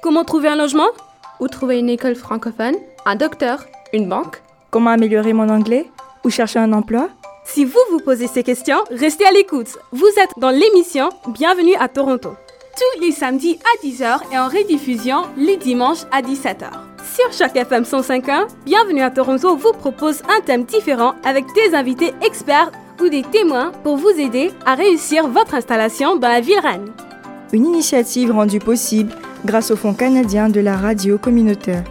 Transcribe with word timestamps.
Comment 0.00 0.22
trouver 0.22 0.48
un 0.48 0.54
logement? 0.54 0.86
Où 1.40 1.48
trouver 1.48 1.80
une 1.80 1.88
école 1.88 2.14
francophone 2.14 2.76
Un 3.04 3.16
docteur 3.16 3.64
Une 3.92 4.08
banque 4.08 4.40
Comment 4.70 4.90
améliorer 4.90 5.32
mon 5.32 5.48
anglais? 5.48 5.90
Où 6.24 6.30
chercher 6.30 6.60
un 6.60 6.72
emploi? 6.72 7.08
Si 7.44 7.64
vous 7.64 7.80
vous 7.90 7.98
posez 7.98 8.28
ces 8.28 8.44
questions, 8.44 8.78
restez 8.92 9.24
à 9.26 9.32
l'écoute. 9.32 9.76
Vous 9.90 10.06
êtes 10.22 10.30
dans 10.36 10.50
l'émission 10.50 11.08
Bienvenue 11.28 11.74
à 11.80 11.88
Toronto. 11.88 12.30
Tous 12.76 13.00
les 13.00 13.10
samedis 13.10 13.58
à 13.64 13.84
10h 13.84 14.20
et 14.32 14.38
en 14.38 14.46
rediffusion 14.46 15.22
les 15.36 15.56
dimanches 15.56 16.04
à 16.12 16.22
17h. 16.22 16.70
Sur 17.16 17.32
chaque 17.32 17.56
FM 17.56 17.82
105.1, 17.82 18.46
Bienvenue 18.64 19.02
à 19.02 19.10
Toronto 19.10 19.56
vous 19.56 19.72
propose 19.72 20.22
un 20.28 20.40
thème 20.42 20.62
différent 20.62 21.14
avec 21.24 21.44
des 21.54 21.74
invités 21.74 22.14
experts 22.24 22.70
ou 23.02 23.08
des 23.08 23.22
témoins 23.22 23.72
pour 23.82 23.96
vous 23.96 24.10
aider 24.10 24.52
à 24.64 24.76
réussir 24.76 25.26
votre 25.26 25.54
installation 25.54 26.14
dans 26.14 26.28
la 26.28 26.40
ville 26.40 26.60
reine. 26.60 26.92
Une 27.52 27.66
initiative 27.66 28.30
rendue 28.30 28.60
possible 28.60 29.12
grâce 29.44 29.70
au 29.70 29.76
Fonds 29.76 29.94
canadien 29.94 30.48
de 30.48 30.60
la 30.60 30.76
radio 30.76 31.18
communautaire. 31.18 31.84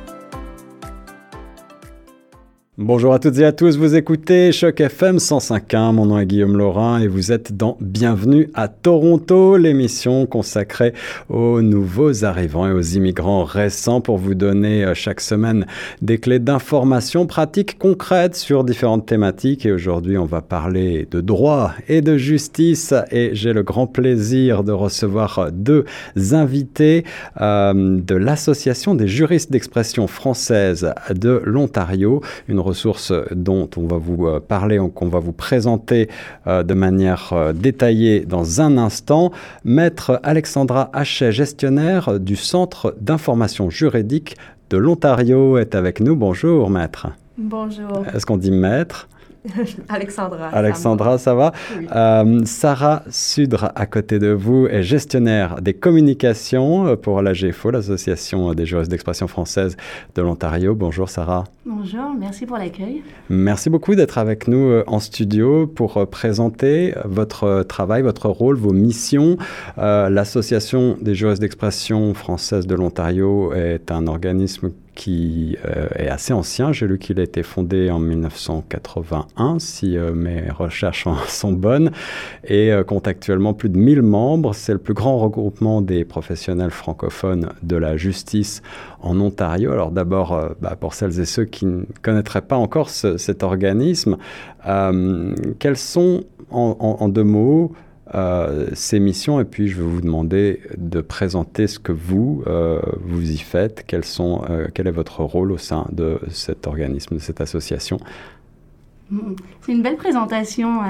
Bonjour 2.79 3.11
à 3.11 3.17
toutes 3.17 3.39
et 3.39 3.43
à 3.43 3.51
tous, 3.53 3.75
vous 3.75 3.95
écoutez 3.95 4.51
Choc 4.51 4.81
FM 4.81 5.17
105.1, 5.17 5.93
mon 5.93 6.05
nom 6.05 6.19
est 6.19 6.27
Guillaume 6.27 6.55
Laurin 6.55 6.99
et 6.99 7.07
vous 7.07 7.31
êtes 7.31 7.57
dans 7.57 7.75
Bienvenue 7.81 8.51
à 8.53 8.67
Toronto, 8.67 9.57
l'émission 9.57 10.27
consacrée 10.27 10.93
aux 11.27 11.63
nouveaux 11.63 12.23
arrivants 12.23 12.67
et 12.67 12.71
aux 12.71 12.81
immigrants 12.83 13.45
récents 13.45 13.99
pour 13.99 14.19
vous 14.19 14.35
donner 14.35 14.85
euh, 14.85 14.93
chaque 14.93 15.21
semaine 15.21 15.65
des 16.03 16.19
clés 16.19 16.37
d'information 16.37 17.25
pratiques 17.25 17.79
concrètes 17.79 18.35
sur 18.35 18.63
différentes 18.63 19.07
thématiques 19.07 19.65
et 19.65 19.71
aujourd'hui 19.71 20.19
on 20.19 20.25
va 20.25 20.43
parler 20.43 21.07
de 21.09 21.19
droit 21.19 21.73
et 21.87 22.01
de 22.01 22.15
justice 22.15 22.93
et 23.09 23.31
j'ai 23.33 23.53
le 23.53 23.63
grand 23.63 23.87
plaisir 23.87 24.63
de 24.63 24.71
recevoir 24.71 25.49
deux 25.51 25.85
invités 26.31 27.05
euh, 27.41 27.73
de 27.73 28.13
l'Association 28.13 28.93
des 28.93 29.07
juristes 29.07 29.51
d'expression 29.51 30.05
française 30.05 30.93
de 31.09 31.41
l'Ontario, 31.43 32.21
une 32.47 32.66
ressources 32.67 33.13
dont 33.31 33.69
on 33.77 33.87
va 33.87 33.97
vous 33.97 34.27
euh, 34.27 34.39
parler, 34.39 34.79
qu'on 34.93 35.07
va 35.07 35.19
vous 35.19 35.31
présenter 35.31 36.09
euh, 36.45 36.63
de 36.63 36.73
manière 36.73 37.33
euh, 37.33 37.53
détaillée 37.53 38.25
dans 38.25 38.61
un 38.61 38.77
instant. 38.77 39.31
Maître 39.63 40.19
Alexandra 40.23 40.89
Hachet, 40.93 41.31
gestionnaire 41.31 42.19
du 42.19 42.35
Centre 42.35 42.95
d'information 43.01 43.69
juridique 43.69 44.37
de 44.69 44.77
l'Ontario, 44.77 45.57
est 45.57 45.75
avec 45.75 45.99
nous. 45.99 46.15
Bonjour, 46.15 46.69
maître. 46.69 47.07
Bonjour. 47.37 48.05
Est-ce 48.13 48.25
qu'on 48.25 48.37
dit 48.37 48.51
maître? 48.51 49.07
Alexandra. 49.89 50.47
Alexandra, 50.53 51.17
ça 51.17 51.33
va, 51.35 51.51
euh, 51.95 52.41
Sarah 52.45 53.03
Sudre, 53.09 53.71
à 53.75 53.85
côté 53.85 54.19
de 54.19 54.31
vous, 54.31 54.67
est 54.67 54.83
gestionnaire 54.83 55.61
des 55.61 55.73
communications 55.73 56.95
pour 56.97 57.21
la 57.21 57.33
GFO, 57.33 57.71
l'Association 57.71 58.53
des 58.53 58.65
juristes 58.65 58.91
d'expression 58.91 59.27
française 59.27 59.77
de 60.15 60.21
l'Ontario. 60.21 60.75
Bonjour 60.75 61.09
Sarah. 61.09 61.45
Bonjour, 61.65 62.13
merci 62.17 62.45
pour 62.45 62.57
l'accueil. 62.57 63.03
Merci 63.29 63.69
beaucoup 63.69 63.95
d'être 63.95 64.17
avec 64.17 64.47
nous 64.47 64.69
euh, 64.69 64.83
en 64.87 64.99
studio 64.99 65.67
pour 65.67 65.97
euh, 65.97 66.05
présenter 66.05 66.93
votre 67.05 67.63
travail, 67.63 68.01
votre 68.01 68.29
rôle, 68.29 68.57
vos 68.57 68.73
missions. 68.73 69.37
L'Association 69.77 70.97
des 71.01 71.15
juristes 71.15 71.41
d'expression 71.41 72.13
française 72.13 72.67
de 72.67 72.75
l'Ontario 72.75 73.53
est 73.53 73.91
un 73.91 74.07
organisme 74.07 74.71
qui 74.97 75.55
euh, 75.63 75.87
est 75.95 76.09
assez 76.09 76.33
ancien. 76.33 76.73
J'ai 76.73 76.87
lu 76.87 76.97
qu'il 76.97 77.19
a 77.19 77.23
été 77.23 77.43
fondé 77.43 77.91
en 77.91 77.99
1981, 77.99 79.59
si 79.59 79.95
euh, 79.95 80.11
mes 80.11 80.49
recherches 80.49 81.07
sont 81.27 81.53
bonnes, 81.53 81.91
et 82.43 82.73
euh, 82.73 82.83
compte 82.83 83.07
actuellement 83.07 83.53
plus 83.53 83.69
de 83.69 83.77
1000 83.77 84.01
membres. 84.01 84.55
C'est 84.55 84.73
le 84.73 84.79
plus 84.79 84.95
grand 84.95 85.19
regroupement 85.19 85.83
des 85.83 86.03
professionnels 86.03 86.71
francophones 86.71 87.49
de 87.61 87.75
la 87.77 87.95
justice 87.95 88.63
en 88.99 89.21
Ontario. 89.21 89.71
Alors 89.71 89.91
d'abord, 89.91 90.55
bah, 90.61 90.75
pour 90.77 90.95
celles 90.95 91.19
et 91.19 91.25
ceux 91.25 91.45
qui 91.45 91.67
ne 91.67 91.83
connaîtraient 92.01 92.41
pas 92.41 92.57
encore 92.57 92.89
cet 92.89 93.43
organisme, 93.43 94.17
quels 95.59 95.77
sont, 95.77 96.23
en 96.49 97.07
deux 97.07 97.23
mots, 97.23 97.71
euh, 98.15 98.67
ces 98.73 98.99
missions 98.99 99.39
et 99.39 99.45
puis 99.45 99.67
je 99.67 99.75
vais 99.75 99.87
vous 99.87 100.01
demander 100.01 100.61
de 100.77 101.01
présenter 101.01 101.67
ce 101.67 101.77
que 101.77 101.91
vous, 101.91 102.43
euh, 102.47 102.79
vous 103.01 103.31
y 103.31 103.37
faites, 103.37 103.85
euh, 103.93 104.67
quel 104.73 104.87
est 104.87 104.91
votre 104.91 105.23
rôle 105.23 105.51
au 105.51 105.57
sein 105.57 105.85
de 105.91 106.19
cet 106.29 106.67
organisme, 106.67 107.15
de 107.15 107.19
cette 107.19 107.41
association. 107.41 107.99
Mm-hmm. 109.11 109.35
C'est 109.61 109.71
une 109.73 109.81
belle 109.81 109.97
présentation, 109.97 110.81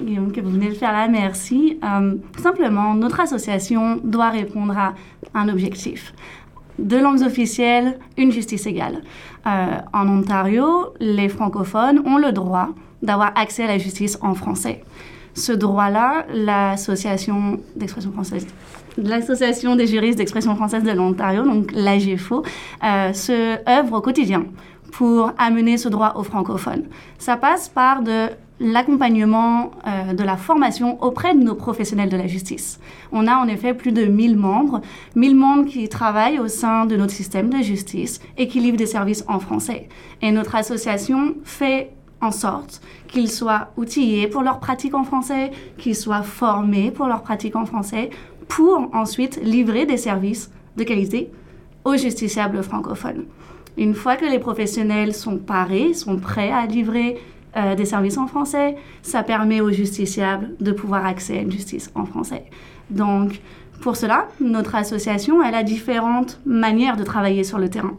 Guillaume, 0.00 0.32
que 0.32 0.40
vous 0.40 0.50
venez 0.50 0.68
de 0.68 0.74
faire 0.74 0.92
là, 0.92 1.08
merci. 1.08 1.78
simplement, 2.38 2.94
notre 2.94 3.20
association 3.20 4.00
doit 4.02 4.30
répondre 4.30 4.76
à 4.76 4.94
un 5.34 5.48
objectif. 5.48 6.14
Deux 6.78 7.00
langues 7.00 7.22
officielles, 7.22 7.98
une 8.16 8.30
justice 8.30 8.66
égale. 8.66 9.02
en 9.44 10.08
Ontario, 10.08 10.94
les 11.00 11.28
francophones 11.28 12.02
ont 12.06 12.18
le 12.18 12.32
droit 12.32 12.70
d'avoir 13.02 13.32
accès 13.36 13.64
à 13.64 13.68
la 13.68 13.78
justice 13.78 14.18
en 14.20 14.34
français 14.34 14.82
ce 15.36 15.52
droit-là, 15.52 16.24
l'Association 16.32 17.60
d'expression 17.76 18.10
française, 18.10 18.46
l'Association 18.96 19.76
des 19.76 19.86
juristes 19.86 20.18
d'expression 20.18 20.56
française 20.56 20.82
de 20.82 20.90
l'Ontario, 20.90 21.44
donc 21.44 21.70
l'AGFO, 21.72 22.42
euh, 22.82 23.12
se 23.12 23.58
œuvre 23.68 23.98
au 23.98 24.00
quotidien 24.00 24.46
pour 24.92 25.32
amener 25.36 25.76
ce 25.76 25.90
droit 25.90 26.14
aux 26.16 26.22
francophones. 26.22 26.84
Ça 27.18 27.36
passe 27.36 27.68
par 27.68 28.02
de 28.02 28.28
l'accompagnement 28.58 29.72
euh, 29.86 30.14
de 30.14 30.24
la 30.24 30.38
formation 30.38 31.02
auprès 31.02 31.34
de 31.34 31.42
nos 31.42 31.54
professionnels 31.54 32.08
de 32.08 32.16
la 32.16 32.26
justice. 32.26 32.80
On 33.12 33.26
a 33.26 33.36
en 33.36 33.46
effet 33.48 33.74
plus 33.74 33.92
de 33.92 34.06
1000 34.06 34.36
membres, 34.36 34.80
1000 35.14 35.36
membres 35.36 35.66
qui 35.66 35.86
travaillent 35.90 36.38
au 36.38 36.48
sein 36.48 36.86
de 36.86 36.96
notre 36.96 37.12
système 37.12 37.50
de 37.50 37.62
justice 37.62 38.20
et 38.38 38.48
qui 38.48 38.60
livrent 38.60 38.78
des 38.78 38.86
services 38.86 39.24
en 39.28 39.38
français. 39.38 39.90
Et 40.22 40.32
notre 40.32 40.54
association 40.54 41.34
fait 41.44 41.90
en 42.20 42.30
sorte 42.30 42.80
qu'ils 43.08 43.30
soient 43.30 43.68
outillés 43.76 44.28
pour 44.28 44.42
leur 44.42 44.58
pratique 44.58 44.94
en 44.94 45.04
français, 45.04 45.50
qu'ils 45.78 45.96
soient 45.96 46.22
formés 46.22 46.90
pour 46.90 47.06
leur 47.06 47.22
pratique 47.22 47.56
en 47.56 47.66
français, 47.66 48.10
pour 48.48 48.88
ensuite 48.94 49.40
livrer 49.42 49.86
des 49.86 49.96
services 49.96 50.50
de 50.76 50.84
qualité 50.84 51.30
aux 51.84 51.96
justiciables 51.96 52.62
francophones. 52.62 53.24
Une 53.76 53.94
fois 53.94 54.16
que 54.16 54.24
les 54.24 54.38
professionnels 54.38 55.14
sont 55.14 55.36
parés, 55.36 55.92
sont 55.94 56.16
prêts 56.16 56.50
à 56.50 56.66
livrer 56.66 57.18
euh, 57.56 57.74
des 57.74 57.84
services 57.84 58.18
en 58.18 58.26
français, 58.26 58.76
ça 59.02 59.22
permet 59.22 59.60
aux 59.60 59.70
justiciables 59.70 60.54
de 60.60 60.72
pouvoir 60.72 61.04
accéder 61.04 61.40
à 61.40 61.42
une 61.42 61.52
justice 61.52 61.90
en 61.94 62.06
français. 62.06 62.44
Donc, 62.90 63.40
pour 63.82 63.96
cela, 63.96 64.28
notre 64.40 64.74
association, 64.74 65.42
elle 65.42 65.54
a 65.54 65.62
différentes 65.62 66.40
manières 66.46 66.96
de 66.96 67.04
travailler 67.04 67.44
sur 67.44 67.58
le 67.58 67.68
terrain 67.68 67.96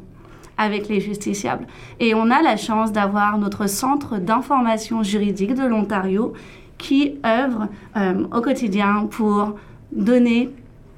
avec 0.57 0.87
les 0.87 0.99
justiciables. 0.99 1.67
Et 1.99 2.13
on 2.13 2.29
a 2.31 2.41
la 2.41 2.57
chance 2.57 2.91
d'avoir 2.91 3.37
notre 3.37 3.67
centre 3.67 4.17
d'information 4.17 5.03
juridique 5.03 5.53
de 5.53 5.65
l'Ontario 5.65 6.33
qui 6.77 7.15
œuvre 7.25 7.67
euh, 7.95 8.25
au 8.31 8.41
quotidien 8.41 9.07
pour 9.09 9.55
donner 9.91 10.49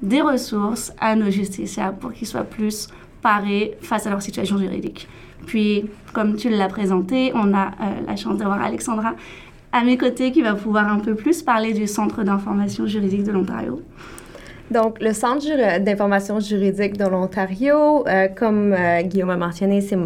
des 0.02 0.20
ressources 0.20 0.92
à 1.00 1.14
nos 1.14 1.30
justiciables 1.30 1.98
pour 1.98 2.12
qu'ils 2.12 2.26
soient 2.26 2.44
plus 2.44 2.88
parés 3.22 3.76
face 3.80 4.06
à 4.06 4.10
leur 4.10 4.22
situation 4.22 4.58
juridique. 4.58 5.08
Puis, 5.46 5.86
comme 6.12 6.36
tu 6.36 6.48
l'as 6.48 6.68
présenté, 6.68 7.32
on 7.34 7.54
a 7.54 7.68
euh, 7.68 8.00
la 8.06 8.16
chance 8.16 8.36
d'avoir 8.38 8.62
Alexandra 8.62 9.14
à 9.72 9.84
mes 9.84 9.96
côtés 9.96 10.32
qui 10.32 10.42
va 10.42 10.54
pouvoir 10.54 10.90
un 10.90 10.98
peu 10.98 11.14
plus 11.14 11.42
parler 11.42 11.72
du 11.72 11.86
Centre 11.86 12.22
d'information 12.24 12.86
juridique 12.86 13.24
de 13.24 13.32
l'Ontario. 13.32 13.82
Donc, 14.70 15.00
le 15.00 15.12
Centre 15.12 15.80
d'information 15.80 16.38
juridique 16.38 16.96
de 16.96 17.04
l'Ontario, 17.04 18.06
euh, 18.06 18.28
comme 18.28 18.72
euh, 18.72 19.02
Guillaume 19.02 19.30
a 19.30 19.36
mentionné, 19.36 19.80
c'est 19.80 19.96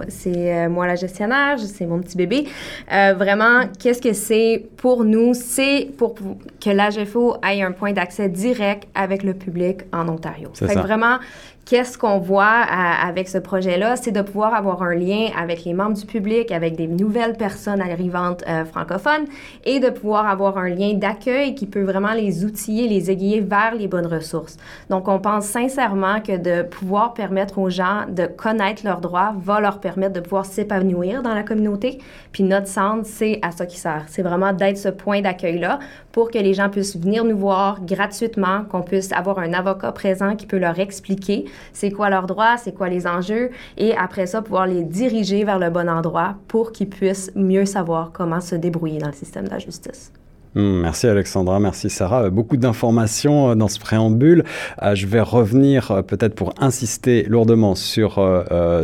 euh, 0.53 0.69
moi 0.71 0.87
la 0.87 0.97
gestionnaire, 0.97 1.59
c'est 1.59 1.85
mon 1.85 2.01
petit 2.01 2.17
bébé. 2.17 2.47
vraiment, 2.89 3.65
qu'est-ce 3.79 4.01
que 4.01 4.15
c'est 4.15 4.65
pour 4.77 5.05
nous? 5.05 5.35
C'est 5.35 5.91
pour 5.99 6.15
que 6.15 6.71
l'AGFO 6.71 7.37
ait 7.47 7.63
un 7.63 7.73
point 7.73 7.93
d'accès 7.93 8.29
direct 8.29 8.89
avec 8.95 9.23
le 9.23 9.35
public 9.35 9.83
en 9.93 10.09
Ontario. 10.09 10.49
C'est 10.55 10.69
ça. 10.69 10.81
vraiment, 10.81 11.19
qu'est-ce 11.65 11.97
qu'on 11.97 12.19
voit 12.19 12.45
avec 12.45 13.29
ce 13.29 13.39
projet-là, 13.39 13.97
c'est 13.97 14.13
de 14.13 14.23
pouvoir 14.23 14.55
avoir 14.55 14.83
un 14.83 14.95
lien 14.95 15.29
avec 15.37 15.65
les 15.65 15.75
membres 15.75 15.97
du 15.97 16.07
public, 16.07 16.51
avec 16.51 16.77
des 16.77 16.87
nouvelles 16.87 17.35
personnes 17.35 17.81
arrivantes 17.81 18.45
euh, 18.49 18.65
francophones 18.65 19.27
et 19.65 19.81
de 19.81 19.91
pouvoir 19.91 20.29
avoir 20.29 20.59
un 20.59 20.69
lien 20.69 20.95
d'accueil 20.95 21.55
qui 21.55 21.67
peut 21.67 21.83
vraiment 21.83 22.13
les 22.13 22.45
outiller, 22.45 22.89
les 22.89 23.11
aiguiller 23.11 23.41
vers 23.41 23.75
les 23.75 23.89
bonnes 23.89 24.07
ressources. 24.07 24.57
Donc, 24.91 25.09
on 25.09 25.19
pense 25.19 25.47
sincèrement 25.47 26.21
que 26.21 26.37
de 26.37 26.63
pouvoir 26.63 27.15
permettre 27.15 27.59
aux 27.59 27.71
gens 27.71 28.05
de 28.09 28.27
connaître 28.27 28.85
leurs 28.85 29.01
droits 29.01 29.35
va 29.39 29.61
leur 29.61 29.81
permettre 29.81 30.15
de 30.15 30.21
pouvoir 30.21 30.45
s'épanouir 30.45 31.23
dans 31.23 31.35
la 31.35 31.43
communauté. 31.43 31.99
Puis 32.33 32.43
notre 32.43 32.69
centre, 32.69 33.07
c'est 33.07 33.39
à 33.43 33.51
ça 33.51 33.67
qui 33.67 33.79
sert. 33.79 34.05
C'est 34.09 34.23
vraiment 34.23 34.53
d'être 34.53 34.79
ce 34.79 34.89
point 34.89 35.21
d'accueil-là 35.21 35.79
pour 36.15 36.31
que 36.31 36.39
les 36.39 36.55
gens 36.55 36.71
puissent 36.71 36.97
venir 36.97 37.25
nous 37.25 37.37
voir 37.37 37.85
gratuitement, 37.85 38.65
qu'on 38.71 38.83
puisse 38.83 39.11
avoir 39.11 39.41
un 39.41 39.53
avocat 39.53 39.91
présent 39.91 40.37
qui 40.37 40.47
peut 40.47 40.59
leur 40.59 40.79
expliquer 40.79 41.47
c'est 41.73 41.91
quoi 41.91 42.09
leurs 42.09 42.29
droits, 42.29 42.57
c'est 42.57 42.73
quoi 42.73 42.89
les 42.89 43.09
enjeux, 43.09 43.51
et 43.77 43.97
après 43.97 44.27
ça, 44.27 44.41
pouvoir 44.41 44.69
les 44.69 44.85
diriger 44.85 45.43
vers 45.43 45.59
le 45.59 45.71
bon 45.71 45.91
endroit 45.91 46.37
pour 46.47 46.71
qu'ils 46.71 46.89
puissent 46.89 47.33
mieux 47.35 47.65
savoir 47.65 48.13
comment 48.13 48.41
se 48.41 48.55
débrouiller 48.55 49.01
dans 49.01 49.09
le 49.09 49.13
système 49.13 49.47
de 49.47 49.51
la 49.51 49.59
justice. 49.59 50.13
Hmm, 50.55 50.83
merci 50.83 51.09
Alexandra, 51.09 51.59
merci 51.59 51.91
Sarah. 51.91 52.31
Beaucoup 52.31 52.57
d'informations 52.57 53.51
euh, 53.51 53.55
dans 53.57 53.67
ce 53.67 53.81
préambule. 53.81 54.45
Euh, 54.85 54.95
je 54.95 55.09
vais 55.09 55.21
revenir 55.21 55.91
euh, 55.91 56.03
peut-être 56.03 56.37
pour 56.37 56.55
insister 56.61 57.25
lourdement 57.25 57.75
sur 57.75 58.15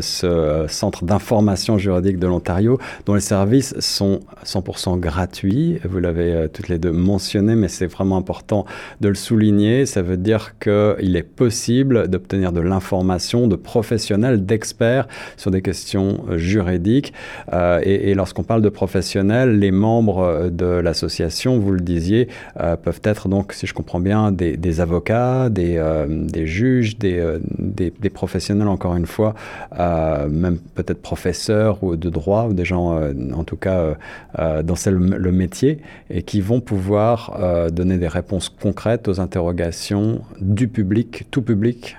ce 0.00 0.64
centre 0.68 1.04
d'information 1.04 1.78
juridique 1.78 2.18
de 2.18 2.26
l'Ontario 2.26 2.78
dont 3.06 3.14
les 3.14 3.20
services 3.20 3.78
sont 3.78 4.20
100% 4.44 4.98
gratuits. 4.98 5.78
Vous 5.84 6.00
l'avez 6.00 6.48
toutes 6.52 6.68
les 6.68 6.78
deux 6.78 6.90
mentionné, 6.90 7.54
mais 7.54 7.68
c'est 7.68 7.86
vraiment 7.86 8.16
important 8.16 8.64
de 9.00 9.08
le 9.08 9.14
souligner. 9.14 9.86
Ça 9.86 10.02
veut 10.02 10.16
dire 10.16 10.58
qu'il 10.58 11.16
est 11.16 11.22
possible 11.22 12.08
d'obtenir 12.08 12.52
de 12.52 12.60
l'information 12.60 13.46
de 13.46 13.56
professionnels, 13.56 14.44
d'experts 14.44 15.06
sur 15.36 15.50
des 15.50 15.62
questions 15.62 16.24
juridiques. 16.36 17.12
et 17.52 18.14
lorsqu'on 18.14 18.42
parle 18.44 18.62
de 18.62 18.68
professionnels, 18.68 19.58
les 19.58 19.70
membres 19.70 20.48
de 20.50 20.66
l'association 20.66 21.59
vous 21.60 21.72
le 21.72 21.80
disiez, 21.80 22.28
euh, 22.58 22.76
peuvent 22.76 23.00
être 23.04 23.28
donc, 23.28 23.52
si 23.52 23.66
je 23.66 23.74
comprends 23.74 24.00
bien, 24.00 24.32
des, 24.32 24.80
avocats, 24.80 25.48
des, 25.48 25.76
euh, 25.76 26.06
juges, 26.44 26.96
euh, 27.04 27.38
des, 27.58 28.10
professionnels, 28.10 28.68
encore 28.68 28.96
une 28.96 29.06
fois, 29.06 29.34
même 29.78 30.58
peut-être 30.74 31.00
professeurs 31.00 31.82
ou 31.82 31.96
de 31.96 32.10
droit, 32.10 32.46
ou 32.48 32.54
des 32.54 32.64
gens, 32.64 33.00
en 33.32 33.44
tout 33.44 33.56
cas, 33.56 33.94
dans 34.36 34.74
le, 34.86 35.18
le, 35.18 35.32
métier, 35.32 35.80
et 36.10 36.22
qui 36.22 36.40
vont 36.40 36.60
pouvoir 36.60 37.38
donner 37.72 37.98
des 37.98 38.08
réponses 38.08 38.48
concrètes 38.48 39.08
aux 39.08 39.20
interrogations 39.20 40.22
du 40.40 40.68
public. 40.68 41.26
Tout 41.30 41.42
public 41.42 41.96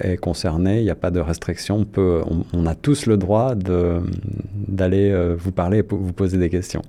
est 0.00 0.16
concerné, 0.16 0.78
il 0.78 0.84
n'y 0.84 0.90
a 0.90 0.94
pas 0.94 1.10
de 1.10 1.20
restriction, 1.20 1.86
on, 1.96 2.44
on, 2.52 2.66
a 2.66 2.74
tous 2.74 3.06
le 3.06 3.16
droit 3.16 3.54
d'aller 4.68 5.34
vous 5.36 5.52
parler 5.52 5.78
et 5.78 5.84
vous 5.88 6.12
poser 6.12 6.38
des 6.38 6.50
questions. 6.50 6.82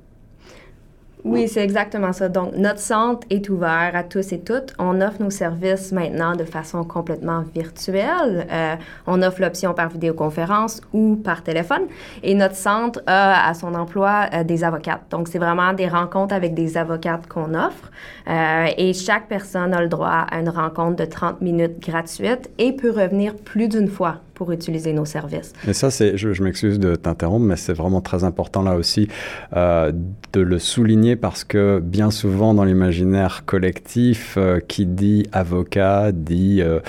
Oui, 1.23 1.47
c'est 1.47 1.63
exactement 1.63 2.13
ça. 2.13 2.29
Donc, 2.29 2.55
notre 2.55 2.79
centre 2.79 3.27
est 3.29 3.47
ouvert 3.49 3.91
à 3.93 4.03
tous 4.03 4.33
et 4.33 4.39
toutes. 4.39 4.73
On 4.79 5.01
offre 5.01 5.21
nos 5.21 5.29
services 5.29 5.91
maintenant 5.91 6.35
de 6.35 6.43
façon 6.43 6.83
complètement 6.83 7.43
virtuelle. 7.53 8.47
Euh, 8.51 8.75
on 9.05 9.21
offre 9.21 9.41
l'option 9.41 9.73
par 9.75 9.89
vidéoconférence 9.89 10.81
ou 10.93 11.15
par 11.15 11.43
téléphone. 11.43 11.83
Et 12.23 12.33
notre 12.33 12.55
centre 12.55 13.03
a 13.05 13.47
à 13.47 13.53
son 13.53 13.75
emploi 13.75 14.29
euh, 14.33 14.43
des 14.43 14.63
avocates. 14.63 15.03
Donc, 15.11 15.27
c'est 15.27 15.37
vraiment 15.37 15.73
des 15.73 15.87
rencontres 15.87 16.33
avec 16.33 16.55
des 16.55 16.75
avocates 16.75 17.27
qu'on 17.27 17.53
offre. 17.53 17.91
Euh, 18.27 18.67
et 18.77 18.93
chaque 18.93 19.27
personne 19.27 19.73
a 19.75 19.81
le 19.81 19.89
droit 19.89 20.25
à 20.31 20.39
une 20.39 20.49
rencontre 20.49 20.95
de 20.95 21.05
30 21.05 21.41
minutes 21.41 21.79
gratuite 21.79 22.49
et 22.57 22.73
peut 22.73 22.91
revenir 22.91 23.35
plus 23.35 23.67
d'une 23.67 23.87
fois 23.87 24.17
utiliser 24.49 24.93
nos 24.93 25.05
services. 25.05 25.53
Et 25.67 25.73
ça, 25.73 25.91
c'est, 25.91 26.17
je, 26.17 26.41
m'excuse 26.41 26.79
de 26.79 26.95
t'interrompre, 26.95 27.45
mais 27.45 27.55
c'est 27.55 27.73
vraiment 27.73 28.01
très 28.01 28.23
important 28.23 28.63
là 28.63 28.75
aussi 28.75 29.07
euh, 29.55 29.91
de 30.33 30.41
le 30.41 30.59
souligner 30.59 31.15
parce 31.15 31.43
que 31.43 31.79
bien 31.79 32.09
souvent 32.09 32.53
dans 32.53 32.63
l'imaginaire 32.63 33.43
collectif, 33.45 34.35
euh, 34.37 34.59
qui 34.59 34.85
dit 34.85 35.27
avocat 35.31 36.11
dit 36.11 36.61
euh, 36.61 36.79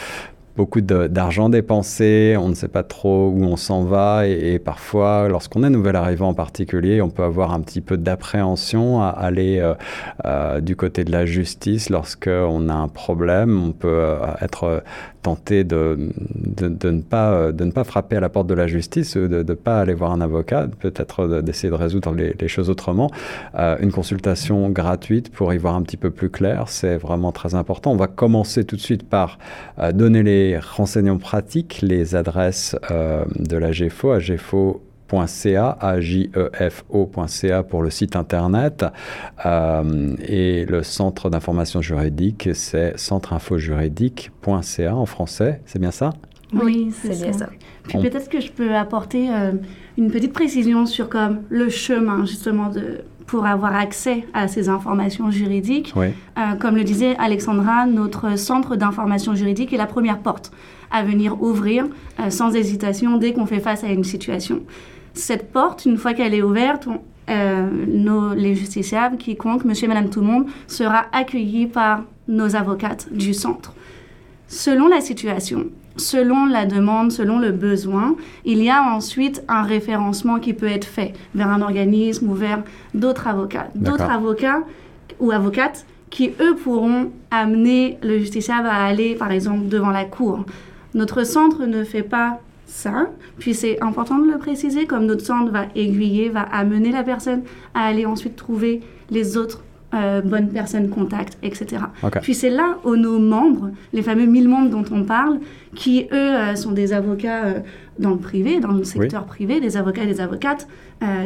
beaucoup 0.56 0.81
d'argent 0.81 1.49
dépensé, 1.49 2.37
on 2.38 2.49
ne 2.49 2.54
sait 2.54 2.69
pas 2.69 2.82
trop 2.82 3.28
où 3.31 3.43
on 3.44 3.56
s'en 3.56 3.84
va 3.84 4.26
et, 4.26 4.58
parfois, 4.58 5.28
lorsqu'on 5.28 5.64
est 5.64 5.70
nouvel 5.70 5.96
arrivant 5.96 6.28
en 6.28 6.34
particulier, 6.34 7.00
on 7.00 7.08
peut 7.08 7.22
avoir 7.22 7.54
un 7.54 7.60
petit 7.60 7.81
peu 7.81 7.96
d'appréhension 7.96 9.02
à 9.02 9.08
aller 9.08 9.66
du 10.60 10.76
côté 10.76 11.04
de 11.04 11.10
la 11.10 11.25
justice 11.25 11.88
lorsqu'on 11.88 12.69
a 12.69 12.75
un 12.75 12.88
problème. 12.88 13.64
On 13.64 13.72
peut 13.72 14.16
être 14.43 14.82
tenté 15.23 15.65
de, 15.65 16.11
de, 16.19 16.91
ne 16.91 17.01
pas, 17.01 17.53
de 17.53 17.65
ne 17.65 17.71
pas 17.71 17.85
frapper 17.85 18.17
à 18.17 18.21
la 18.21 18.29
porte 18.29 18.47
de 18.47 18.55
la 18.55 18.67
justice, 18.67 19.17
de 19.17 19.43
ne 19.43 19.55
pas 19.55 19.81
aller 19.81 19.95
voir 19.95 20.13
un 20.13 20.21
avocat, 20.21 20.69
peut-être 20.81 21.41
d'essayer 21.43 21.71
de 21.71 21.75
résoudre 21.75 22.15
les, 22.15 22.49
choses 22.49 22.71
autrement. 22.71 23.11
une 23.55 23.93
consultation 23.93 24.69
gratuite 24.69 25.31
pour 25.31 25.55
y 25.55 25.59
voir 25.59 25.75
un 25.77 25.83
petit 25.83 25.97
peu 25.97 26.11
plus 26.11 26.29
clair, 26.29 26.65
c'est 26.67 26.97
vraiment 26.97 27.33
très 27.33 27.55
important. 27.55 27.93
On 27.93 27.97
va 27.97 28.09
commencer 28.09 28.65
tout 28.65 28.77
de 28.77 28.81
suite 28.81 29.09
par 29.09 29.39
donner 29.95 30.23
les 30.23 30.59
renseignements 30.59 31.19
pratiques, 31.19 31.81
les 31.83 32.15
adresses 32.15 32.77
euh, 32.91 33.25
de 33.39 33.57
la 33.57 33.71
GFO 33.71 34.13
GFO.ca, 35.12 35.76
ajefo.ca 35.81 37.62
pour 37.62 37.82
le 37.82 37.91
site 37.91 38.17
internet. 38.17 38.85
Euh, 39.44 40.17
et 40.26 40.64
le 40.64 40.82
centre 40.82 41.31
d'information 41.31 41.81
juridique, 41.82 42.49
c'est 42.55 42.99
centreinfojuridique.ca 42.99 44.94
en 44.94 45.06
français. 45.06 45.61
C'est 45.67 45.79
bien 45.79 45.91
ça? 45.91 46.11
Oui, 46.55 46.93
c'est 46.93 47.20
bien 47.23 47.32
ça. 47.32 47.49
Puis 47.85 47.99
peut-être 47.99 48.29
que 48.29 48.41
je 48.41 48.53
peux 48.53 48.75
apporter 48.75 49.31
euh, 49.31 49.53
une 49.97 50.11
petite 50.11 50.32
précision 50.32 50.87
sur 50.87 51.09
comme 51.09 51.41
le 51.49 51.69
chemin 51.70 52.26
justement 52.26 52.69
de 52.69 53.05
pour 53.26 53.47
avoir 53.47 53.75
accès 53.75 54.26
à 54.35 54.47
ces 54.47 54.69
informations 54.69 55.31
juridiques. 55.31 55.94
Euh, 55.97 56.11
comme 56.61 56.76
le 56.76 56.85
disait 56.85 57.17
Alexandra, 57.19 57.87
notre 57.87 58.38
centre 58.38 58.76
d'information 58.76 59.35
juridique 59.35 59.73
est 59.73 59.79
la 59.79 59.87
première 59.87 60.19
porte 60.19 60.53
à 60.91 61.03
venir 61.03 61.43
ouvrir 61.43 61.87
euh, 62.20 62.31
sans 62.31 62.55
hésitation 62.55 63.17
dès 63.17 63.32
qu'on 63.32 63.47
fait 63.47 63.61
face 63.61 63.85
à 63.85 63.88
une 63.88 64.05
situation. 64.05 64.61
Cette 65.14 65.53
porte, 65.53 65.85
une 65.85 65.97
fois 65.97 66.14
qu'elle 66.14 66.35
est 66.35 66.43
ouverte, 66.43 66.88
euh, 67.31 67.69
nos, 67.87 68.35
les 68.35 68.55
justiciables, 68.55 69.17
quiconque, 69.17 69.64
monsieur 69.64 69.87
et 69.87 69.88
madame 69.88 70.11
tout 70.11 70.20
le 70.20 70.26
monde, 70.26 70.47
sera 70.67 71.06
accueilli 71.12 71.67
par 71.67 72.03
nos 72.29 72.56
avocates 72.56 73.12
du 73.12 73.35
centre. 73.35 73.75
Selon 74.49 74.88
la 74.88 75.00
situation, 75.00 75.67
selon 75.97 76.47
la 76.47 76.67
demande, 76.67 77.12
selon 77.12 77.38
le 77.38 77.53
besoin, 77.53 78.17
il 78.44 78.62
y 78.62 78.70
a 78.70 78.82
ensuite 78.82 79.43
un 79.49 79.62
référencement 79.62 80.38
qui 80.38 80.53
peut 80.53 80.67
être 80.67 80.87
fait 80.87 81.14
vers 81.35 81.49
un 81.49 81.62
organisme 81.62 82.31
ou 82.31 82.35
vers 82.35 82.62
d'autres 82.94 83.29
avocats. 83.29 83.69
D'autres 83.75 84.11
avocats 84.11 84.61
ou 85.20 85.31
avocates 85.31 85.87
qui, 86.11 86.32
eux, 86.41 86.55
pourront 86.55 87.11
amener 87.31 87.99
le 88.03 88.19
justiciable 88.19 88.69
à 88.69 88.85
aller, 88.85 89.14
par 89.14 89.31
exemple, 89.32 89.69
devant 89.69 89.91
la 89.91 90.05
cour. 90.05 90.44
Notre 90.94 91.25
centre 91.25 91.64
ne 91.64 91.85
fait 91.85 92.03
pas 92.03 92.41
ça, 92.73 93.11
puis 93.39 93.53
c'est 93.53 93.83
important 93.83 94.19
de 94.19 94.31
le 94.31 94.39
préciser, 94.39 94.87
comme 94.87 95.05
notre 95.05 95.25
centre 95.25 95.53
va 95.53 95.67
aiguiller, 95.75 96.31
va 96.31 96.41
amener 96.41 96.91
la 96.91 97.03
personne 97.03 97.43
à 97.75 97.85
aller 97.85 98.07
ensuite 98.07 98.35
trouver 98.35 98.81
les 99.11 99.37
autres 99.37 99.63
euh, 99.95 100.23
bonnes 100.23 100.49
personnes 100.49 100.89
contact, 100.89 101.37
etc. 101.43 101.83
Puis 102.23 102.35
c'est 102.35 102.49
là 102.49 102.79
où 102.85 102.97
nos 102.97 103.19
membres, 103.19 103.73
les 103.93 104.01
fameux 104.01 104.25
1000 104.25 104.49
membres 104.49 104.71
dont 104.71 104.85
on 104.91 105.05
parle, 105.05 105.39
qui 105.75 106.07
eux 106.13 106.15
euh, 106.15 106.55
sont 106.55 106.73
des 106.73 106.95
avocats 106.95 107.45
euh, 107.45 107.59
dans 107.99 108.13
le 108.13 108.17
privé, 108.17 108.59
dans 108.59 108.73
le 108.73 108.85
secteur 108.85 109.27
privé, 109.27 109.61
des 109.61 109.77
avocats 109.77 110.05
et 110.05 110.07
des 110.07 110.21
avocates, 110.23 110.67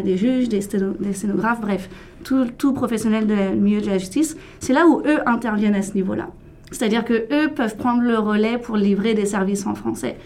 des 0.04 0.16
juges, 0.16 0.48
des, 0.48 0.60
des 0.98 1.12
scénographes, 1.12 1.60
bref, 1.60 1.88
tout, 2.24 2.46
tout 2.58 2.72
professionnel 2.72 3.26
du 3.26 3.60
milieu 3.60 3.80
de 3.80 3.86
la 3.86 3.98
justice, 3.98 4.36
c'est 4.58 4.72
là 4.72 4.86
où 4.88 5.00
eux 5.06 5.18
interviennent 5.26 5.76
à 5.76 5.82
ce 5.82 5.94
niveau-là. 5.94 6.28
C'est-à-dire 6.72 7.04
que 7.04 7.12
eux 7.14 7.48
peuvent 7.54 7.76
prendre 7.76 8.02
le 8.02 8.18
relais 8.18 8.58
pour 8.58 8.76
livrer 8.76 9.14
des 9.14 9.26
services 9.26 9.66
en 9.66 9.74
français. 9.74 10.16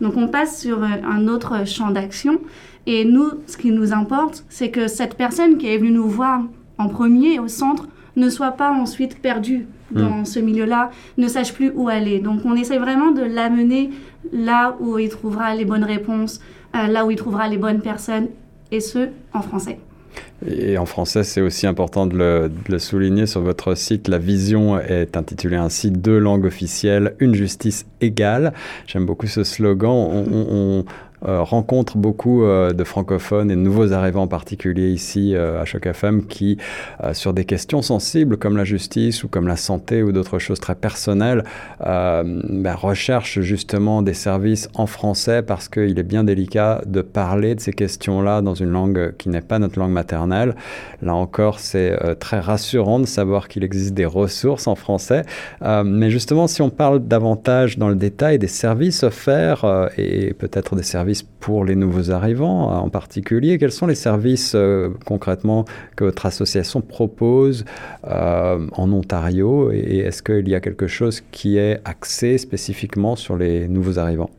Donc 0.00 0.16
on 0.16 0.28
passe 0.28 0.60
sur 0.60 0.82
un 0.82 1.28
autre 1.28 1.66
champ 1.66 1.90
d'action. 1.90 2.40
Et 2.86 3.04
nous, 3.04 3.30
ce 3.46 3.56
qui 3.56 3.70
nous 3.70 3.92
importe, 3.92 4.44
c'est 4.48 4.70
que 4.70 4.88
cette 4.88 5.16
personne 5.16 5.58
qui 5.58 5.66
est 5.68 5.78
venue 5.78 5.90
nous 5.90 6.08
voir 6.08 6.42
en 6.78 6.88
premier 6.88 7.38
au 7.38 7.48
centre 7.48 7.86
ne 8.16 8.30
soit 8.30 8.52
pas 8.52 8.72
ensuite 8.72 9.20
perdu 9.20 9.66
dans 9.90 10.20
hmm. 10.20 10.24
ce 10.26 10.38
milieu-là, 10.38 10.90
ne 11.16 11.28
sache 11.28 11.52
plus 11.52 11.72
où 11.74 11.88
aller. 11.88 12.18
Donc 12.18 12.40
on 12.44 12.54
essaie 12.54 12.78
vraiment 12.78 13.10
de 13.10 13.22
l'amener 13.22 13.90
là 14.32 14.76
où 14.80 14.98
il 14.98 15.08
trouvera 15.08 15.54
les 15.54 15.64
bonnes 15.64 15.84
réponses, 15.84 16.40
euh, 16.76 16.86
là 16.88 17.06
où 17.06 17.10
il 17.10 17.16
trouvera 17.16 17.48
les 17.48 17.58
bonnes 17.58 17.80
personnes, 17.80 18.28
et 18.70 18.80
ce, 18.80 19.08
en 19.32 19.40
français. 19.40 19.78
Et 20.46 20.78
en 20.78 20.86
français, 20.86 21.24
c'est 21.24 21.40
aussi 21.40 21.66
important 21.66 22.06
de 22.06 22.50
le, 22.68 22.78
souligner 22.78 23.26
sur 23.26 23.40
votre 23.40 23.74
site. 23.74 24.06
La 24.06 24.18
vision 24.18 24.78
est 24.78 25.16
intitulée 25.16 25.56
ainsi 25.56 25.90
Deux 25.90 26.18
langues 26.18 26.44
officielles, 26.44 27.14
une 27.18 27.34
justice 27.34 27.86
égale. 28.00 28.52
J'aime 28.86 29.04
beaucoup 29.04 29.26
ce 29.26 29.42
slogan. 29.42 30.84
Euh, 31.26 31.42
rencontre 31.42 31.96
beaucoup 31.96 32.44
euh, 32.44 32.72
de 32.72 32.84
francophones 32.84 33.50
et 33.50 33.56
de 33.56 33.60
nouveaux 33.60 33.92
arrivants 33.92 34.22
en 34.22 34.28
particulier 34.28 34.90
ici 34.90 35.34
euh, 35.34 35.60
à 35.60 35.64
Choc 35.64 35.86
FM 35.86 36.26
qui, 36.26 36.58
sur 37.12 37.32
des 37.32 37.44
questions 37.44 37.82
sensibles 37.82 38.36
comme 38.36 38.56
la 38.56 38.64
justice 38.64 39.24
ou 39.24 39.28
comme 39.28 39.48
la 39.48 39.56
santé 39.56 40.02
ou 40.02 40.12
d'autres 40.12 40.38
choses 40.38 40.60
très 40.60 40.74
personnelles, 40.74 41.44
ben, 41.80 42.74
recherchent 42.74 43.40
justement 43.40 44.02
des 44.02 44.14
services 44.14 44.68
en 44.74 44.86
français 44.86 45.42
parce 45.42 45.68
qu'il 45.68 45.98
est 45.98 46.02
bien 46.04 46.24
délicat 46.24 46.82
de 46.86 47.02
parler 47.02 47.54
de 47.54 47.60
ces 47.60 47.72
questions-là 47.72 48.42
dans 48.42 48.54
une 48.54 48.70
langue 48.70 49.14
qui 49.16 49.28
n'est 49.28 49.40
pas 49.40 49.58
notre 49.58 49.78
langue 49.78 49.92
maternelle. 49.92 50.54
Là 51.02 51.14
encore, 51.14 51.58
c'est 51.60 51.96
très 52.18 52.40
rassurant 52.40 53.00
de 53.00 53.06
savoir 53.06 53.48
qu'il 53.48 53.64
existe 53.64 53.94
des 53.94 54.06
ressources 54.06 54.66
en 54.66 54.74
français. 54.74 55.22
mais 55.62 56.10
justement, 56.10 56.46
si 56.46 56.62
on 56.62 56.70
parle 56.70 57.06
davantage 57.06 57.78
dans 57.78 57.88
le 57.88 57.96
détail 57.96 58.38
des 58.38 58.48
services 58.48 59.02
offerts 59.02 59.90
et 59.96 60.34
peut-être 60.34 60.76
des 60.76 60.82
services 60.82 61.07
pour 61.40 61.64
les 61.64 61.74
nouveaux 61.74 62.10
arrivants 62.10 62.70
en 62.70 62.90
particulier 62.90 63.58
Quels 63.58 63.72
sont 63.72 63.86
les 63.86 63.94
services 63.94 64.52
euh, 64.54 64.90
concrètement 65.04 65.64
que 65.96 66.04
votre 66.04 66.26
association 66.26 66.80
propose 66.80 67.64
euh, 68.04 68.66
en 68.72 68.92
Ontario? 68.92 69.70
Et 69.72 69.98
est-ce 69.98 70.22
qu'il 70.22 70.48
y 70.48 70.54
a 70.54 70.60
quelque 70.60 70.86
chose 70.86 71.22
qui 71.32 71.58
est 71.58 71.80
axé 71.84 72.38
spécifiquement 72.38 73.16
sur 73.16 73.36
les 73.36 73.68
nouveaux 73.68 73.98
arrivants? 73.98 74.30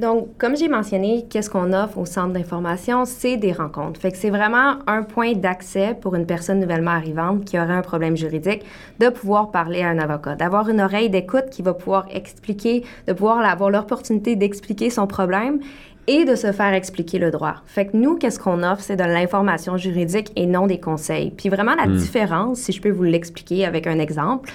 Donc, 0.00 0.38
comme 0.38 0.56
j'ai 0.56 0.68
mentionné, 0.68 1.26
qu'est-ce 1.28 1.50
qu'on 1.50 1.74
offre 1.74 1.98
au 1.98 2.06
centre 2.06 2.32
d'information? 2.32 3.04
C'est 3.04 3.36
des 3.36 3.52
rencontres. 3.52 4.00
Fait 4.00 4.10
que 4.10 4.16
c'est 4.16 4.30
vraiment 4.30 4.76
un 4.86 5.02
point 5.02 5.34
d'accès 5.34 5.94
pour 6.00 6.14
une 6.14 6.24
personne 6.24 6.58
nouvellement 6.58 6.92
arrivante 6.92 7.44
qui 7.44 7.58
aurait 7.58 7.74
un 7.74 7.82
problème 7.82 8.16
juridique 8.16 8.64
de 8.98 9.10
pouvoir 9.10 9.50
parler 9.50 9.82
à 9.82 9.88
un 9.88 9.98
avocat, 9.98 10.36
d'avoir 10.36 10.70
une 10.70 10.80
oreille 10.80 11.10
d'écoute 11.10 11.50
qui 11.50 11.60
va 11.60 11.74
pouvoir 11.74 12.06
expliquer, 12.14 12.82
de 13.06 13.12
pouvoir 13.12 13.40
avoir 13.40 13.68
l'opportunité 13.68 14.36
d'expliquer 14.36 14.88
son 14.88 15.06
problème 15.06 15.60
et 16.06 16.24
de 16.24 16.34
se 16.34 16.50
faire 16.50 16.72
expliquer 16.72 17.18
le 17.18 17.30
droit. 17.30 17.56
Fait 17.66 17.86
que 17.86 17.96
nous, 17.96 18.16
qu'est-ce 18.16 18.40
qu'on 18.40 18.62
offre, 18.62 18.82
c'est 18.82 18.96
de 18.96 19.04
l'information 19.04 19.76
juridique 19.76 20.32
et 20.34 20.46
non 20.46 20.66
des 20.66 20.80
conseils. 20.80 21.30
Puis 21.30 21.50
vraiment, 21.50 21.74
la 21.74 21.86
différence, 21.86 22.58
si 22.60 22.72
je 22.72 22.80
peux 22.80 22.90
vous 22.90 23.02
l'expliquer 23.02 23.66
avec 23.66 23.86
un 23.86 23.98
exemple, 23.98 24.50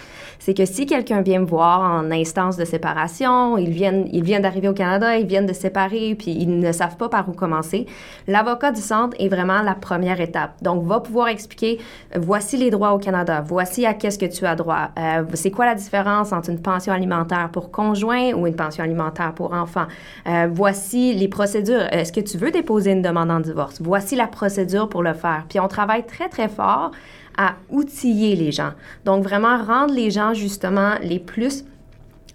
c'est 0.46 0.54
que 0.54 0.66
si 0.66 0.86
quelqu'un 0.86 1.22
vient 1.22 1.40
me 1.40 1.46
voir 1.48 1.82
en 1.82 2.12
instance 2.12 2.56
de 2.56 2.66
séparation, 2.66 3.58
ils 3.58 3.72
viennent, 3.72 4.08
ils 4.14 4.24
viennent 4.24 4.44
d'arriver 4.44 4.68
au 4.68 4.76
Canada, 4.76 5.18
ils 5.18 5.26
viennent 5.26 5.48
de 5.48 5.54
séparer, 5.54 6.14
puis 6.14 6.38
ils 6.40 6.60
ne 6.60 6.72
savent 6.72 6.98
pas 6.98 7.10
par 7.10 7.28
où 7.28 7.32
commencer, 7.32 7.88
l'avocat 8.28 8.72
du 8.72 8.80
centre 8.80 9.18
est 9.18 9.28
vraiment 9.28 9.64
la 9.64 9.74
première 9.74 10.22
étape. 10.22 10.52
Donc, 10.62 10.86
va 10.86 11.00
pouvoir 11.00 11.30
expliquer, 11.30 11.80
voici 12.16 12.58
les 12.58 12.70
droits 12.70 12.94
au 12.94 13.00
Canada, 13.00 13.44
voici 13.44 13.88
à 13.88 13.96
qu'est-ce 13.96 14.20
que 14.20 14.28
tu 14.28 14.46
as 14.46 14.56
droit, 14.56 14.90
euh, 15.00 15.24
c'est 15.34 15.50
quoi 15.50 15.66
la 15.66 15.74
différence 15.74 16.32
entre 16.32 16.52
une 16.52 16.62
pension 16.62 16.94
alimentaire 16.94 17.50
pour 17.52 17.72
conjoint 17.72 18.34
ou 18.34 18.46
une 18.46 18.56
pension 18.56 18.84
alimentaire 18.84 19.34
pour 19.34 19.52
enfant, 19.52 19.88
euh, 20.28 20.48
voici 20.52 21.16
les 21.16 21.28
procédures, 21.28 21.92
est-ce 21.92 22.14
que 22.14 22.22
tu 22.22 22.38
veux 22.38 22.52
déposer 22.52 22.92
une 22.92 23.02
demande 23.02 23.32
en 23.32 23.40
divorce, 23.40 23.82
voici 23.82 24.16
la 24.16 24.28
procédure 24.28 24.90
pour 24.90 25.02
le 25.02 25.16
faire. 25.16 25.46
Puis 25.50 25.60
on 25.60 25.68
travaille 25.68 26.06
très, 26.06 26.30
très 26.30 26.50
fort 26.50 26.92
à 27.38 27.56
outiller 27.70 28.36
les 28.36 28.52
gens. 28.52 28.72
Donc, 29.06 29.24
vraiment 29.24 29.58
rendre 29.64 29.94
les 29.94 30.12
gens, 30.12 30.34
justement, 30.34 30.96
les 31.02 31.20
plus 31.20 31.66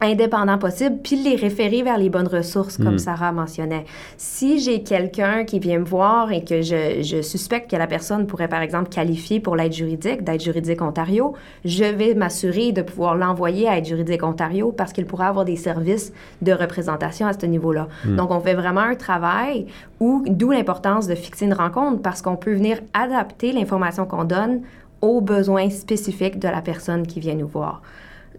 indépendants 0.01 0.59
possibles, 0.59 0.97
puis 1.03 1.17
les 1.17 1.37
référer 1.37 1.83
vers 1.83 1.99
les 1.99 2.09
bonnes 2.09 2.27
ressources, 2.27 2.79
comme 2.79 2.95
hmm. 2.95 2.99
Sarah 2.99 3.33
mentionnait. 3.33 3.85
Si 4.17 4.59
j'ai 4.59 4.83
quelqu'un 4.83 5.45
qui 5.45 5.59
vient 5.59 5.79
me 5.79 5.85
voir 5.85 6.33
et 6.33 6.43
que 6.43 6.63
je, 6.63 7.03
je, 7.03 7.21
suspecte 7.21 7.71
que 7.71 7.77
la 7.77 7.87
personne 7.87 8.27
pourrait, 8.27 8.49
par 8.49 8.63
exemple, 8.63 8.89
qualifier 8.89 9.41
pour 9.41 9.57
l'aide 9.57 9.75
juridique, 9.75 10.25
d'aide 10.25 10.41
juridique 10.41 10.81
Ontario, 10.81 11.35
je 11.67 11.85
vais 11.85 12.15
m'assurer 12.15 12.73
de 12.73 12.81
pouvoir 12.81 13.15
l'envoyer 13.15 13.69
à 13.69 13.77
aide 13.77 13.85
juridique 13.85 14.23
Ontario 14.23 14.73
parce 14.73 14.95
qu'il 14.95 15.05
pourrait 15.05 15.27
avoir 15.27 15.45
des 15.45 15.57
services 15.57 16.13
de 16.41 16.53
représentation 16.53 17.27
à 17.27 17.35
ce 17.35 17.45
niveau-là. 17.45 17.89
Hmm. 18.07 18.17
Donc, 18.17 18.31
on 18.31 18.41
fait 18.41 18.55
vraiment 18.55 18.81
un 18.81 18.95
travail 18.95 19.67
où, 20.01 20.25
d'où 20.27 20.51
l'importance 20.51 21.09
de 21.09 21.15
fixer 21.15 21.45
une 21.45 21.55
rencontre 21.55 22.01
parce 22.01 22.23
qu'on 22.23 22.37
peut 22.37 22.55
venir 22.55 22.79
adapter 22.95 23.53
l'information 23.53 24.07
qu'on 24.07 24.25
donne 24.25 24.63
aux 25.01 25.21
besoins 25.21 25.71
spécifiques 25.71 26.39
de 26.39 26.49
la 26.49 26.63
personne 26.63 27.07
qui 27.07 27.21
vient 27.21 27.35
nous 27.35 27.49
voir. 27.49 27.83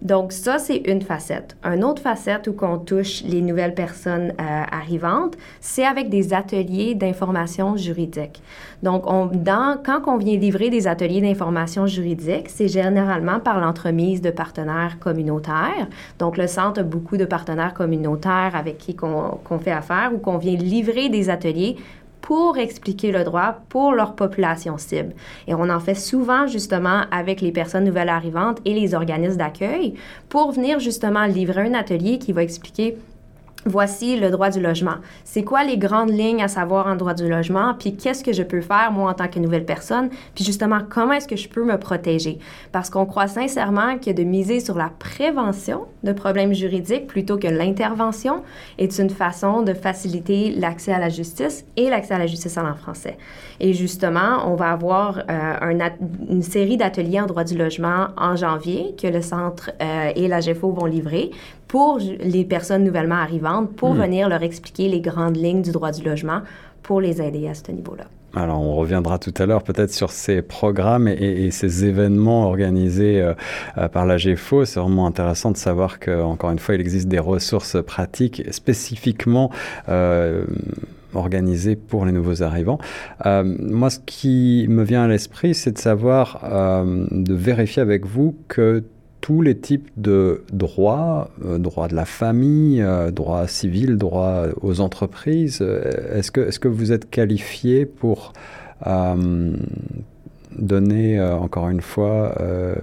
Donc 0.02 0.32
ça, 0.32 0.58
c'est 0.58 0.78
une 0.78 1.02
facette. 1.02 1.56
Une 1.64 1.84
autre 1.84 2.02
facette 2.02 2.48
où 2.48 2.56
on 2.64 2.80
touche 2.80 3.24
les 3.24 3.42
nouvelles 3.42 3.76
personnes 3.76 4.34
euh, 4.40 4.64
arrivantes, 4.72 5.38
c'est 5.60 5.86
avec 5.86 6.10
des 6.10 6.34
ateliers 6.34 6.96
d'information 6.96 7.78
juridique. 7.78 8.42
Donc, 8.82 9.04
quand 9.06 10.02
on 10.08 10.18
vient 10.18 10.38
livrer 10.38 10.72
des 10.72 10.88
ateliers 10.88 11.22
d'information 11.22 11.86
juridique, 11.86 12.50
c'est 12.50 12.68
généralement 12.68 13.40
par 13.40 13.60
l'entremise 13.60 14.22
de 14.22 14.32
partenaires 14.32 14.98
communautaires. 15.00 15.88
Donc, 16.18 16.38
le 16.38 16.48
centre 16.48 16.80
a 16.80 16.84
beaucoup 16.84 17.18
de 17.18 17.26
partenaires 17.26 17.76
communautaires 17.76 18.54
avec 18.56 18.80
qui 18.80 18.96
qu'on 18.96 19.60
fait 19.60 19.72
affaire 19.72 20.12
ou 20.16 20.18
qu'on 20.18 20.40
vient 20.40 20.56
livrer 20.56 21.10
des 21.10 21.30
ateliers 21.30 21.76
pour 22.22 22.58
expliquer 22.58 23.12
le 23.12 23.24
droit 23.24 23.58
pour 23.70 23.94
leur 23.94 24.16
population 24.16 24.78
cible. 24.78 25.14
Et 25.48 25.54
on 25.54 25.70
en 25.70 25.80
fait 25.80 25.96
souvent 25.96 26.48
justement 26.48 27.04
avec 27.12 27.42
les 27.42 27.52
personnes 27.52 27.84
nouvelles 27.84 28.10
arrivantes 28.10 28.60
et 28.66 28.74
les 28.74 28.94
organismes 28.94 29.38
d'accueil 29.38 29.96
pour 30.30 30.52
venir 30.52 30.80
justement 30.80 31.26
livrer 31.26 31.68
un 31.68 31.74
atelier 31.74 32.20
qui 32.20 32.32
va 32.32 32.44
expliquer 32.44 32.98
Voici 33.66 34.20
le 34.20 34.32
droit 34.32 34.50
du 34.50 34.60
logement. 34.60 34.96
C'est 35.24 35.44
quoi 35.44 35.64
les 35.64 35.78
grandes 35.78 36.10
lignes 36.10 36.42
à 36.42 36.48
savoir 36.48 36.88
en 36.88 36.96
droit 36.96 37.14
du 37.14 37.30
logement? 37.30 37.76
Puis 37.78 37.96
qu'est-ce 37.96 38.24
que 38.24 38.34
je 38.34 38.42
peux 38.42 38.62
faire, 38.62 38.92
moi, 38.92 39.12
en 39.12 39.14
tant 39.14 39.28
que 39.28 39.38
nouvelle 39.38 39.66
personne? 39.66 40.10
Puis 40.34 40.44
justement, 40.44 40.80
comment 40.90 41.14
est-ce 41.14 41.28
que 41.28 41.36
je 41.36 41.48
peux 41.48 41.64
me 41.64 41.78
protéger? 41.78 42.40
Parce 42.72 42.90
qu'on 42.90 43.06
croit 43.06 43.28
sincèrement 43.28 44.00
que 44.00 44.10
de 44.10 44.24
miser 44.24 44.62
sur 44.62 44.76
la 44.76 44.90
prévention 44.90 45.86
de 46.04 46.12
problèmes 46.12 46.54
juridiques 46.54 47.06
plutôt 47.06 47.38
que 47.38 47.48
l'intervention 47.48 48.42
est 48.80 48.98
une 48.98 49.12
façon 49.12 49.62
de 49.62 49.76
faciliter 49.76 50.50
l'accès 50.52 50.92
à 50.92 51.00
la 51.00 51.10
justice 51.10 51.64
et 51.78 51.90
l'accès 51.92 52.16
à 52.16 52.18
la 52.18 52.26
justice 52.26 52.58
en 52.58 52.74
français. 52.74 53.18
Et 53.60 53.74
justement, 53.74 54.52
on 54.52 54.56
va 54.56 54.72
avoir 54.72 55.20
euh, 55.30 55.90
une 56.30 56.42
série 56.42 56.78
d'ateliers 56.78 57.22
en 57.22 57.28
droit 57.28 57.44
du 57.44 57.56
logement 57.56 58.08
en 58.18 58.36
janvier 58.36 58.96
que 59.00 59.06
le 59.06 59.22
Centre 59.22 59.70
euh, 59.82 60.12
et 60.16 60.28
la 60.28 60.40
GFO 60.40 60.72
vont 60.72 60.86
livrer 60.86 61.30
pour 61.72 62.00
les 62.00 62.44
personnes 62.44 62.84
nouvellement 62.84 63.16
arrivantes, 63.16 63.74
pour 63.78 63.94
hmm. 63.94 64.02
venir 64.02 64.28
leur 64.28 64.44
expliquer 64.44 64.90
les 64.90 65.00
grandes 65.00 65.38
lignes 65.38 65.62
du 65.62 65.72
droit 65.72 65.94
du 65.94 66.04
logement, 66.04 66.42
pour 66.84 67.00
les 67.00 67.22
aider 67.22 67.48
à 67.48 67.54
ce 67.54 67.72
niveau-là. 67.72 68.04
Alors, 68.36 68.60
on 68.60 68.76
reviendra 68.76 69.18
tout 69.20 69.34
à 69.38 69.46
l'heure 69.46 69.64
peut-être 69.64 69.94
sur 69.94 70.12
ces 70.12 70.42
programmes 70.42 71.08
et, 71.08 71.50
ces 71.52 71.86
événements 71.86 72.46
organisés 72.46 73.22
euh, 73.22 73.34
euh, 73.78 73.88
par 73.88 74.06
la 74.06 74.18
GFO. 74.18 74.66
C'est 74.66 74.82
vraiment 74.82 75.08
intéressant 75.08 75.52
de 75.52 75.56
savoir 75.56 76.00
qu'encore 76.00 76.52
une 76.52 76.60
fois, 76.60 76.76
il 76.76 76.82
existe 76.82 77.08
des 77.08 77.20
ressources 77.20 77.82
pratiques 77.82 78.44
spécifiquement 78.52 79.50
euh, 79.88 80.44
organisées 81.14 81.78
pour 81.78 82.06
les 82.06 82.12
nouveaux 82.12 82.44
arrivants. 82.44 82.80
moi, 83.24 83.90
ce 83.90 84.00
qui 84.06 84.66
me 84.68 84.84
vient 84.84 85.04
à 85.04 85.08
l'esprit, 85.08 85.56
c'est 85.56 85.72
de 85.72 85.78
savoir, 85.78 86.42
de 86.86 87.34
vérifier 87.34 87.82
avec 87.82 88.06
vous 88.06 88.36
que 88.50 88.84
tous 89.22 89.42
les 89.42 89.58
types 89.58 89.90
de 89.98 90.44
droits, 90.52 91.30
euh, 91.46 91.60
droits 91.60 91.88
de 91.88 91.96
la 91.96 92.06
famille, 92.06 92.82
euh, 92.82 93.12
droits 93.12 93.48
civils, 93.48 93.98
droits 93.98 94.48
aux 94.62 94.82
entreprises. 94.82 95.60
Euh, 95.62 96.18
est-ce 96.18 96.32
que, 96.32 96.42
est 96.42 96.60
que 96.60 96.68
vous 96.68 96.92
êtes 96.92 97.10
qualifié 97.10 97.86
pour 97.86 98.34
donner, 100.58 101.22
encore 101.22 101.70
une 101.70 101.82
fois, 101.82 102.36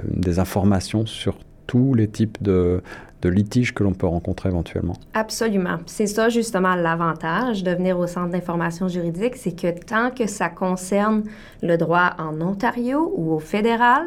des 0.05 0.39
informations 0.39 1.07
sur 1.07 1.39
tous 1.67 1.93
les 1.93 2.07
types 2.07 2.41
de, 2.41 2.83
de 3.23 3.29
litiges 3.29 3.75
que 3.75 3.83
l'on 3.83 3.95
peut 3.95 4.07
rencontrer 4.07 4.49
éventuellement? 4.49 4.95
Absolument. 5.15 5.79
C'est 5.87 6.07
ça 6.07 6.29
justement 6.29 6.77
l'avantage 6.77 7.65
de 7.65 7.73
venir 7.73 7.99
au 7.99 8.07
Centre 8.07 8.31
d'information 8.31 8.87
juridique, 8.87 9.35
c'est 9.35 9.61
que 9.61 9.77
tant 9.85 10.13
que 10.13 10.29
ça 10.29 10.49
concerne 10.49 11.25
le 11.63 11.77
droit 11.77 12.15
en 12.19 12.41
Ontario 12.41 13.13
ou 13.17 13.33
au 13.33 13.41
fédéral, 13.41 14.05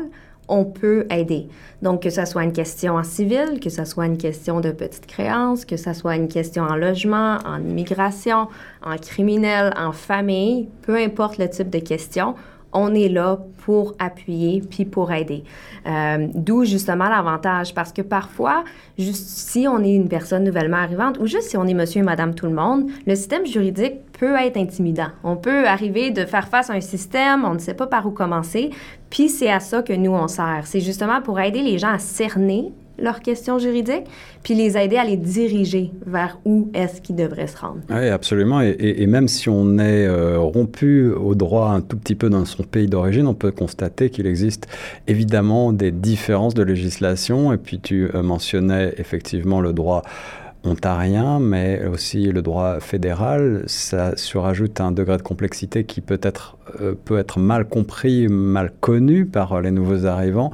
on 0.52 0.66
peut 0.66 1.08
aider. 1.10 1.48
Donc, 1.82 2.04
que 2.04 2.10
ce 2.10 2.26
soit 2.26 2.44
une 2.44 2.54
question 2.54 2.96
en 2.96 3.04
civil, 3.04 3.60
que 3.60 3.70
ce 3.70 3.86
soit 3.86 4.06
une 4.06 4.18
question 4.18 4.60
de 4.60 4.72
petite 4.72 5.08
créance, 5.08 5.66
que 5.66 5.78
ce 5.78 5.94
soit 5.94 6.16
une 6.16 6.28
question 6.28 6.64
en 6.64 6.76
logement, 6.76 7.40
en 7.46 7.60
immigration, 7.62 8.50
en 8.84 8.98
criminel, 8.98 9.74
en 9.78 9.94
famille, 9.94 10.68
peu 10.84 10.98
importe 10.98 11.38
le 11.38 11.50
type 11.50 11.70
de 11.70 11.80
question, 11.80 12.36
on 12.74 12.94
est 12.94 13.10
là 13.10 13.40
pour 13.66 13.94
appuyer 14.00 14.62
puis 14.62 14.86
pour 14.86 15.12
aider. 15.12 15.44
Euh, 15.86 16.28
d'où 16.34 16.66
justement 16.66 17.10
l'avantage, 17.10 17.74
parce 17.74 17.92
que 17.92 18.02
parfois, 18.02 18.64
juste 18.98 19.28
si 19.28 19.68
on 19.68 19.84
est 19.84 19.94
une 19.94 20.10
personne 20.10 20.44
nouvellement 20.44 20.78
arrivante 20.78 21.18
ou 21.20 21.26
juste 21.26 21.50
si 21.50 21.58
on 21.58 21.66
est 21.66 21.74
monsieur 21.74 22.02
et 22.02 22.04
madame 22.04 22.34
tout 22.34 22.46
le 22.46 22.54
monde, 22.54 22.90
le 23.06 23.16
système 23.16 23.46
juridique 23.46 23.96
peut 24.20 24.36
être 24.36 24.58
intimidant. 24.58 25.10
On 25.24 25.36
peut 25.36 25.68
arriver 25.68 26.12
de 26.12 26.26
faire 26.26 26.48
face 26.48 26.70
à 26.70 26.74
un 26.74 26.82
système, 26.82 27.46
on 27.46 27.54
ne 27.54 27.60
sait 27.60 27.74
pas 27.74 27.88
par 27.88 28.06
où 28.06 28.12
commencer, 28.12 28.72
puis 29.10 29.30
c'est 29.30 29.52
à 29.52 29.60
ça 29.60 29.82
que 29.82 29.94
nous 29.94 30.12
on 30.12 30.28
sert. 30.28 30.64
C'est 30.66 30.82
justement 30.82 31.22
pour 31.22 31.40
aider 31.40 31.62
les 31.62 31.78
gens 31.78 31.94
à 31.94 32.00
cerner 32.00 32.72
leurs 33.02 33.22
questions 33.22 33.60
juridiques, 33.60 34.06
puis 34.44 34.54
les 34.54 34.78
aider 34.78 34.98
à 34.98 35.04
les 35.04 35.18
diriger 35.18 35.92
vers 36.06 36.40
où 36.46 36.70
est-ce 36.74 37.02
qu'ils 37.02 37.16
devraient 37.16 37.48
se 37.48 37.58
rendre. 37.58 37.80
Oui, 37.90 38.08
absolument. 38.08 38.62
Et, 38.62 39.06
même 39.08 39.28
si 39.28 39.50
on 39.50 39.78
est 39.78 40.06
euh, 40.06 40.40
rompu 40.40 41.10
au 41.12 41.36
droit 41.36 41.70
un 41.70 41.82
tout 41.82 41.98
petit 41.98 42.16
peu 42.16 42.30
dans 42.30 42.46
son 42.46 42.64
pays 42.64 42.88
d'origine, 42.88 43.28
on 43.28 43.34
peut 43.34 43.52
constater 43.52 44.10
qu'il 44.10 44.28
existe 44.28 44.68
évidemment 45.08 45.74
des 45.74 45.92
différences 45.92 46.54
de 46.54 46.64
législation. 46.64 47.52
Et 47.54 47.58
puis 47.58 47.80
tu 47.80 48.10
euh, 48.14 48.24
mentionnais 48.24 48.94
effectivement 48.98 49.62
le 49.62 49.74
droit 49.74 50.04
ontarien, 50.64 51.40
mais 51.40 51.86
aussi 51.88 52.26
le 52.26 52.42
droit 52.42 52.80
fédéral, 52.80 53.64
ça 53.66 54.16
surajoute 54.16 54.80
un 54.80 54.92
degré 54.92 55.18
de 55.18 55.24
complexité 55.24 55.86
qui 55.86 56.02
peut 56.02 56.20
être, 56.22 56.58
euh, 56.82 56.94
peut 56.94 57.18
être 57.18 57.40
mal 57.40 57.66
compris, 57.66 58.28
mal 58.28 58.72
connu 58.80 59.26
par 59.26 59.60
les 59.62 59.72
nouveaux 59.72 60.06
arrivants. 60.06 60.52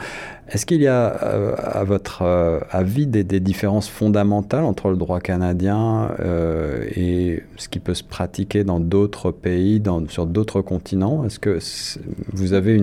Est-ce 0.49 0.65
qu'il 0.65 0.81
y 0.81 0.87
a, 0.87 1.23
euh, 1.23 1.55
à 1.57 1.83
votre 1.83 2.21
euh, 2.21 2.59
avis, 2.71 3.05
des, 3.05 3.23
différences 3.39 3.89
fondamentales 3.89 4.63
entre 4.63 4.89
le 4.89 4.95
droit 4.95 5.19
canadien 5.19 6.09
euh, 6.19 6.85
et 6.95 7.43
ce 7.57 7.67
qui 7.67 7.79
peut 7.79 7.93
se 7.93 8.03
pratiquer 8.03 8.63
dans 8.63 8.79
d'autres 8.79 9.31
pays, 9.31 9.79
dans, 9.79 10.07
sur 10.07 10.25
d'autres 10.25 10.61
continents? 10.61 11.25
Est-ce 11.25 11.39
que 11.39 11.59
vous 12.31 12.53
avez 12.53 12.81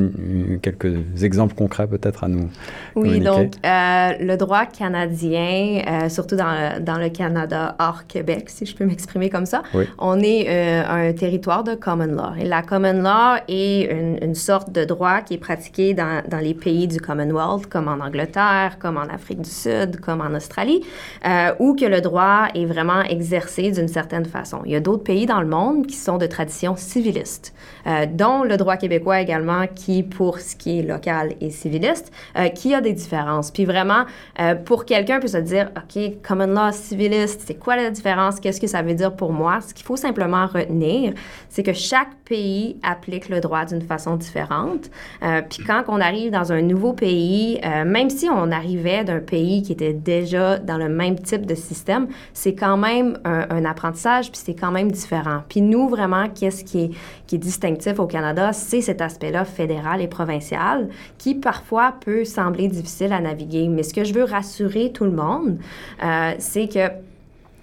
quelques 0.60 1.22
exemples 1.22 1.54
concrets 1.54 1.86
peut-être 1.86 2.24
à 2.24 2.28
nous 2.28 2.48
Oui, 2.96 3.20
donc 3.20 3.54
le 3.64 4.36
droit 4.36 4.66
canadien, 4.66 6.08
surtout 6.08 6.36
dans, 6.36 6.82
dans, 6.82 6.98
le 6.98 7.08
Canada 7.08 7.76
hors 7.78 8.06
Québec, 8.06 8.44
si 8.48 8.66
je 8.66 8.76
peux 8.76 8.84
m'exprimer 8.84 9.30
comme 9.30 9.46
ça, 9.46 9.62
on 9.98 10.20
est 10.20 10.48
un 10.48 11.12
territoire 11.12 11.64
de 11.64 11.74
common 11.74 12.06
law. 12.06 12.34
Et 12.38 12.44
la 12.44 12.62
common 12.62 13.02
law 13.02 13.40
est 13.48 13.90
une, 13.90 14.18
une, 14.22 14.34
sorte 14.34 14.70
de 14.70 14.84
droit 14.84 15.20
qui 15.22 15.34
est 15.34 15.38
pratiqué 15.38 15.94
dans, 15.94 16.22
dans 16.28 16.38
les 16.38 16.54
pays 16.54 16.86
du 16.86 17.00
Commonwealth 17.00 17.53
comme 17.62 17.88
en 17.88 18.04
Angleterre, 18.04 18.78
comme 18.78 18.96
en 18.96 19.02
Afrique 19.02 19.40
du 19.40 19.50
Sud, 19.50 20.00
comme 20.00 20.20
en 20.20 20.34
Australie, 20.34 20.82
euh, 21.26 21.52
où 21.58 21.74
que 21.74 21.84
le 21.84 22.00
droit 22.00 22.48
est 22.54 22.66
vraiment 22.66 23.02
exercé 23.02 23.70
d'une 23.70 23.88
certaine 23.88 24.24
façon. 24.24 24.60
Il 24.64 24.72
y 24.72 24.76
a 24.76 24.80
d'autres 24.80 25.04
pays 25.04 25.26
dans 25.26 25.40
le 25.40 25.46
monde 25.46 25.86
qui 25.86 25.96
sont 25.96 26.18
de 26.18 26.26
tradition 26.26 26.76
civiliste, 26.76 27.54
euh, 27.86 28.06
dont 28.10 28.42
le 28.42 28.56
droit 28.56 28.76
québécois 28.76 29.20
également, 29.20 29.66
qui, 29.66 30.02
pour 30.02 30.40
ce 30.40 30.56
qui 30.56 30.78
est 30.78 30.82
local 30.82 31.34
et 31.40 31.50
civiliste, 31.50 32.12
euh, 32.36 32.48
qui 32.48 32.74
a 32.74 32.80
des 32.80 32.92
différences. 32.92 33.50
Puis 33.50 33.64
vraiment, 33.64 34.04
euh, 34.40 34.54
pour 34.54 34.84
quelqu'un 34.84 35.20
peut 35.20 35.28
se 35.28 35.38
dire, 35.38 35.70
OK, 35.76 36.22
common 36.26 36.46
law, 36.46 36.72
civiliste, 36.72 37.42
c'est 37.46 37.54
quoi 37.54 37.76
la 37.76 37.90
différence? 37.90 38.40
Qu'est-ce 38.40 38.60
que 38.60 38.66
ça 38.66 38.82
veut 38.82 38.94
dire 38.94 39.14
pour 39.14 39.32
moi? 39.32 39.60
Ce 39.60 39.74
qu'il 39.74 39.84
faut 39.84 39.96
simplement 39.96 40.46
retenir, 40.46 41.14
c'est 41.48 41.62
que 41.62 41.72
chaque 41.72 42.14
pays 42.24 42.76
applique 42.82 43.28
le 43.28 43.40
droit 43.40 43.64
d'une 43.64 43.82
façon 43.82 44.16
différente. 44.16 44.90
Puis 45.50 45.62
quand 45.64 45.84
on 45.88 46.00
arrive 46.00 46.30
dans 46.30 46.52
un 46.52 46.62
nouveau 46.62 46.92
pays, 46.92 47.43
euh, 47.64 47.84
même 47.84 48.10
si 48.10 48.28
on 48.28 48.50
arrivait 48.50 49.04
d'un 49.04 49.20
pays 49.20 49.62
qui 49.62 49.72
était 49.72 49.92
déjà 49.92 50.58
dans 50.58 50.78
le 50.78 50.88
même 50.88 51.18
type 51.18 51.46
de 51.46 51.54
système, 51.54 52.08
c'est 52.32 52.54
quand 52.54 52.76
même 52.76 53.18
un, 53.24 53.46
un 53.50 53.64
apprentissage, 53.64 54.30
puis 54.30 54.40
c'est 54.44 54.54
quand 54.54 54.70
même 54.70 54.90
différent. 54.90 55.42
Puis 55.48 55.60
nous, 55.60 55.88
vraiment, 55.88 56.28
qu'est-ce 56.28 56.64
qui 56.64 56.80
est, 56.84 56.90
qui 57.26 57.36
est 57.36 57.38
distinctif 57.38 57.98
au 57.98 58.06
Canada, 58.06 58.52
c'est 58.52 58.80
cet 58.80 59.00
aspect-là 59.00 59.44
fédéral 59.44 60.00
et 60.00 60.08
provincial 60.08 60.88
qui 61.18 61.34
parfois 61.34 61.94
peut 62.04 62.24
sembler 62.24 62.68
difficile 62.68 63.12
à 63.12 63.20
naviguer. 63.20 63.68
Mais 63.68 63.82
ce 63.82 63.94
que 63.94 64.04
je 64.04 64.14
veux 64.14 64.24
rassurer 64.24 64.92
tout 64.92 65.04
le 65.04 65.12
monde, 65.12 65.58
euh, 66.02 66.32
c'est 66.38 66.68
que 66.68 66.88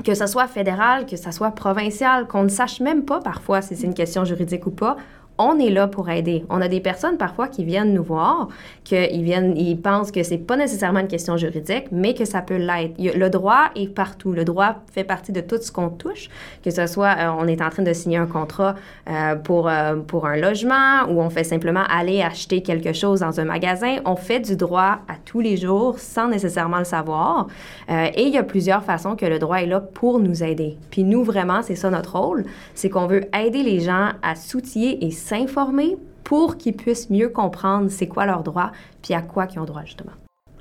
que 0.04 0.16
ce 0.16 0.26
soit 0.26 0.48
fédéral, 0.48 1.06
que 1.06 1.16
ce 1.16 1.30
soit 1.30 1.52
provincial, 1.52 2.28
qu'on 2.28 2.44
ne 2.44 2.50
sache 2.50 2.80
même 2.80 3.04
pas 3.04 3.20
parfois 3.20 3.62
si 3.62 3.76
c'est 3.76 3.86
une 3.86 3.94
question 3.94 4.26
juridique 4.26 4.66
ou 4.66 4.72
pas, 4.72 4.98
on 5.42 5.60
est 5.60 5.70
là 5.70 5.88
pour 5.88 6.10
aider. 6.10 6.46
On 6.50 6.62
a 6.62 6.68
des 6.68 6.80
personnes 6.80 7.18
parfois 7.18 7.48
qui 7.48 7.64
viennent 7.64 7.94
nous 7.94 8.04
voir, 8.04 8.48
qu'ils 8.84 9.24
viennent, 9.24 9.58
ils 9.58 9.76
pensent 9.76 10.12
que 10.12 10.24
c'est 10.24 10.38
pas 10.38 10.56
nécessairement 10.56 11.00
une 11.00 11.08
question 11.08 11.36
juridique, 11.38 11.86
mais 11.92 12.14
que 12.14 12.26
ça 12.26 12.42
peut 12.42 12.58
l'être. 12.58 12.94
Le 13.00 13.30
droit 13.30 13.72
est 13.76 13.88
partout. 13.88 14.34
Le 14.34 14.46
droit 14.46 14.76
fait 14.92 15.04
partie 15.04 15.32
de 15.32 15.42
tout 15.42 15.58
ce 15.60 15.72
qu'on 15.72 15.90
touche, 15.90 16.30
que 16.64 16.70
ce 16.70 16.86
soit 16.88 17.16
euh, 17.18 17.32
on 17.40 17.48
est 17.48 17.62
en 17.62 17.70
train 17.70 17.84
de 17.84 17.94
signer 17.94 18.18
un 18.18 18.28
contrat 18.28 18.76
euh, 19.10 19.36
pour 19.36 19.68
euh, 19.68 19.96
pour 19.96 20.28
un 20.28 20.38
logement 20.38 21.08
ou 21.10 21.22
on 21.22 21.30
fait 21.30 21.44
simplement 21.44 21.84
aller 21.90 22.22
acheter 22.22 22.62
quelque 22.62 22.94
chose 22.94 23.22
dans 23.22 23.40
un 23.40 23.46
magasin. 23.46 23.98
On 24.06 24.16
fait 24.16 24.40
du 24.40 24.56
droit 24.56 25.00
à 25.08 25.16
tous 25.26 25.40
les 25.40 25.58
jours 25.58 25.98
sans 26.00 26.28
nécessairement 26.28 26.80
le 26.80 26.86
savoir. 26.86 27.48
Et 27.90 28.24
il 28.24 28.34
y 28.34 28.38
a 28.38 28.44
plusieurs 28.44 28.84
façons 28.84 29.16
que 29.16 29.26
le 29.26 29.40
droit 29.40 29.58
est 29.58 29.66
là 29.66 29.80
pour 29.82 30.20
nous 30.20 30.44
aider. 30.44 30.78
Puis 30.92 31.04
nous 31.04 31.24
vraiment, 31.24 31.62
c'est 31.62 31.76
ça 31.76 31.90
notre 31.90 32.18
rôle, 32.18 32.46
c'est 32.74 32.90
qu'on 32.90 33.08
veut 33.08 33.24
aider 33.36 33.64
les 33.64 33.80
gens 33.80 34.10
à 34.22 34.36
s'outiller 34.36 35.06
et 35.06 35.12
s'informer 35.32 35.98
pour 36.24 36.58
qu'ils 36.58 36.76
puissent 36.76 37.10
mieux 37.10 37.30
comprendre 37.30 37.90
c'est 37.90 38.08
quoi 38.08 38.26
leurs 38.26 38.44
droits, 38.44 38.72
puis 39.02 39.14
à 39.14 39.22
quoi 39.22 39.48
ils 39.54 39.60
ont 39.60 39.66
droit, 39.66 39.84
justement. 39.86 40.12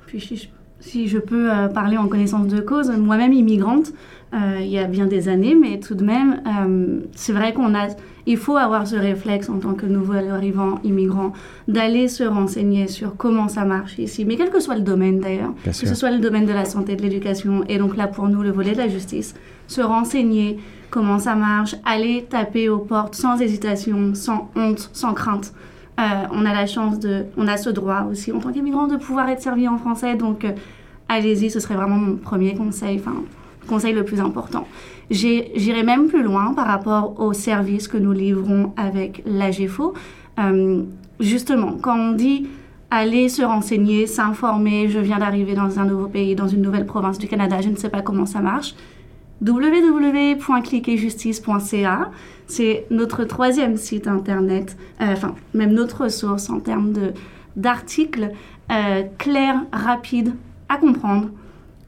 Puis 0.07 0.21
si 0.21 0.37
je, 0.37 0.47
si 0.79 1.07
je 1.07 1.19
peux 1.19 1.51
euh, 1.51 1.67
parler 1.67 1.97
en 1.97 2.07
connaissance 2.07 2.47
de 2.47 2.61
cause, 2.61 2.89
moi-même 2.89 3.33
immigrante, 3.33 3.91
euh, 4.33 4.59
il 4.61 4.67
y 4.67 4.79
a 4.79 4.85
bien 4.85 5.07
des 5.07 5.27
années, 5.27 5.55
mais 5.55 5.79
tout 5.79 5.95
de 5.95 6.05
même, 6.05 6.41
euh, 6.47 7.01
c'est 7.13 7.33
vrai 7.33 7.53
qu'on 7.53 7.75
a, 7.75 7.89
il 8.25 8.37
faut 8.37 8.55
avoir 8.55 8.87
ce 8.87 8.95
réflexe 8.95 9.49
en 9.49 9.59
tant 9.59 9.73
que 9.73 9.85
nouveau 9.85 10.13
arrivant 10.13 10.79
immigrant 10.85 11.33
d'aller 11.67 12.07
se 12.07 12.23
renseigner 12.23 12.87
sur 12.87 13.17
comment 13.17 13.49
ça 13.49 13.65
marche 13.65 13.99
ici, 13.99 14.23
mais 14.23 14.37
quel 14.37 14.49
que 14.49 14.61
soit 14.61 14.75
le 14.75 14.81
domaine 14.81 15.19
d'ailleurs, 15.19 15.53
que 15.65 15.73
ce 15.73 15.95
soit 15.95 16.11
le 16.11 16.19
domaine 16.19 16.45
de 16.45 16.53
la 16.53 16.63
santé, 16.65 16.95
de 16.95 17.01
l'éducation, 17.01 17.65
et 17.67 17.77
donc 17.77 17.97
là 17.97 18.07
pour 18.07 18.29
nous 18.29 18.41
le 18.41 18.51
volet 18.51 18.71
de 18.71 18.77
la 18.77 18.87
justice, 18.87 19.35
se 19.67 19.81
renseigner 19.81 20.59
comment 20.91 21.17
ça 21.17 21.35
marche, 21.35 21.75
aller 21.85 22.27
taper 22.29 22.69
aux 22.69 22.79
portes 22.79 23.15
sans 23.15 23.41
hésitation, 23.41 24.13
sans 24.13 24.51
honte, 24.55 24.89
sans 24.93 25.13
crainte. 25.13 25.53
Euh, 25.99 26.03
on 26.31 26.45
a 26.45 26.53
la 26.53 26.67
chance 26.67 26.99
de, 26.99 27.25
on 27.37 27.47
a 27.47 27.57
ce 27.57 27.69
droit 27.69 28.05
aussi 28.11 28.31
en 28.31 28.39
tant 28.39 28.51
qu'immigrant 28.51 28.87
de 28.87 28.97
pouvoir 28.97 29.29
être 29.29 29.41
servi 29.41 29.67
en 29.67 29.77
français, 29.77 30.15
donc 30.15 30.45
euh, 30.45 30.51
allez-y, 31.09 31.49
ce 31.49 31.59
serait 31.59 31.75
vraiment 31.75 31.95
mon 31.95 32.15
premier 32.17 32.53
conseil, 32.55 32.99
enfin 32.99 33.23
conseil 33.67 33.93
le 33.93 34.03
plus 34.03 34.19
important. 34.19 34.67
J'irai 35.09 35.83
même 35.83 36.07
plus 36.07 36.23
loin 36.23 36.53
par 36.53 36.67
rapport 36.67 37.19
aux 37.19 37.33
services 37.33 37.87
que 37.87 37.97
nous 37.97 38.13
livrons 38.13 38.73
avec 38.77 39.23
l'AGFO. 39.25 39.93
Euh, 40.39 40.83
justement, 41.19 41.77
quand 41.81 41.97
on 41.97 42.11
dit 42.13 42.47
aller 42.89 43.29
se 43.29 43.41
renseigner, 43.41 44.07
s'informer, 44.07 44.89
je 44.89 44.99
viens 44.99 45.19
d'arriver 45.19 45.53
dans 45.53 45.79
un 45.79 45.85
nouveau 45.85 46.07
pays, 46.07 46.35
dans 46.35 46.47
une 46.47 46.61
nouvelle 46.61 46.85
province 46.85 47.17
du 47.17 47.27
Canada, 47.27 47.61
je 47.61 47.69
ne 47.69 47.75
sais 47.75 47.89
pas 47.89 48.01
comment 48.01 48.25
ça 48.25 48.39
marche, 48.39 48.75
www.cliquerjustice.ca. 49.41 52.11
C'est 52.47 52.85
notre 52.89 53.23
troisième 53.23 53.77
site 53.77 54.07
internet, 54.07 54.75
euh, 55.01 55.13
enfin 55.13 55.35
même 55.53 55.73
notre 55.73 56.09
source 56.09 56.49
en 56.49 56.59
termes 56.59 56.93
d'articles 57.55 58.31
euh, 58.71 59.03
clairs, 59.17 59.61
rapides, 59.71 60.33
à 60.69 60.77
comprendre 60.77 61.29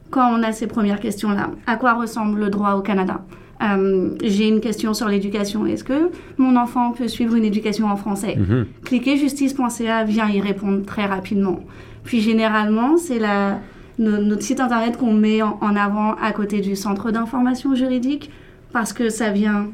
quand 0.09 0.31
on 0.31 0.43
a 0.43 0.51
ces 0.51 0.67
premières 0.67 0.99
questions-là. 0.99 1.51
À 1.67 1.75
quoi 1.75 1.93
ressemble 1.93 2.39
le 2.39 2.49
droit 2.49 2.73
au 2.73 2.81
Canada? 2.81 3.21
Euh, 3.63 4.15
J'ai 4.23 4.47
une 4.47 4.61
question 4.61 4.93
sur 4.93 5.07
l'éducation. 5.07 5.65
Est-ce 5.65 5.83
que 5.83 6.11
mon 6.37 6.55
enfant 6.55 6.91
peut 6.91 7.07
suivre 7.07 7.35
une 7.35 7.45
éducation 7.45 7.87
en 7.87 7.95
français? 7.95 8.37
Cliquez 8.83 9.17
justice.ca 9.17 10.03
vient 10.03 10.29
y 10.29 10.41
répondre 10.41 10.85
très 10.85 11.05
rapidement. 11.05 11.61
Puis 12.03 12.21
généralement, 12.21 12.97
c'est 12.97 13.19
la, 13.19 13.59
no- 13.97 14.17
notre 14.21 14.41
site 14.43 14.59
internet 14.59 14.97
qu'on 14.97 15.13
met 15.13 15.41
en, 15.41 15.57
avant 15.75 16.15
à 16.15 16.31
côté 16.31 16.61
du 16.61 16.75
centre 16.75 17.11
d'information 17.11 17.75
juridique 17.75 18.29
parce 18.71 18.93
que 18.93 19.09
ça 19.09 19.29
vient 19.31 19.67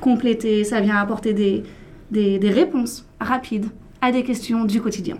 compléter, 0.00 0.64
ça 0.64 0.80
vient 0.80 0.96
apporter 0.96 1.32
des, 1.32 1.62
des, 2.10 2.38
des 2.38 2.50
réponses 2.50 3.04
rapides 3.20 3.66
à 4.00 4.12
des 4.12 4.22
questions 4.24 4.64
du 4.64 4.80
quotidien. 4.80 5.16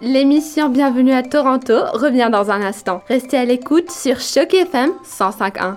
L'émission 0.00 0.70
Bienvenue 0.70 1.12
à 1.12 1.22
Toronto 1.22 1.74
revient 1.92 2.30
dans 2.32 2.50
un 2.50 2.62
instant. 2.62 3.02
Restez 3.06 3.36
à 3.36 3.44
l'écoute 3.44 3.90
sur 3.90 4.18
Choc 4.18 4.54
FM 4.54 4.90
105.1. 5.04 5.76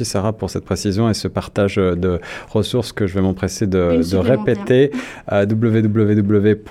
Merci 0.00 0.12
Sarah 0.12 0.32
pour 0.32 0.48
cette 0.48 0.64
précision 0.64 1.10
et 1.10 1.14
ce 1.14 1.28
partage 1.28 1.76
de 1.76 2.20
ressources 2.48 2.90
que 2.90 3.06
je 3.06 3.12
vais 3.14 3.20
m'empresser 3.20 3.66
de, 3.66 4.00
de 4.10 4.16
répéter. 4.16 4.92
Euh, 5.30 5.44
www.cliquez 5.44 6.64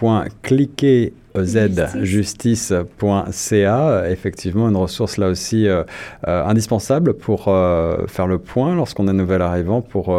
zjustice.ca, 1.43 4.09
effectivement 4.09 4.69
une 4.69 4.75
ressource 4.75 5.17
là 5.17 5.27
aussi 5.27 5.67
euh, 5.67 5.83
euh, 6.27 6.45
indispensable 6.45 7.13
pour 7.13 7.45
euh, 7.47 8.05
faire 8.07 8.27
le 8.27 8.39
point 8.39 8.75
lorsqu'on 8.75 9.07
est 9.07 9.13
nouvel 9.13 9.41
arrivant 9.41 9.81
pour, 9.81 10.15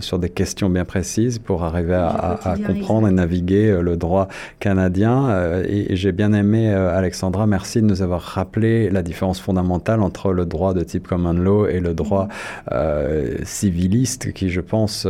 sur 0.00 0.18
des 0.18 0.30
questions 0.30 0.70
bien 0.70 0.84
précises 0.84 1.38
pour 1.38 1.64
arriver 1.64 1.94
à, 1.94 2.56
comprendre 2.66 3.08
et 3.08 3.10
naviguer 3.10 3.78
le 3.80 3.96
droit 3.96 4.28
canadien. 4.60 5.62
Et 5.68 5.92
et 5.92 5.96
j'ai 5.96 6.12
bien 6.12 6.32
aimé, 6.32 6.72
Alexandra, 6.72 7.46
merci 7.46 7.82
de 7.82 7.86
nous 7.86 8.02
avoir 8.02 8.22
rappelé 8.22 8.88
la 8.88 9.02
différence 9.02 9.40
fondamentale 9.40 10.00
entre 10.00 10.32
le 10.32 10.46
droit 10.46 10.74
de 10.74 10.82
type 10.82 11.08
common 11.08 11.32
law 11.32 11.66
et 11.66 11.80
le 11.80 11.92
droit 11.92 12.28
euh, 12.70 13.36
civiliste 13.42 14.32
qui, 14.32 14.48
je 14.48 14.60
pense, 14.60 15.06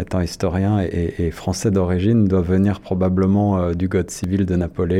étant 0.00 0.20
historien 0.20 0.80
et, 0.80 1.14
et 1.18 1.30
français 1.30 1.70
d'origine, 1.70 2.26
doit 2.26 2.42
venir 2.42 2.80
probablement 2.80 3.72
du 3.72 3.88
Code 3.88 4.10
civil 4.10 4.46
de 4.46 4.56
Napoléon 4.56 4.99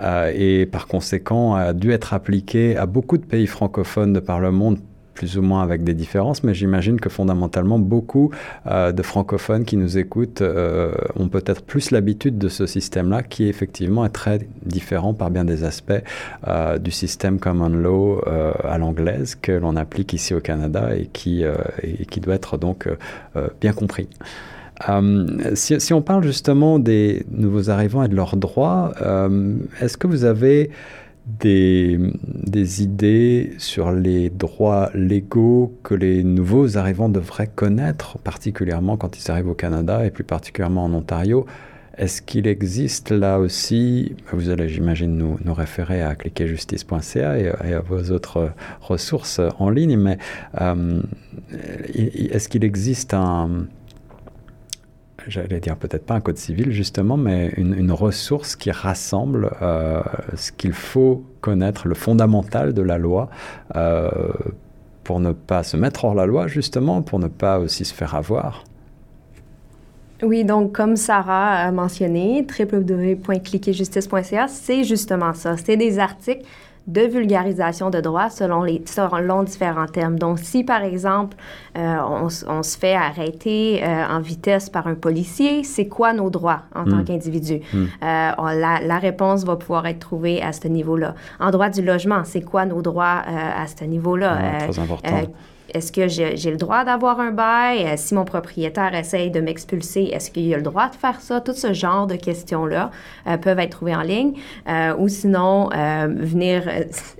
euh, 0.00 0.32
et 0.34 0.66
par 0.66 0.86
conséquent 0.86 1.54
a 1.54 1.72
dû 1.72 1.92
être 1.92 2.14
appliqué 2.14 2.76
à 2.76 2.86
beaucoup 2.86 3.18
de 3.18 3.24
pays 3.24 3.46
francophones 3.46 4.12
de 4.12 4.20
par 4.20 4.40
le 4.40 4.50
monde 4.50 4.78
plus 5.14 5.36
ou 5.36 5.42
moins 5.42 5.62
avec 5.62 5.84
des 5.84 5.92
différences, 5.92 6.42
mais 6.44 6.54
j'imagine 6.54 6.98
que 6.98 7.10
fondamentalement, 7.10 7.78
beaucoup 7.78 8.30
euh, 8.66 8.90
de 8.90 9.02
francophones 9.02 9.66
qui 9.66 9.76
nous 9.76 9.98
écoutent 9.98 10.40
euh, 10.40 10.94
ont 11.14 11.28
peut-être 11.28 11.62
plus 11.62 11.90
l'habitude 11.90 12.38
de 12.38 12.48
ce 12.48 12.64
système-là, 12.64 13.22
qui 13.22 13.46
effectivement 13.46 14.06
est 14.06 14.10
très 14.10 14.38
différent 14.64 15.12
par 15.12 15.30
bien 15.30 15.44
des 15.44 15.64
aspects 15.64 16.02
du 16.80 16.90
système 16.90 17.38
common 17.38 17.68
law 17.68 18.22
à 18.64 18.78
l'anglaise 18.78 19.34
que 19.34 19.52
l'on 19.52 19.76
applique 19.76 20.14
ici 20.14 20.32
au 20.32 20.40
Canada 20.40 20.96
et 20.96 21.06
qui, 21.12 21.44
doit 22.22 22.34
être 22.34 22.56
donc 22.56 22.88
bien 23.60 23.72
compris. 23.74 24.08
Euh, 24.88 25.54
si, 25.54 25.92
on 25.92 26.02
parle 26.02 26.24
justement 26.24 26.78
des 26.78 27.24
nouveaux 27.30 27.70
arrivants 27.70 28.02
et 28.02 28.08
de 28.08 28.16
leurs 28.16 28.36
droits, 28.36 28.92
euh, 29.02 29.56
est-ce 29.80 29.96
que 29.96 30.06
vous 30.06 30.24
avez 30.24 30.70
des, 31.26 31.98
des 32.24 32.82
idées 32.82 33.52
sur 33.58 33.92
les 33.92 34.30
droits 34.30 34.90
légaux 34.94 35.78
que 35.82 35.94
les 35.94 36.24
nouveaux 36.24 36.78
arrivants 36.78 37.08
devraient 37.08 37.50
connaître, 37.54 38.18
particulièrement 38.18 38.96
quand 38.96 39.18
ils 39.18 39.30
arrivent 39.30 39.48
au 39.48 39.54
Canada 39.54 40.04
et 40.04 40.10
plus 40.10 40.24
particulièrement 40.24 40.84
en 40.84 40.94
Ontario? 40.94 41.46
Est-ce 41.98 42.22
qu'il 42.22 42.46
existe 42.46 43.10
là 43.10 43.38
aussi, 43.38 44.16
vous 44.32 44.48
allez 44.48 44.70
j'imagine 44.70 45.14
nous, 45.18 45.38
nous 45.44 45.52
référer 45.52 46.00
à 46.00 46.14
cliquerjustice.ca 46.14 47.38
et, 47.38 47.52
et 47.68 47.74
à 47.74 47.80
vos 47.80 48.10
autres 48.12 48.52
ressources 48.80 49.40
en 49.58 49.68
ligne, 49.68 49.98
mais 49.98 50.16
euh, 50.62 51.02
est-ce 51.92 52.48
qu'il 52.48 52.64
existe 52.64 53.12
un 53.12 53.66
j'allais 55.28 55.60
dire 55.60 55.76
peut-être 55.76 56.06
pas 56.06 56.14
un 56.14 56.20
code 56.20 56.38
civil 56.38 56.72
justement, 56.72 57.16
mais 57.16 57.52
une, 57.56 57.92
ressource 57.92 58.56
qui 58.56 58.70
rassemble 58.70 59.50
euh, 59.62 60.02
ce 60.34 60.52
qu'il 60.52 60.72
faut 60.72 61.24
connaître, 61.40 61.88
le 61.88 61.94
fondamental 61.94 62.72
de 62.72 62.82
la 62.82 62.98
loi, 62.98 63.30
euh, 63.76 64.10
pour 65.04 65.20
ne 65.20 65.32
pas 65.32 65.62
se 65.62 65.76
mettre 65.76 66.04
hors 66.04 66.14
la 66.14 66.26
loi 66.26 66.46
justement, 66.46 67.02
pour 67.02 67.18
ne 67.18 67.28
pas 67.28 67.58
aussi 67.58 67.84
se 67.84 67.94
faire 67.94 68.14
avoir. 68.14 68.64
Oui, 70.22 70.44
donc 70.44 70.72
comme 70.72 70.96
Sarah 70.96 71.54
a 71.54 71.72
mentionné, 71.72 72.46
www.cliquerjustice.ca, 72.46 74.48
c'est 74.48 74.84
justement 74.84 75.32
ça. 75.32 75.56
C'est 75.56 75.78
des 75.78 75.98
articles 75.98 76.44
de 76.86 77.02
vulgarisation 77.02 77.90
de 77.90 78.00
droit 78.00 78.30
selon, 78.30 78.62
les, 78.62 78.82
selon 78.86 79.42
différents 79.42 79.86
termes. 79.86 80.18
Donc, 80.18 80.38
si 80.38 80.64
par 80.64 80.82
exemple, 80.82 81.36
euh, 81.78 81.96
on, 82.48 82.62
se 82.62 82.78
fait 82.78 82.94
arrêter 82.94 83.82
euh, 83.84 84.04
en 84.08 84.20
vitesse 84.20 84.68
par 84.70 84.86
un 84.86 84.94
policier, 84.94 85.62
c'est 85.62 85.86
quoi 85.86 86.12
nos 86.12 86.30
droits 86.30 86.62
en 86.74 86.84
tant 86.84 86.96
Mm. 86.96 87.04
qu'individu? 87.04 87.60
Mm. 87.72 87.76
Euh, 87.78 87.86
la, 88.02 88.80
la 88.84 88.98
réponse 88.98 89.44
va 89.44 89.56
pouvoir 89.56 89.86
être 89.86 90.00
trouvée 90.00 90.42
à 90.42 90.52
ce 90.52 90.66
niveau-là. 90.68 91.14
En 91.38 91.50
droit 91.50 91.68
du 91.68 91.82
logement, 91.82 92.22
c'est 92.24 92.42
quoi 92.42 92.64
nos 92.66 92.82
droits 92.82 93.22
à 93.26 93.66
ce 93.66 93.84
niveau-là? 93.84 94.38
Ah, 94.40 94.66
très 94.68 94.78
important. 94.78 95.08
Est-ce 95.74 95.92
que 95.92 96.08
j'ai 96.08 96.50
le 96.50 96.56
droit 96.56 96.84
d'avoir 96.84 97.20
un 97.20 97.30
bail? 97.30 97.96
Si 97.96 98.14
mon 98.14 98.24
propriétaire 98.24 98.94
essaye 98.94 99.30
de 99.30 99.40
m'expulser, 99.40 100.10
est-ce 100.12 100.30
qu'il 100.30 100.52
a 100.52 100.56
le 100.56 100.62
droit 100.62 100.88
de 100.88 100.94
faire 100.94 101.20
ça? 101.20 101.40
Tout 101.40 101.52
ce 101.52 101.72
genre 101.72 102.06
de 102.06 102.16
questions-là 102.16 102.90
euh, 103.26 103.36
peuvent 103.36 103.58
être 103.58 103.70
trouvées 103.70 103.94
en 103.94 104.02
ligne. 104.02 104.34
Euh, 104.68 104.94
ou 104.98 105.08
sinon, 105.08 105.70
euh, 105.72 106.08
venir 106.08 106.68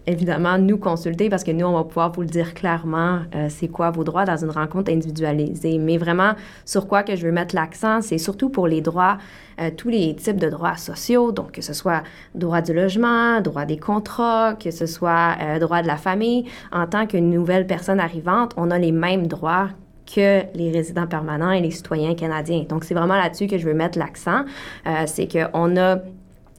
évidemment 0.07 0.59
nous 0.59 0.79
consulter 0.79 1.29
parce 1.29 1.45
que 1.45 1.51
nous, 1.51 1.67
on 1.67 1.75
va 1.75 1.85
pouvoir 1.85 2.13
vous 2.13 2.23
le 2.23 2.29
dire 2.29 2.55
clairement, 2.55 3.21
c'est 3.49 3.69
quoi 3.69 3.91
vos 3.91 4.05
droits 4.05 4.25
dans 4.25 4.37
une 4.37 4.51
rencontre 4.51 4.91
individualisée. 4.91 5.79
Mais 5.79 5.99
vraiment, 5.99 6.33
sur 6.65 6.87
quoi 6.87 7.03
que 7.03 7.17
je 7.17 7.27
veux 7.27 7.33
mettre 7.33 7.55
l'accent, 7.55 8.01
c'est 8.03 8.19
surtout 8.19 8.49
pour 8.49 8.67
les 8.67 8.81
droits, 8.81 9.19
euh, 9.61 9.71
tous 9.77 9.89
les 9.89 10.15
types 10.15 10.39
de 10.39 10.49
droits 10.49 10.77
sociaux, 10.77 11.33
donc 11.33 11.53
que 11.53 11.63
ce 11.63 11.73
soit 11.73 12.03
droit 12.35 12.61
du 12.61 12.73
logement, 12.73 13.41
droit 13.41 13.65
des 13.65 13.79
contrats, 13.79 14.55
que 14.55 14.71
ce 14.71 14.87
soit 14.87 15.37
euh, 15.41 15.59
droit 15.59 15.83
de 15.83 15.87
la 15.87 15.97
famille. 15.97 16.47
En 16.73 16.87
tant 16.87 17.07
qu'une 17.07 17.31
nouvelle 17.31 17.67
personne 17.67 18.01
arrivante, 18.01 18.53
on 18.57 18.71
a 18.71 18.79
les 18.79 18.93
mêmes 18.93 19.27
droits 19.27 19.69
que 20.07 20.43
les 20.55 20.71
résidents 20.73 21.07
permanents 21.07 21.53
et 21.53 21.61
les 21.61 21.71
citoyens 21.71 22.15
canadiens. 22.15 22.65
Donc, 22.69 22.85
c'est 22.85 22.95
vraiment 22.95 23.17
là-dessus 23.17 23.47
que 23.47 23.59
je 23.59 23.67
veux 23.67 23.75
mettre 23.75 23.99
l'accent. 23.99 24.45
Euh, 24.87 25.05
c'est 25.07 25.29
qu'on 25.29 25.77
a 25.77 25.99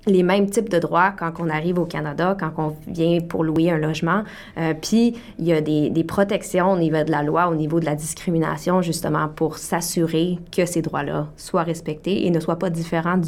les 0.08 0.24
mêmes 0.24 0.50
types 0.50 0.70
de 0.70 0.80
droits 0.80 1.12
quand 1.12 1.34
on 1.40 1.50
arrive 1.50 1.80
au 1.80 1.86
Canada, 1.86 2.36
quand 2.40 2.52
on 2.58 2.76
vient 2.92 3.20
pour 3.20 3.44
louer 3.44 3.72
un 3.72 3.78
logement. 3.78 4.24
Euh, 4.58 4.74
Puis, 4.80 5.16
il 5.40 5.46
y 5.46 5.54
a 5.54 5.62
des, 5.62 5.90
des 5.90 6.04
protections 6.04 6.72
au 6.72 6.78
niveau 6.78 7.04
de 7.04 7.12
la 7.12 7.24
loi, 7.24 7.48
au 7.50 7.56
niveau 7.56 7.80
de 7.80 7.86
la 7.86 7.96
discrimination, 7.96 8.82
justement, 8.82 9.28
pour 9.28 9.58
s'assurer 9.58 10.40
que 10.52 10.66
ces 10.66 10.82
droits-là 10.82 11.28
soient 11.38 11.64
respectés 11.64 12.26
et 12.26 12.32
ne 12.32 12.40
soient 12.40 12.60
pas 12.60 12.70
différents 12.70 13.20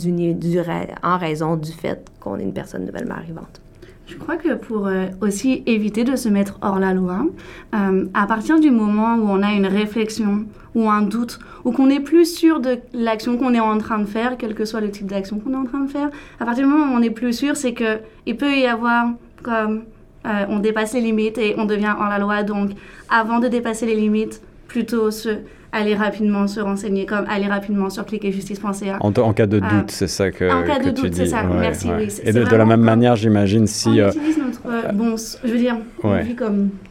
en 1.03 1.17
raison 1.17 1.55
du 1.55 1.71
fait 1.71 2.09
qu'on 2.19 2.37
est 2.37 2.43
une 2.43 2.53
personne 2.53 2.85
nouvellement 2.85 3.15
arrivante. 3.15 3.61
Je 4.05 4.17
crois 4.17 4.35
que 4.35 4.55
pour 4.55 4.87
euh, 4.87 5.07
aussi 5.21 5.63
éviter 5.65 6.03
de 6.03 6.15
se 6.15 6.27
mettre 6.27 6.57
hors 6.61 6.79
la 6.79 6.93
loi, 6.93 7.25
euh, 7.73 8.05
à 8.13 8.27
partir 8.27 8.59
du 8.59 8.69
moment 8.69 9.15
où 9.15 9.29
on 9.29 9.41
a 9.41 9.53
une 9.53 9.65
réflexion 9.65 10.45
ou 10.75 10.89
un 10.89 11.01
doute, 11.03 11.39
ou 11.65 11.71
qu'on 11.71 11.89
est 11.89 11.99
plus 11.99 12.25
sûr 12.25 12.59
de 12.59 12.77
l'action 12.93 13.37
qu'on 13.37 13.53
est 13.53 13.59
en 13.59 13.77
train 13.77 13.99
de 13.99 14.05
faire, 14.05 14.37
quel 14.37 14.55
que 14.55 14.65
soit 14.65 14.81
le 14.81 14.89
type 14.89 15.05
d'action 15.07 15.39
qu'on 15.39 15.53
est 15.53 15.57
en 15.57 15.65
train 15.65 15.81
de 15.81 15.89
faire, 15.89 16.09
à 16.39 16.45
partir 16.45 16.65
du 16.65 16.71
moment 16.73 16.93
où 16.93 16.97
on 16.97 17.01
est 17.01 17.09
plus 17.11 17.33
sûr, 17.33 17.55
c'est 17.55 17.73
que 17.73 17.99
il 18.25 18.37
peut 18.37 18.53
y 18.55 18.65
avoir 18.65 19.07
comme 19.43 19.83
euh, 20.25 20.45
on 20.49 20.59
dépasse 20.59 20.93
les 20.93 21.01
limites 21.01 21.37
et 21.37 21.53
on 21.57 21.65
devient 21.65 21.93
hors 21.99 22.07
la 22.09 22.17
loi. 22.17 22.43
Donc, 22.43 22.71
avant 23.09 23.39
de 23.39 23.47
dépasser 23.49 23.85
les 23.85 23.95
limites, 23.95 24.41
plutôt 24.67 25.11
se 25.11 25.29
aller 25.75 25.95
rapidement 25.95 26.45
se 26.47 26.59
renseigner, 26.59 27.07
comme 27.07 27.25
aller 27.27 27.47
rapidement 27.47 27.89
sur 27.89 28.05
cliquerjustice.ca. 28.05 28.97
En, 28.99 29.11
en 29.11 29.33
cas 29.33 29.47
de 29.47 29.59
Ah. 29.63 29.69
doute, 29.73 29.89
c'est 29.91 30.07
ça 30.07 30.29
que, 30.31 30.45
En 30.45 30.63
cas 30.67 30.77
que 30.79 30.85
de 30.85 30.89
tu 30.91 31.01
doute, 31.01 31.13
c'est 31.15 31.23
dis. 31.23 31.29
ça. 31.31 31.43
Ouais, 31.45 31.57
Merci, 31.59 31.87
ouais. 31.89 31.95
oui, 32.07 32.13
Et 32.23 32.31
de, 32.31 32.43
de 32.43 32.55
la 32.55 32.65
même 32.65 32.81
manière, 32.81 33.15
j'imagine, 33.15 33.65
si... 33.65 33.89
on 33.89 33.97
euh, 33.97 34.09
utilise 34.09 34.37
notre 34.37 34.61
euh, 34.67 34.91
bon, 34.93 35.15
je 35.43 35.51
veux 35.51 35.57
dire, 35.57 35.77
on 36.03 36.11
Ouais. 36.11 36.21
vit 36.23 36.35
comme 36.35 36.69
on- 36.69 36.82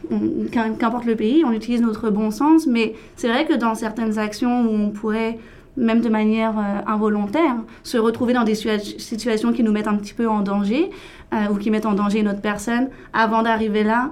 qu'importe 0.51 1.05
le 1.05 1.15
pays, 1.15 1.43
on 1.45 1.51
utilise 1.51 1.81
notre 1.81 2.09
bon 2.09 2.31
sens, 2.31 2.67
mais 2.67 2.93
c'est 3.15 3.27
vrai 3.27 3.45
que 3.45 3.53
dans 3.53 3.75
certaines 3.75 4.19
actions 4.19 4.61
où 4.65 4.73
on 4.73 4.89
pourrait 4.89 5.37
même 5.75 6.01
de 6.01 6.09
manière 6.09 6.53
euh, 6.57 6.81
involontaire, 6.91 7.55
se 7.81 7.97
retrouver 7.97 8.33
dans 8.33 8.43
des 8.43 8.53
situa- 8.53 8.99
situations 8.99 9.53
qui 9.53 9.63
nous 9.63 9.71
mettent 9.71 9.87
un 9.87 9.95
petit 9.95 10.13
peu 10.13 10.27
en 10.29 10.41
danger 10.41 10.91
euh, 11.33 11.47
ou 11.51 11.55
qui 11.55 11.71
mettent 11.71 11.87
en 11.87 11.93
danger 11.95 12.21
notre 12.21 12.41
personne, 12.41 12.89
avant 13.11 13.41
d'arriver 13.41 13.83
là, 13.83 14.11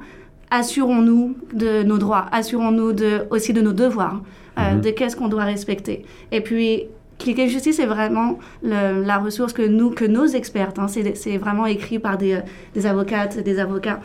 assurons-nous 0.49 1.35
de 1.53 1.83
nos 1.83 1.97
droits, 1.97 2.25
assurons-nous 2.31 2.93
de, 2.93 3.21
aussi 3.29 3.53
de 3.53 3.61
nos 3.61 3.73
devoirs, 3.73 4.21
euh, 4.57 4.73
Mhm. 4.75 4.81
de 4.81 4.89
qu'est-ce 4.89 5.15
qu'on 5.15 5.27
doit 5.27 5.43
respecter. 5.43 6.03
Et 6.31 6.41
puis, 6.41 6.83
Cliquer 7.19 7.47
Justice 7.47 7.77
est 7.79 7.85
vraiment 7.85 8.39
le- 8.63 9.03
la 9.03 9.19
ressource 9.19 9.53
que 9.53 9.61
nous, 9.61 9.91
que 9.91 10.05
nos 10.05 10.25
experts, 10.25 10.73
hein, 10.79 10.87
c'est 10.87 11.37
vraiment 11.37 11.67
écrit 11.67 11.99
par 11.99 12.17
des, 12.17 12.39
des 12.73 12.87
avocates, 12.87 13.37
des 13.43 13.59
avocats, 13.59 13.99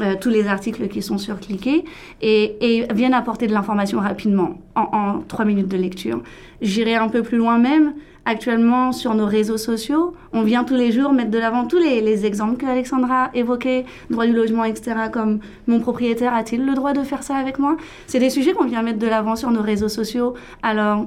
euh, 0.00 0.14
tous 0.20 0.28
les 0.30 0.46
articles 0.46 0.88
qui 0.88 1.02
sont 1.02 1.18
sur 1.18 1.38
Cliquer, 1.40 1.84
et, 2.20 2.56
et 2.60 2.86
viennent 2.92 3.14
apporter 3.14 3.46
de 3.46 3.52
l'information 3.52 4.00
rapidement, 4.00 4.58
en, 4.74 4.88
en 4.92 5.20
trois 5.20 5.44
minutes 5.44 5.68
de 5.68 5.76
lecture. 5.76 6.22
J'irai 6.60 6.94
un 6.94 7.08
peu 7.08 7.22
plus 7.22 7.38
loin 7.38 7.58
même. 7.58 7.94
Actuellement, 8.28 8.90
sur 8.90 9.14
nos 9.14 9.24
réseaux 9.24 9.56
sociaux, 9.56 10.12
on 10.32 10.42
vient 10.42 10.64
tous 10.64 10.74
les 10.74 10.90
jours 10.90 11.12
mettre 11.12 11.30
de 11.30 11.38
l'avant 11.38 11.64
tous 11.64 11.78
les, 11.78 12.00
les 12.00 12.26
exemples 12.26 12.56
que 12.56 12.66
Alexandra 12.66 13.30
évoquait, 13.34 13.84
droit 14.10 14.26
du 14.26 14.32
logement, 14.32 14.64
etc., 14.64 14.96
comme 15.12 15.38
mon 15.68 15.78
propriétaire 15.78 16.34
a-t-il 16.34 16.66
le 16.66 16.74
droit 16.74 16.92
de 16.92 17.04
faire 17.04 17.22
ça 17.22 17.36
avec 17.36 17.60
moi? 17.60 17.76
C'est 18.08 18.18
des 18.18 18.30
sujets 18.30 18.52
qu'on 18.52 18.64
vient 18.64 18.82
mettre 18.82 18.98
de 18.98 19.06
l'avant 19.06 19.36
sur 19.36 19.52
nos 19.52 19.62
réseaux 19.62 19.88
sociaux. 19.88 20.34
Alors, 20.64 21.06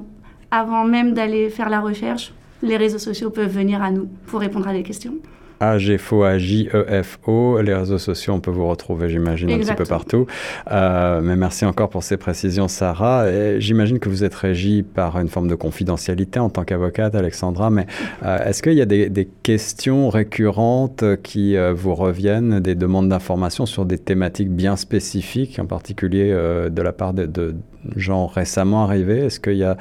avant 0.50 0.84
même 0.84 1.12
d'aller 1.12 1.50
faire 1.50 1.68
la 1.68 1.80
recherche, 1.80 2.32
les 2.62 2.78
réseaux 2.78 2.98
sociaux 2.98 3.28
peuvent 3.28 3.54
venir 3.54 3.82
à 3.82 3.90
nous 3.90 4.08
pour 4.26 4.40
répondre 4.40 4.66
à 4.66 4.72
des 4.72 4.82
questions. 4.82 5.16
AGFO, 5.60 6.24
A-J-E-F-O. 6.24 7.60
Les 7.60 7.74
réseaux 7.74 7.98
sociaux, 7.98 8.32
on 8.32 8.40
peut 8.40 8.50
vous 8.50 8.66
retrouver, 8.66 9.10
j'imagine, 9.10 9.50
un 9.50 9.58
petit 9.58 9.74
peu 9.74 9.84
partout. 9.84 10.26
Euh, 10.72 11.20
mais 11.22 11.36
merci 11.36 11.66
encore 11.66 11.90
pour 11.90 12.02
ces 12.02 12.16
précisions, 12.16 12.66
Sarah. 12.66 13.26
J'imagine 13.58 13.98
que 13.98 14.08
vous 14.08 14.24
êtes 14.24 14.34
régie 14.34 14.82
par 14.82 15.18
une 15.20 15.28
forme 15.28 15.48
de 15.48 15.54
confidentialité 15.54 16.40
en 16.40 16.48
tant 16.48 16.64
qu'avocate, 16.64 17.14
Alexandra. 17.14 17.68
Mais 17.68 17.86
euh, 18.24 18.38
est-ce 18.44 18.62
qu'il 18.62 18.72
y 18.72 18.80
a 18.80 18.86
des, 18.86 19.10
des 19.10 19.28
questions 19.42 20.08
récurrentes 20.08 21.04
qui 21.22 21.56
euh, 21.56 21.74
vous 21.74 21.94
reviennent, 21.94 22.60
des 22.60 22.74
demandes 22.74 23.10
d'informations 23.10 23.66
sur 23.66 23.84
des 23.84 23.98
thématiques 23.98 24.50
bien 24.50 24.76
spécifiques, 24.76 25.58
en 25.58 25.66
particulier 25.66 26.30
de 26.30 26.82
la 26.82 26.92
part 26.92 27.12
de, 27.12 27.26
de 27.26 27.54
gens 27.96 28.26
récemment 28.26 28.84
arrivés? 28.84 29.26
Est-ce 29.26 29.40
qu'il 29.40 29.56
y 29.56 29.64
a 29.64 29.76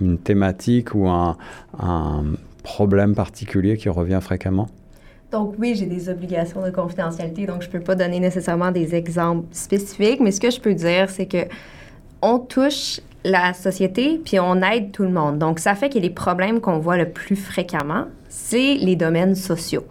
une 0.00 0.18
thématique 0.18 0.94
ou 0.94 1.08
un, 1.08 1.36
un 1.78 2.24
problème 2.64 3.14
particulier 3.14 3.76
qui 3.76 3.88
revient 3.88 4.18
fréquemment? 4.20 4.66
Donc 5.30 5.54
oui, 5.58 5.76
j'ai 5.76 5.86
des 5.86 6.08
obligations 6.08 6.64
de 6.64 6.70
confidentialité, 6.70 7.46
donc 7.46 7.62
je 7.62 7.68
peux 7.68 7.80
pas 7.80 7.94
donner 7.94 8.18
nécessairement 8.18 8.72
des 8.72 8.96
exemples 8.96 9.46
spécifiques, 9.52 10.20
mais 10.20 10.32
ce 10.32 10.40
que 10.40 10.50
je 10.50 10.60
peux 10.60 10.74
dire, 10.74 11.08
c'est 11.10 11.26
que 11.26 11.46
on 12.22 12.38
touche 12.38 13.00
la 13.24 13.52
société 13.52 14.20
puis 14.24 14.38
on 14.40 14.62
aide 14.62 14.92
tout 14.92 15.02
le 15.02 15.10
monde. 15.10 15.38
Donc 15.38 15.58
ça 15.58 15.74
fait 15.74 15.90
que 15.90 15.98
les 15.98 16.10
problèmes 16.10 16.60
qu'on 16.60 16.78
voit 16.78 16.96
le 16.96 17.10
plus 17.10 17.36
fréquemment, 17.36 18.06
c'est 18.36 18.74
les 18.74 18.96
domaines 18.96 19.36
sociaux. 19.36 19.84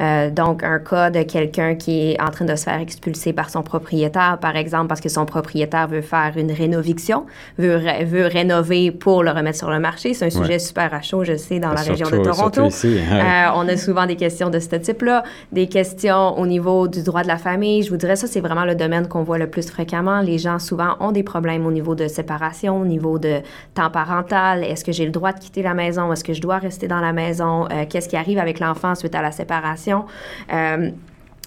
Euh, 0.00 0.30
donc 0.30 0.62
un 0.62 0.78
cas 0.78 1.10
de 1.10 1.22
quelqu'un 1.22 1.74
qui 1.74 2.12
est 2.12 2.20
en 2.22 2.30
train 2.30 2.44
de 2.44 2.54
se 2.54 2.62
faire 2.62 2.78
expulser 2.80 3.32
par 3.32 3.50
son 3.50 3.62
propriétaire, 3.62 4.38
par 4.40 4.54
exemple, 4.56 4.86
parce 4.86 5.00
que 5.00 5.08
son 5.08 5.26
propriétaire 5.26 5.88
veut 5.88 6.00
faire 6.00 6.32
une 6.36 6.52
rénoviction, 6.52 7.26
veut, 7.58 7.80
veut 8.04 8.26
rénover 8.26 8.92
pour 8.92 9.24
le 9.24 9.30
remettre 9.32 9.58
sur 9.58 9.68
le 9.70 9.80
marché. 9.80 10.14
C'est 10.14 10.26
un 10.26 10.30
sujet 10.30 10.48
Ouais. 10.54 10.58
super 10.60 10.94
à 10.94 11.02
chaud, 11.02 11.24
je 11.24 11.36
sais, 11.36 11.58
dans 11.58 11.70
la 11.70 11.78
Surtout- 11.78 12.04
région 12.04 12.18
de 12.18 12.24
Toronto. 12.24 12.64
ici, 12.66 12.86
ouais. 12.86 13.20
Euh, 13.20 13.48
on 13.56 13.66
a 13.68 13.76
souvent 13.76 14.06
des 14.06 14.16
questions 14.16 14.48
de 14.48 14.58
ce 14.60 14.76
type-là, 14.76 15.24
des 15.52 15.66
questions 15.66 16.38
au 16.38 16.46
niveau 16.46 16.86
du 16.86 17.02
droit 17.02 17.22
de 17.22 17.28
la 17.28 17.36
famille. 17.38 17.82
Je 17.82 17.90
vous 17.90 17.96
dirais, 17.96 18.14
ça, 18.16 18.26
c'est 18.28 18.40
vraiment 18.40 18.64
le 18.64 18.76
domaine 18.76 19.08
qu'on 19.08 19.24
voit 19.24 19.38
le 19.38 19.50
plus 19.50 19.68
fréquemment. 19.68 20.20
Les 20.20 20.38
gens, 20.38 20.60
souvent, 20.60 20.94
ont 21.00 21.10
des 21.10 21.24
problèmes 21.24 21.66
au 21.66 21.72
niveau 21.72 21.94
de 21.96 22.06
séparation, 22.06 22.80
au 22.80 22.84
niveau 22.84 23.18
de 23.18 23.40
temps 23.74 23.90
parental. 23.90 24.62
Est-ce 24.64 24.84
que 24.84 24.92
j'ai 24.92 25.04
le 25.04 25.10
droit 25.10 25.32
de 25.32 25.40
quitter 25.40 25.62
la 25.62 25.74
maison? 25.74 26.12
Est-ce 26.12 26.22
que 26.24 26.32
je 26.32 26.40
dois 26.40 26.58
rester 26.58 26.86
dans 26.86 27.00
la 27.00 27.12
maison? 27.12 27.66
Euh, 27.72 27.84
Qu'est-ce 27.88 28.08
qui 28.08 28.16
arrive 28.16 28.38
avec 28.38 28.60
l'enfant 28.60 28.94
suite 28.94 29.14
à 29.14 29.22
la 29.22 29.32
séparation? 29.32 30.04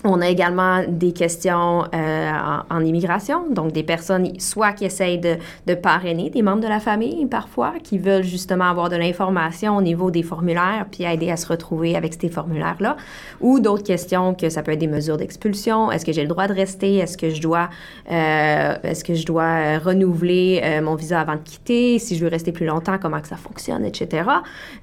On 0.03 0.19
a 0.19 0.27
également 0.29 0.83
des 0.87 1.11
questions 1.11 1.85
euh, 1.93 2.31
en, 2.31 2.75
en 2.75 2.83
immigration, 2.83 3.43
donc 3.51 3.71
des 3.71 3.83
personnes 3.83 4.39
soit 4.39 4.73
qui 4.73 4.85
essayent 4.85 5.19
de, 5.19 5.35
de 5.67 5.75
parrainer 5.75 6.31
des 6.31 6.41
membres 6.41 6.61
de 6.63 6.67
la 6.67 6.79
famille 6.79 7.27
parfois, 7.27 7.73
qui 7.83 7.99
veulent 7.99 8.23
justement 8.23 8.65
avoir 8.65 8.89
de 8.89 8.95
l'information 8.95 9.77
au 9.77 9.81
niveau 9.83 10.09
des 10.09 10.23
formulaires, 10.23 10.87
puis 10.91 11.03
aider 11.03 11.29
à 11.29 11.37
se 11.37 11.47
retrouver 11.47 11.95
avec 11.95 12.15
ces 12.19 12.29
formulaires-là, 12.29 12.97
ou 13.41 13.59
d'autres 13.59 13.83
questions 13.83 14.33
que 14.33 14.49
ça 14.49 14.63
peut 14.63 14.71
être 14.71 14.79
des 14.79 14.87
mesures 14.87 15.17
d'expulsion. 15.17 15.91
Est-ce 15.91 16.03
que 16.03 16.13
j'ai 16.13 16.23
le 16.23 16.29
droit 16.29 16.47
de 16.47 16.53
rester? 16.53 16.95
Est-ce 16.95 17.15
que 17.15 17.29
je 17.29 17.39
dois, 17.39 17.69
euh, 18.11 18.75
est-ce 18.81 19.03
que 19.03 19.13
je 19.13 19.25
dois 19.25 19.43
euh, 19.43 19.79
renouveler 19.83 20.61
euh, 20.63 20.81
mon 20.81 20.95
visa 20.95 21.21
avant 21.21 21.35
de 21.35 21.41
quitter? 21.43 21.99
Si 21.99 22.15
je 22.15 22.23
veux 22.23 22.31
rester 22.31 22.51
plus 22.51 22.65
longtemps, 22.65 22.97
comment 22.99 23.21
que 23.21 23.27
ça 23.27 23.37
fonctionne, 23.37 23.85
etc. 23.85 24.23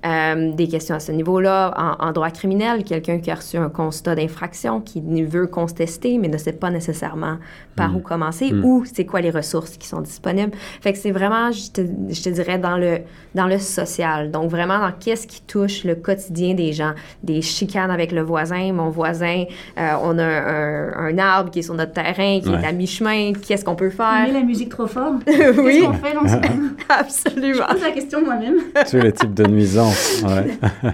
Euh, 0.07 0.53
des 0.53 0.69
questions 0.69 0.95
à 0.95 1.01
ce 1.01 1.11
niveau-là. 1.11 1.75
En, 1.77 2.07
en 2.07 2.13
droit 2.13 2.31
criminel, 2.31 2.85
quelqu'un 2.85 3.19
qui 3.19 3.33
a 3.33 3.35
reçu 3.35 3.57
un 3.57 3.69
constat 3.69 4.15
d'infraction, 4.15 4.81
qui 4.81 5.01
veut 5.25 5.47
contester, 5.47 6.19
mais 6.19 6.29
ne 6.29 6.39
sait 6.39 6.53
pas 6.53 6.71
nécessairement 6.71 7.39
par 7.77 7.97
où 7.97 8.01
commencer, 8.01 8.53
ou 8.53 8.85
c'est 8.93 9.05
quoi 9.05 9.21
les 9.21 9.31
ressources 9.31 9.77
qui 9.77 9.87
sont 9.87 10.01
disponibles. 10.01 10.53
Fait 10.81 10.93
que 10.93 10.99
c'est 10.99 11.13
vraiment, 11.13 11.51
je 11.53 11.71
te, 11.71 11.81
je 12.09 12.23
te 12.23 12.29
dirais, 12.29 12.59
dans 12.59 12.77
le, 12.77 12.99
dans 13.35 13.47
le 13.47 13.59
social. 13.59 14.31
Donc, 14.31 14.51
vraiment, 14.51 14.79
dans 14.79 14.93
qu'est-ce 14.93 15.27
qui 15.27 15.43
touche 15.43 15.85
le 15.85 15.95
quotidien 15.95 16.55
des 16.55 16.73
gens. 16.73 16.93
Des 17.23 17.41
chicanes 17.43 17.91
avec 17.91 18.11
le 18.13 18.23
voisin. 18.23 18.73
Mon 18.73 18.91
voisin, 18.91 19.45
euh, 19.79 19.91
on 20.03 20.19
a 20.19 20.25
un, 20.25 20.93
un 21.09 21.19
arbre 21.19 21.51
qui 21.51 21.61
est 21.61 21.63
sur 21.63 21.75
notre 21.75 21.93
terrain, 21.93 22.41
qui 22.41 22.49
Ouais. 22.49 22.61
est 22.63 22.67
à 22.67 22.73
mi-chemin. 22.73 23.33
Qu'est-ce 23.47 23.65
qu'on 23.65 23.77
peut 23.77 23.87
On 23.99 24.03
met 24.21 24.25
faire? 24.27 24.33
la 24.33 24.43
musique 24.43 24.71
trop 24.71 24.87
fort. 24.87 25.13
oui, 25.27 25.35
Qu'est-ce 25.37 25.85
qu'on 25.85 25.93
fait 25.95 26.15
dans 26.15 26.27
ce 26.29 26.37
absolument. 26.89 27.65
Je 27.69 27.73
pose 27.75 27.83
la 27.83 27.91
question 27.93 28.25
moi-même. 28.25 28.57
Tous 28.91 28.97
les 28.97 29.13
types 29.13 29.35
de 29.35 29.45
nuisances. 29.47 30.23
ouais. 30.27 30.59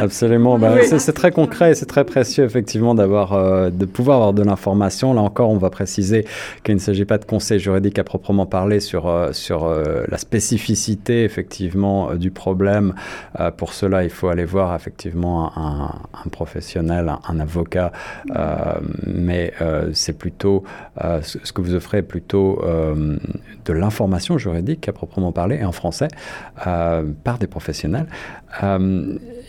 Absolument. 0.00 0.58
Bah, 0.58 0.72
Oui. 0.76 0.86
c'est, 0.86 0.98
c'est 0.98 1.12
très 1.12 1.30
concret 1.30 1.70
et 1.70 1.74
c'est 1.74 1.86
très 1.86 2.04
précieux, 2.04 2.44
effectivement, 2.44 2.94
d'avoir, 2.94 3.32
euh, 3.32 3.70
de 3.70 3.84
pouvoir 3.86 4.16
avoir 4.18 4.32
de 4.32 4.42
l'information. 4.42 5.14
Là 5.14 5.22
encore, 5.22 5.50
on 5.50 5.56
va 5.58 5.70
préciser 5.70 6.24
qu'il 6.64 6.74
ne 6.74 6.80
s'agit 6.80 7.04
pas 7.04 7.18
de 7.18 7.24
conseils 7.24 7.58
juridiques 7.58 7.98
à 7.98 8.04
proprement 8.04 8.46
parler 8.46 8.80
sur, 8.80 9.08
euh, 9.08 9.32
sur 9.32 9.64
euh, 9.64 10.04
la 10.08 10.18
spécificité, 10.18 11.24
effectivement, 11.24 12.10
euh, 12.10 12.14
du 12.16 12.30
problème. 12.30 12.94
Euh, 13.40 13.50
pour 13.50 13.72
cela, 13.72 14.04
il 14.04 14.10
faut 14.10 14.28
aller 14.28 14.44
voir, 14.44 14.74
effectivement, 14.74 15.52
un, 15.56 15.92
un 16.24 16.28
professionnel, 16.30 17.08
un, 17.08 17.20
un 17.28 17.40
avocat. 17.40 17.92
Euh, 18.36 18.74
mais 19.06 19.52
euh, 19.60 19.90
c'est 19.92 20.16
plutôt, 20.18 20.64
euh, 21.04 21.20
ce, 21.22 21.52
que 21.52 21.60
vous 21.60 21.74
offrez 21.74 21.98
est 21.98 22.02
plutôt 22.02 22.60
euh, 22.64 23.16
de 23.64 23.72
l'information 23.72 24.38
juridique 24.38 24.88
à 24.88 24.92
proprement 24.92 25.32
parler, 25.32 25.56
et 25.60 25.64
en 25.64 25.72
français, 25.72 26.08
euh, 26.66 27.04
par 27.24 27.38
des 27.38 27.46
professionnels. 27.46 28.06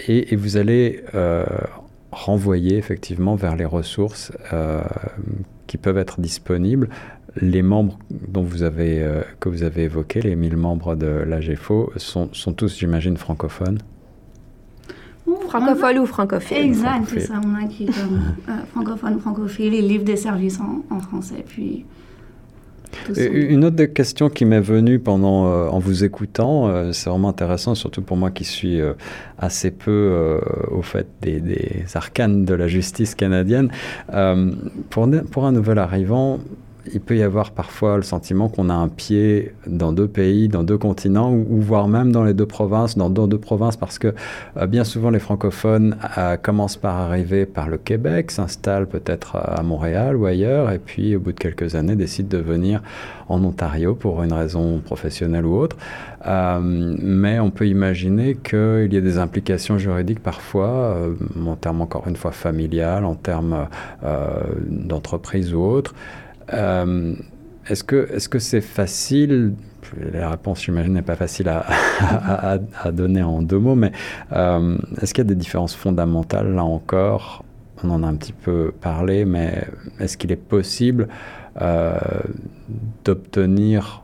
Et, 0.08 0.34
et 0.34 0.36
vous 0.36 0.58
allez 0.58 1.04
euh, 1.16 1.46
renvoyer 2.12 2.78
effectivement 2.78 3.36
vers 3.36 3.56
les 3.56 3.66
ressources 3.66 4.32
euh, 4.54 4.82
qui 5.68 5.78
peuvent 5.78 5.98
être 5.98 6.20
disponibles. 6.22 6.90
Les 7.40 7.62
membres 7.62 8.00
dont 8.10 8.42
vous 8.42 8.64
avez, 8.64 9.04
euh, 9.04 9.22
que 9.40 9.50
vous 9.50 9.64
avez 9.64 9.84
évoqués, 9.84 10.22
les 10.22 10.36
1000 10.36 10.58
membres 10.58 10.96
de 10.96 11.08
l'AGFO, 11.08 11.92
sont, 11.98 12.30
sont 12.34 12.54
tous, 12.54 12.78
j'imagine, 12.80 13.18
francophones. 13.18 13.80
Francophone 15.48 16.00
ou 16.00 16.06
francophile? 16.06 16.58
Exact, 16.58 17.04
c'est 17.10 17.20
ça. 17.20 17.42
On 17.46 17.56
a 17.56 17.66
écrit 17.66 17.86
comme 17.86 18.22
euh, 18.50 18.54
francophone, 18.72 19.20
francophile, 19.20 19.72
les 19.72 19.82
livres 19.82 20.06
de 20.06 20.16
services 20.16 20.60
en, 20.60 20.84
en 20.90 21.00
français, 21.00 21.44
puis 21.46 21.86
Une 23.32 23.66
autre 23.66 23.76
des 23.76 23.90
questions 23.90 24.30
qui 24.30 24.46
m'est 24.46 24.60
venue 24.60 25.00
pendant, 25.00 25.48
euh, 25.48 25.68
en 25.70 25.80
vous 25.80 26.04
écoutant, 26.04 26.68
euh, 26.68 26.92
c'est 26.92 27.10
vraiment 27.10 27.30
intéressant, 27.30 27.76
surtout 27.76 28.02
pour 28.02 28.18
moi 28.18 28.32
qui 28.32 28.44
suis 28.44 28.80
euh, 28.82 28.94
assez 29.38 29.72
peu 29.72 29.92
euh, 29.92 30.40
au 30.72 30.82
fait 30.82 31.08
des, 31.22 31.40
des 31.40 31.84
arcanes 31.96 32.46
de 32.46 32.54
la 32.54 32.68
justice 32.68 33.16
canadienne. 33.16 33.70
Euh, 34.14 34.52
pour, 34.90 35.08
ne- 35.08 35.20
pour 35.22 35.46
un 35.46 35.52
nouvel 35.52 35.78
arrivant, 35.80 36.40
il 36.94 37.02
peut 37.02 37.18
y 37.18 37.24
avoir 37.24 37.52
parfois 37.52 37.98
le 37.98 38.04
sentiment 38.04 38.50
qu'on 38.50 38.70
a 38.70 38.74
un 38.74 38.88
pied 38.88 39.54
dans 39.66 39.92
deux 39.94 40.08
pays, 40.08 40.48
dans 40.48 40.64
deux 40.64 40.78
continents, 40.78 41.32
ou, 41.32 41.62
voire 41.62 41.88
même 41.88 42.12
dans 42.12 42.24
les 42.24 42.34
deux 42.34 42.46
provinces, 42.46 42.98
dans 42.98 43.10
deux, 43.10 43.38
provinces, 43.38 43.78
parce 43.78 44.00
que 44.00 44.14
euh, 44.58 44.68
bien 44.68 44.84
souvent 44.84 45.10
les 45.10 45.20
francophones 45.20 45.98
euh, 46.18 46.38
commencent 46.38 46.78
par 46.78 46.96
arriver 46.96 47.46
par 47.46 47.70
le 47.70 47.78
Québec, 47.78 48.32
s'installent 48.32 48.88
peut-être 48.88 49.36
à 49.36 49.62
Montréal 49.64 50.16
ou 50.16 50.26
ailleurs, 50.26 50.72
et 50.72 50.80
puis 50.80 51.16
au 51.16 51.20
bout 51.20 51.32
de 51.32 51.40
quelques 51.40 51.76
années 51.76 51.96
décident 51.96 52.38
de 52.38 52.44
venir 52.44 52.82
en 53.30 53.44
Ontario 53.44 53.96
pour 53.96 54.24
une 54.24 54.34
raison 54.34 54.80
professionnelle 54.80 55.46
ou 55.46 55.56
autre. 55.56 55.78
Euh, 56.26 56.60
mais 56.62 57.40
on 57.40 57.52
peut 57.52 57.68
imaginer 57.68 58.36
qu'il 58.36 58.90
y 58.92 58.98
a 58.98 59.02
des 59.02 59.18
implications 59.18 59.78
juridiques 59.78 60.22
parfois, 60.22 60.70
euh, 60.70 61.14
en 61.46 61.56
termes 61.56 61.82
encore 61.82 62.08
une 62.08 62.16
fois 62.16 62.32
familiales, 62.32 63.06
en 63.06 63.16
termes 63.16 63.68
euh, 64.04 64.42
d'entreprise 64.68 65.54
ou 65.54 65.62
autre. 65.62 65.94
Euh, 66.54 67.14
est-ce 67.70 67.84
que 67.84 68.10
est-ce 68.14 68.30
que 68.30 68.40
c'est 68.40 68.62
facile 68.62 69.54
La 70.14 70.30
réponse, 70.30 70.64
j'imagine, 70.64 70.94
n'est 70.94 71.02
pas 71.02 71.16
facile 71.16 71.50
à, 71.50 72.92
donner 72.92 73.24
en 73.24 73.42
deux 73.42 73.60
mots, 73.60 73.76
mais 73.76 73.92
euh, 74.32 74.78
est-ce 75.02 75.14
qu'il 75.14 75.24
y 75.24 75.28
a 75.28 75.30
des 75.30 75.36
différences 75.36 75.76
fondamentales 75.76 76.54
là 76.54 76.64
encore? 76.64 77.44
On 77.84 77.90
en 77.92 78.04
a 78.04 78.08
un 78.08 78.16
petit 78.16 78.34
peu 78.34 78.74
parlé, 78.82 79.26
mais 79.26 79.68
est-ce 80.00 80.18
qu'il 80.18 80.32
est 80.32 80.36
possible 80.36 81.08
euh, 81.62 81.98
d'obtenir 83.04 84.04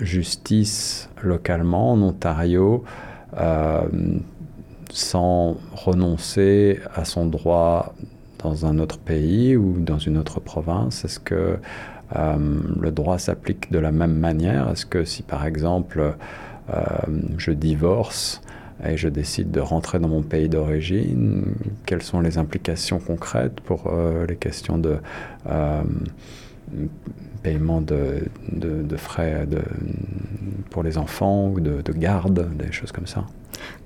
justice 0.00 1.10
localement 1.22 1.92
en 1.92 2.02
Ontario 2.02 2.84
sans 4.90 5.56
renoncer 5.72 6.78
à 6.94 7.04
son 7.04 7.26
droit 7.26 7.94
dans 8.44 8.66
un 8.66 8.78
autre 8.78 8.98
pays 8.98 9.56
ou 9.56 9.78
dans 9.78 9.98
une 9.98 10.18
autre 10.18 10.38
province? 10.38 11.04
Est-ce 11.04 11.18
que 11.18 11.58
euh, 12.14 12.36
le 12.80 12.90
droit 12.92 13.18
s'applique 13.18 13.72
de 13.72 13.78
la 13.78 13.90
même 13.90 14.16
manière? 14.16 14.70
Est-ce 14.70 14.86
que 14.86 15.04
si 15.04 15.22
par 15.22 15.44
exemple 15.46 16.14
euh, 16.70 16.80
je 17.38 17.50
divorce 17.50 18.42
et 18.86 18.96
je 18.96 19.08
décide 19.08 19.50
de 19.50 19.60
rentrer 19.60 19.98
dans 19.98 20.08
mon 20.08 20.22
pays 20.22 20.48
d'origine, 20.48 21.54
quelles 21.86 22.02
sont 22.02 22.20
les 22.20 22.38
implications 22.38 22.98
concrètes 22.98 23.60
pour 23.60 23.86
euh, 23.86 24.26
les 24.26 24.36
questions 24.36 24.78
de 24.78 24.98
paiement 27.42 27.80
de, 27.80 28.96
frais 28.96 29.46
pour 30.70 30.82
les 30.82 30.98
enfants 30.98 31.48
ou 31.48 31.60
de 31.60 31.92
garde, 31.92 32.56
des 32.56 32.72
choses 32.72 32.92
comme 32.92 33.06
ça? 33.06 33.26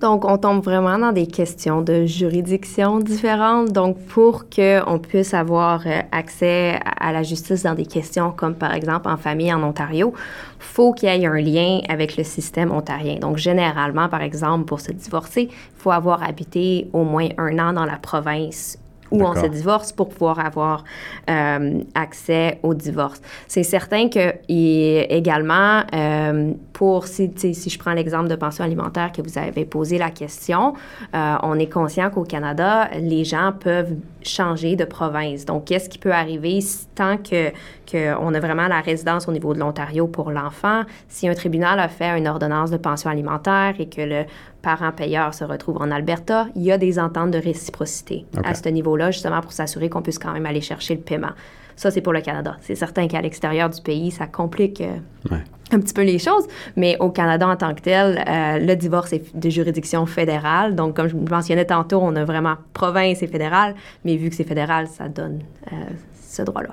Donc, 0.00 0.24
on 0.24 0.38
tombe 0.38 0.62
vraiment 0.62 0.98
dans 0.98 1.12
des 1.12 1.26
questions 1.26 1.82
de 1.82 2.04
juridiction 2.06 2.98
différentes. 2.98 3.72
Donc, 3.72 3.98
pour 4.06 4.46
qu'on 4.48 4.98
puisse 4.98 5.34
avoir 5.34 5.86
euh, 5.86 6.00
accès 6.12 6.78
à 7.00 7.12
la 7.12 7.22
justice 7.22 7.62
dans 7.64 7.74
des 7.74 7.86
questions 7.86 8.32
comme, 8.32 8.54
par 8.54 8.74
exemple, 8.74 9.08
en 9.08 9.16
famille 9.16 9.52
en 9.52 9.62
Ontario, 9.62 10.12
faut 10.58 10.92
qu'il 10.92 11.08
y 11.08 11.12
ait 11.12 11.26
un 11.26 11.40
lien 11.40 11.80
avec 11.88 12.16
le 12.16 12.24
système 12.24 12.72
ontarien. 12.72 13.16
Donc, 13.18 13.36
généralement, 13.36 14.08
par 14.08 14.22
exemple, 14.22 14.64
pour 14.66 14.80
se 14.80 14.92
divorcer, 14.92 15.48
il 15.50 15.80
faut 15.80 15.90
avoir 15.90 16.22
habité 16.22 16.88
au 16.92 17.04
moins 17.04 17.28
un 17.38 17.58
an 17.58 17.72
dans 17.72 17.84
la 17.84 17.96
province 17.96 18.78
où 19.10 19.22
on 19.22 19.34
se 19.34 19.46
divorce 19.48 19.92
pour 19.92 20.08
pouvoir 20.08 20.38
avoir 20.40 20.84
euh, 21.30 21.80
accès 21.94 22.58
au 22.62 22.74
divorce. 22.74 23.20
C'est 23.46 23.62
certain 23.62 24.08
que 24.08 24.34
il- 24.48 25.06
également, 25.10 25.82
euh, 25.94 26.52
pour 26.72 27.06
si, 27.06 27.30
je 27.36 27.78
prends 27.78 27.92
l'exemple 27.92 28.28
de 28.28 28.36
pension 28.36 28.64
alimentaire 28.64 29.12
que 29.12 29.22
vous 29.22 29.38
avez 29.38 29.64
posé 29.64 29.98
la 29.98 30.10
question, 30.10 30.74
euh, 31.14 31.36
on 31.42 31.58
est 31.58 31.72
conscient 31.72 32.10
qu'au 32.10 32.24
Canada, 32.24 32.88
les 32.98 33.24
gens 33.24 33.52
peuvent 33.58 33.94
changer 34.22 34.76
de 34.76 34.84
province. 34.84 35.44
Donc, 35.44 35.64
qu'est-ce 35.66 35.88
qui 35.88 35.98
peut 35.98 36.12
arriver 36.12 36.58
tant 36.94 37.16
que 37.16 37.50
qu'on 37.90 38.34
a 38.34 38.40
vraiment 38.40 38.68
la 38.68 38.80
résidence 38.82 39.26
au 39.28 39.32
niveau 39.32 39.54
de 39.54 39.58
l'Ontario 39.60 40.06
pour 40.06 40.30
l'enfant? 40.30 40.82
Si 41.08 41.26
un 41.28 41.34
tribunal 41.34 41.80
a 41.80 41.88
fait 41.88 42.18
une 42.18 42.28
ordonnance 42.28 42.70
de 42.70 42.76
pension 42.76 43.08
alimentaire 43.10 43.74
et 43.78 43.88
que 43.88 44.02
le 44.02 44.24
parent 44.62 44.92
payeur 44.92 45.34
se 45.34 45.44
retrouve 45.44 45.76
en 45.80 45.90
Alberta, 45.90 46.46
il 46.56 46.62
y 46.62 46.72
a 46.72 46.78
des 46.78 46.98
ententes 46.98 47.30
de 47.30 47.38
réciprocité 47.38 48.26
à 48.44 48.54
ce 48.54 48.68
niveau-là, 48.68 49.10
justement 49.10 49.40
pour 49.40 49.52
s'assurer 49.52 49.88
qu'on 49.88 50.02
puisse 50.02 50.18
quand 50.18 50.32
même 50.32 50.46
aller 50.46 50.60
chercher 50.60 50.94
le 50.94 51.00
paiement. 51.00 51.30
Ça, 51.76 51.92
c'est 51.92 52.00
pour 52.00 52.12
le 52.12 52.20
Canada. 52.20 52.56
C'est 52.60 52.74
certain 52.74 53.06
qu'à 53.06 53.20
l'extérieur 53.20 53.70
du 53.70 53.80
pays, 53.80 54.10
ça 54.10 54.26
complique 54.26 54.80
euh, 54.80 54.96
Ouais. 55.30 55.44
un 55.70 55.78
petit 55.78 55.94
peu 55.94 56.02
les 56.02 56.18
choses, 56.18 56.44
mais 56.74 56.96
au 56.98 57.10
Canada 57.10 57.46
en 57.46 57.54
tant 57.54 57.72
que 57.72 57.82
tel, 57.82 58.18
euh, 58.28 58.58
le 58.58 58.74
divorce 58.74 59.12
est 59.12 59.36
de 59.36 59.48
juridiction 59.48 60.04
fédérale. 60.04 60.74
Donc, 60.74 60.96
comme 60.96 61.06
je 61.06 61.14
vous 61.16 61.24
mentionnais 61.30 61.66
tantôt, 61.66 62.00
on 62.02 62.16
a 62.16 62.24
vraiment 62.24 62.56
province 62.72 63.22
et 63.22 63.28
fédéral, 63.28 63.76
mais 64.04 64.16
vu 64.16 64.28
que 64.28 64.34
c'est 64.34 64.42
fédéral, 64.42 64.88
ça 64.88 65.08
donne 65.08 65.38
euh, 65.72 65.76
ce 66.20 66.42
droit-là. 66.42 66.70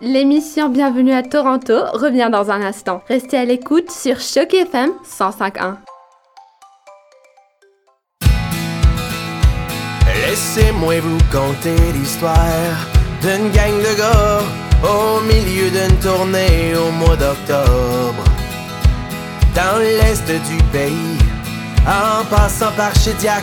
L'émission 0.00 0.68
Bienvenue 0.68 1.12
à 1.12 1.24
Toronto 1.24 1.74
revient 1.92 2.28
dans 2.30 2.52
un 2.52 2.62
instant. 2.62 3.02
Restez 3.08 3.36
à 3.36 3.44
l'écoute 3.44 3.90
sur 3.90 4.20
Choc 4.20 4.54
FM 4.54 4.90
105.1. 5.04 5.74
Laissez-moi 10.24 11.00
vous 11.00 11.18
conter 11.32 11.74
l'histoire 11.94 12.32
d'une 13.22 13.50
gang 13.50 13.76
de 13.76 13.98
gars 13.98 14.40
au 14.84 15.20
milieu 15.22 15.68
d'une 15.68 15.98
tournée 15.98 16.76
au 16.76 16.92
mois 16.92 17.16
d'octobre. 17.16 18.22
Dans 19.56 19.78
l'est 19.80 20.24
du 20.26 20.62
pays, 20.70 21.18
en 21.84 22.24
passant 22.26 22.70
par 22.76 22.94
Chediac, 22.94 23.42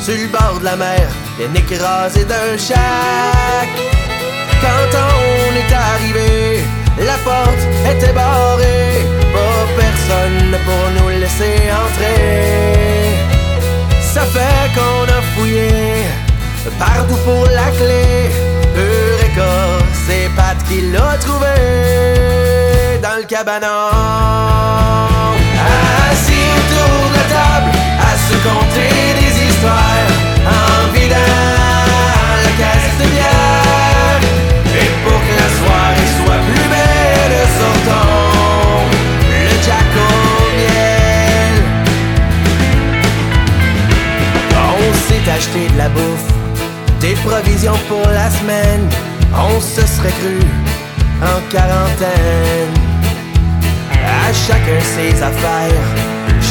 sur 0.00 0.14
le 0.14 0.28
bord 0.28 0.60
de 0.60 0.64
la 0.64 0.76
mer, 0.76 1.08
bien 1.36 1.52
écrasé 1.54 2.24
d'un 2.24 2.56
chac. 2.56 4.15
Quand 4.66 4.92
on 5.08 5.48
est 5.62 5.72
arrivé, 5.90 6.64
la 6.98 7.16
porte 7.28 7.64
était 7.92 8.12
barrée, 8.12 9.06
pas 9.34 9.62
personne 9.82 10.52
pour 10.66 10.84
nous 10.96 11.10
laisser 11.20 11.58
entrer. 11.84 13.16
Ça 14.00 14.22
fait 14.34 14.66
qu'on 14.74 15.04
a 15.18 15.20
fouillé 15.34 15.70
partout 16.78 17.20
pour 17.24 17.44
la 17.58 17.68
clé. 17.78 18.30
Eureka, 18.76 19.54
c'est 20.06 20.28
Pat 20.36 20.56
qui 20.68 20.78
l'a 20.92 21.16
trouvé 21.18 21.56
dans 23.02 23.16
le 23.20 23.24
cabanon. 23.24 23.88
Assis 26.10 26.46
autour 26.58 27.10
de 27.10 27.16
la 27.18 27.26
table, 27.34 27.75
bouffe, 45.88 46.32
des 47.00 47.14
provisions 47.26 47.78
pour 47.88 48.06
la 48.08 48.30
semaine. 48.30 48.88
On 49.34 49.60
se 49.60 49.86
serait 49.86 50.14
cru 50.20 50.38
en 51.22 51.40
quarantaine. 51.50 52.74
À 53.92 54.32
chacun 54.32 54.80
ses 54.80 55.22
affaires, 55.22 55.88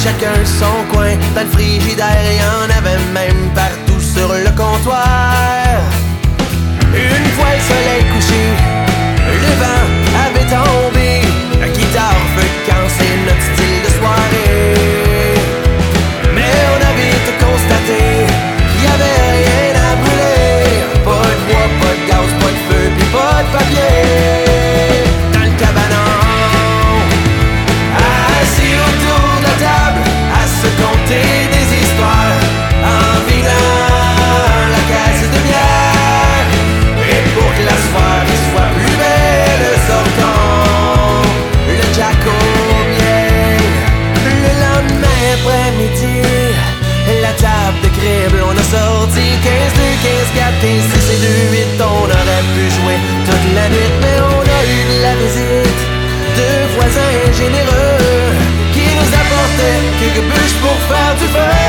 chacun 0.04 0.38
son 0.45 0.93
coin. 0.93 1.15
Dans 1.36 1.41
le 1.41 1.50
frigidaire, 1.50 2.08
y 2.32 2.43
en 2.43 2.69
avait 2.78 3.00
même 3.13 3.50
partout 3.54 4.00
sur 4.00 4.28
le 4.28 4.50
comptoir. 4.52 5.80
Une 6.93 7.30
fois 7.36 7.52
le 7.56 7.62
soleil 7.62 8.04
couché, 8.13 8.43
15, 50.65 50.82
4, 50.82 50.82
15, 50.82 51.01
6 51.01 51.13
et 51.13 51.17
2, 51.17 51.78
8. 51.78 51.82
On 51.82 52.06
aurait 52.06 52.45
pu 52.56 52.63
jouer 52.71 52.97
toute 53.25 53.54
la 53.54 53.69
nuit, 53.69 53.91
mais 54.01 54.17
on 54.19 54.41
a 54.41 54.62
eu 54.65 54.82
de 54.91 55.01
la 55.04 55.15
visite 55.15 55.82
de 56.38 56.47
voisins 56.75 57.34
généreux 57.34 58.34
qui 58.73 58.86
nous 58.97 59.12
apportaient 59.21 59.82
quelques 59.99 60.25
bûches 60.25 60.58
pour 60.62 60.78
faire 60.89 61.15
du 61.19 61.28
feu. 61.28 61.64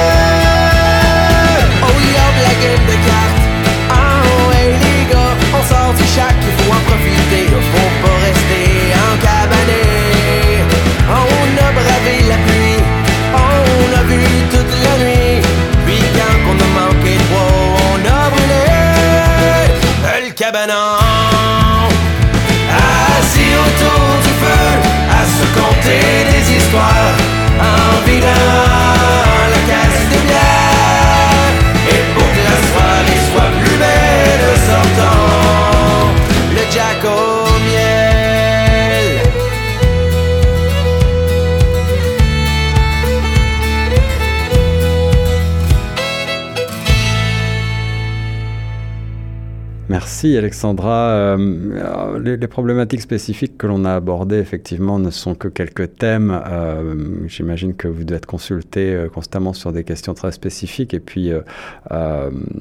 Merci 50.26 50.38
Alexandra. 50.38 51.10
Euh, 51.10 52.18
les, 52.18 52.48
problématiques 52.48 53.00
spécifiques 53.00 53.56
que 53.56 53.68
l'on 53.68 53.84
a 53.84 53.94
abordées, 53.94 54.38
effectivement, 54.38 54.98
ne 54.98 55.10
sont 55.10 55.36
que 55.36 55.46
quelques 55.46 55.98
thèmes. 55.98 56.42
Euh, 56.48 57.28
J'imagine 57.28 57.76
que 57.76 57.86
vous 57.86 58.02
devez 58.02 58.16
être 58.16 58.26
consulté 58.26 58.92
euh, 58.92 59.08
constamment 59.08 59.52
sur 59.52 59.72
des 59.72 59.84
questions 59.84 60.14
très 60.14 60.32
spécifiques 60.32 60.94
et 60.94 60.98
puis 60.98 61.30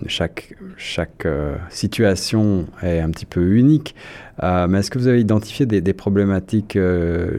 chaque, 0.06 0.54
chaque 0.78 1.28
situation 1.70 2.68
est 2.84 3.00
un 3.00 3.10
petit 3.10 3.26
peu 3.26 3.42
unique. 3.56 3.96
Mais 4.44 4.80
est-ce 4.80 4.92
que 4.92 5.00
vous 5.00 5.08
avez 5.08 5.22
identifié 5.22 5.66
des, 5.66 5.94
problématiques 5.94 6.78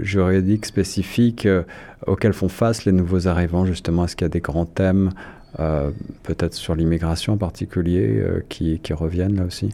juridiques 0.03 0.67
spécifiques 0.67 1.47
auxquelles 2.05 2.33
font 2.33 2.49
face 2.49 2.85
les 2.85 2.93
nouveaux 2.93 3.29
arrivants, 3.29 3.65
justement? 3.65 4.07
Est-ce 4.07 4.17
qu'il 4.17 4.25
y 4.25 4.31
a 4.31 4.31
des 4.31 4.41
grands 4.41 4.67
thèmes 4.67 5.11
peut-être 5.57 6.55
sur 6.55 6.75
l'immigration 6.75 7.35
en 7.35 7.39
particulier, 7.39 8.25
qui 8.49 8.81
reviennent 8.93 9.37
là 9.37 9.45
aussi? 9.45 9.71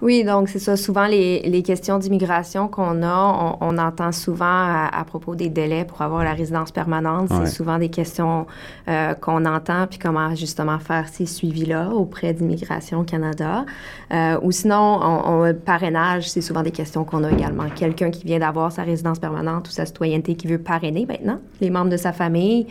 Oui, 0.00 0.22
donc 0.22 0.48
c'est 0.48 0.60
ça. 0.60 0.76
Souvent, 0.76 1.06
les, 1.06 1.40
les 1.42 1.62
questions 1.64 1.98
d'immigration 1.98 2.68
qu'on 2.68 3.02
a, 3.02 3.56
on, 3.60 3.74
on 3.74 3.78
entend 3.78 4.12
souvent 4.12 4.44
à, 4.46 4.88
à 4.92 5.04
propos 5.04 5.34
des 5.34 5.48
délais 5.48 5.84
pour 5.84 6.02
avoir 6.02 6.22
la 6.22 6.34
résidence 6.34 6.70
permanente. 6.70 7.30
Ouais. 7.30 7.38
C'est 7.46 7.56
souvent 7.56 7.78
des 7.78 7.88
questions 7.88 8.46
euh, 8.88 9.14
qu'on 9.14 9.44
entend, 9.44 9.88
puis 9.88 9.98
comment 9.98 10.34
justement 10.36 10.78
faire 10.78 11.08
ces 11.08 11.26
suivis-là 11.26 11.90
auprès 11.90 12.32
d'Immigration 12.32 13.02
Canada. 13.02 13.64
Euh, 14.12 14.38
ou 14.42 14.52
sinon, 14.52 15.00
on, 15.02 15.30
on- 15.30 15.44
le 15.48 15.54
parrainage, 15.56 16.28
c'est 16.30 16.42
souvent 16.42 16.62
des 16.62 16.70
questions 16.70 17.04
qu'on 17.04 17.24
a 17.24 17.30
également. 17.32 17.64
Quelqu'un 17.74 18.10
qui 18.10 18.24
vient 18.24 18.38
d'avoir 18.38 18.70
sa 18.70 18.82
résidence 18.84 19.18
permanente 19.18 19.66
ou 19.68 19.72
sa 19.72 19.84
citoyenneté 19.84 20.34
qui 20.36 20.46
veut 20.46 20.58
parrainer 20.58 21.06
maintenant, 21.06 21.38
les 21.60 21.70
membres 21.70 21.90
de 21.90 21.96
sa 21.96 22.12
famille, 22.12 22.66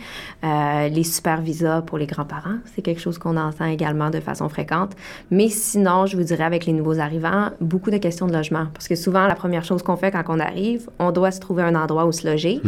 euh, 0.45 0.87
les 0.87 1.03
super 1.03 1.41
visas 1.41 1.81
pour 1.81 1.97
les 1.97 2.05
grands-parents, 2.05 2.57
c'est 2.73 2.81
quelque 2.81 3.01
chose 3.01 3.17
qu'on 3.17 3.35
entend 3.35 3.65
également 3.65 4.09
de 4.11 4.19
façon 4.21 4.47
fréquente. 4.47 4.91
Mais 5.29 5.49
sinon, 5.49 6.05
je 6.05 6.15
vous 6.15 6.23
dirais 6.23 6.43
avec 6.45 6.65
les 6.65 6.73
nouveaux 6.73 6.99
arrivants, 6.99 7.16
beaucoup 7.61 7.91
de 7.91 7.97
questions 7.97 8.27
de 8.27 8.33
logement. 8.33 8.67
Parce 8.73 8.87
que 8.87 8.95
souvent, 8.95 9.27
la 9.27 9.35
première 9.35 9.63
chose 9.63 9.83
qu'on 9.83 9.97
fait 9.97 10.11
quand 10.11 10.23
on 10.27 10.39
arrive, 10.39 10.89
on 10.99 11.11
doit 11.11 11.31
se 11.31 11.39
trouver 11.39 11.63
un 11.63 11.75
endroit 11.75 12.05
où 12.05 12.11
se 12.11 12.27
loger. 12.27 12.61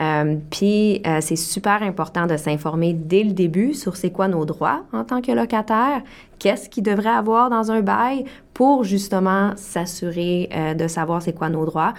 Euh, 0.00 0.36
Puis, 0.50 1.02
euh, 1.06 1.18
c'est 1.20 1.36
super 1.36 1.82
important 1.82 2.26
de 2.26 2.36
s'informer 2.36 2.92
dès 2.92 3.22
le 3.22 3.32
début 3.32 3.74
sur 3.74 3.96
c'est 3.96 4.10
quoi 4.10 4.28
nos 4.28 4.44
droits 4.44 4.84
en 4.92 5.04
tant 5.04 5.20
que 5.20 5.32
locataire, 5.32 6.02
qu'est-ce 6.38 6.68
qu'il 6.68 6.82
devrait 6.82 7.08
avoir 7.08 7.50
dans 7.50 7.70
un 7.70 7.80
bail 7.80 8.24
pour 8.54 8.84
justement 8.84 9.52
s'assurer 9.56 10.48
euh, 10.54 10.74
de 10.74 10.88
savoir 10.88 11.22
c'est 11.22 11.32
quoi 11.32 11.48
nos 11.48 11.64
droits 11.66 11.94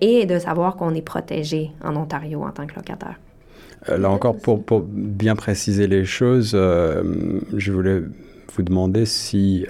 et 0.00 0.26
de 0.26 0.38
savoir 0.38 0.76
qu'on 0.76 0.94
est 0.94 1.02
protégé 1.02 1.70
en 1.82 1.96
Ontario 1.96 2.42
en 2.42 2.50
tant 2.50 2.66
que 2.66 2.74
locataire. 2.74 3.18
Là 3.86 4.10
encore, 4.10 4.36
pour, 4.36 4.62
pour 4.62 4.80
bien 4.82 5.36
préciser 5.36 5.86
les 5.86 6.04
choses, 6.04 6.50
je 6.52 7.72
voulais 7.72 8.02
vous 8.54 8.62
demander 8.62 9.06
si 9.06 9.66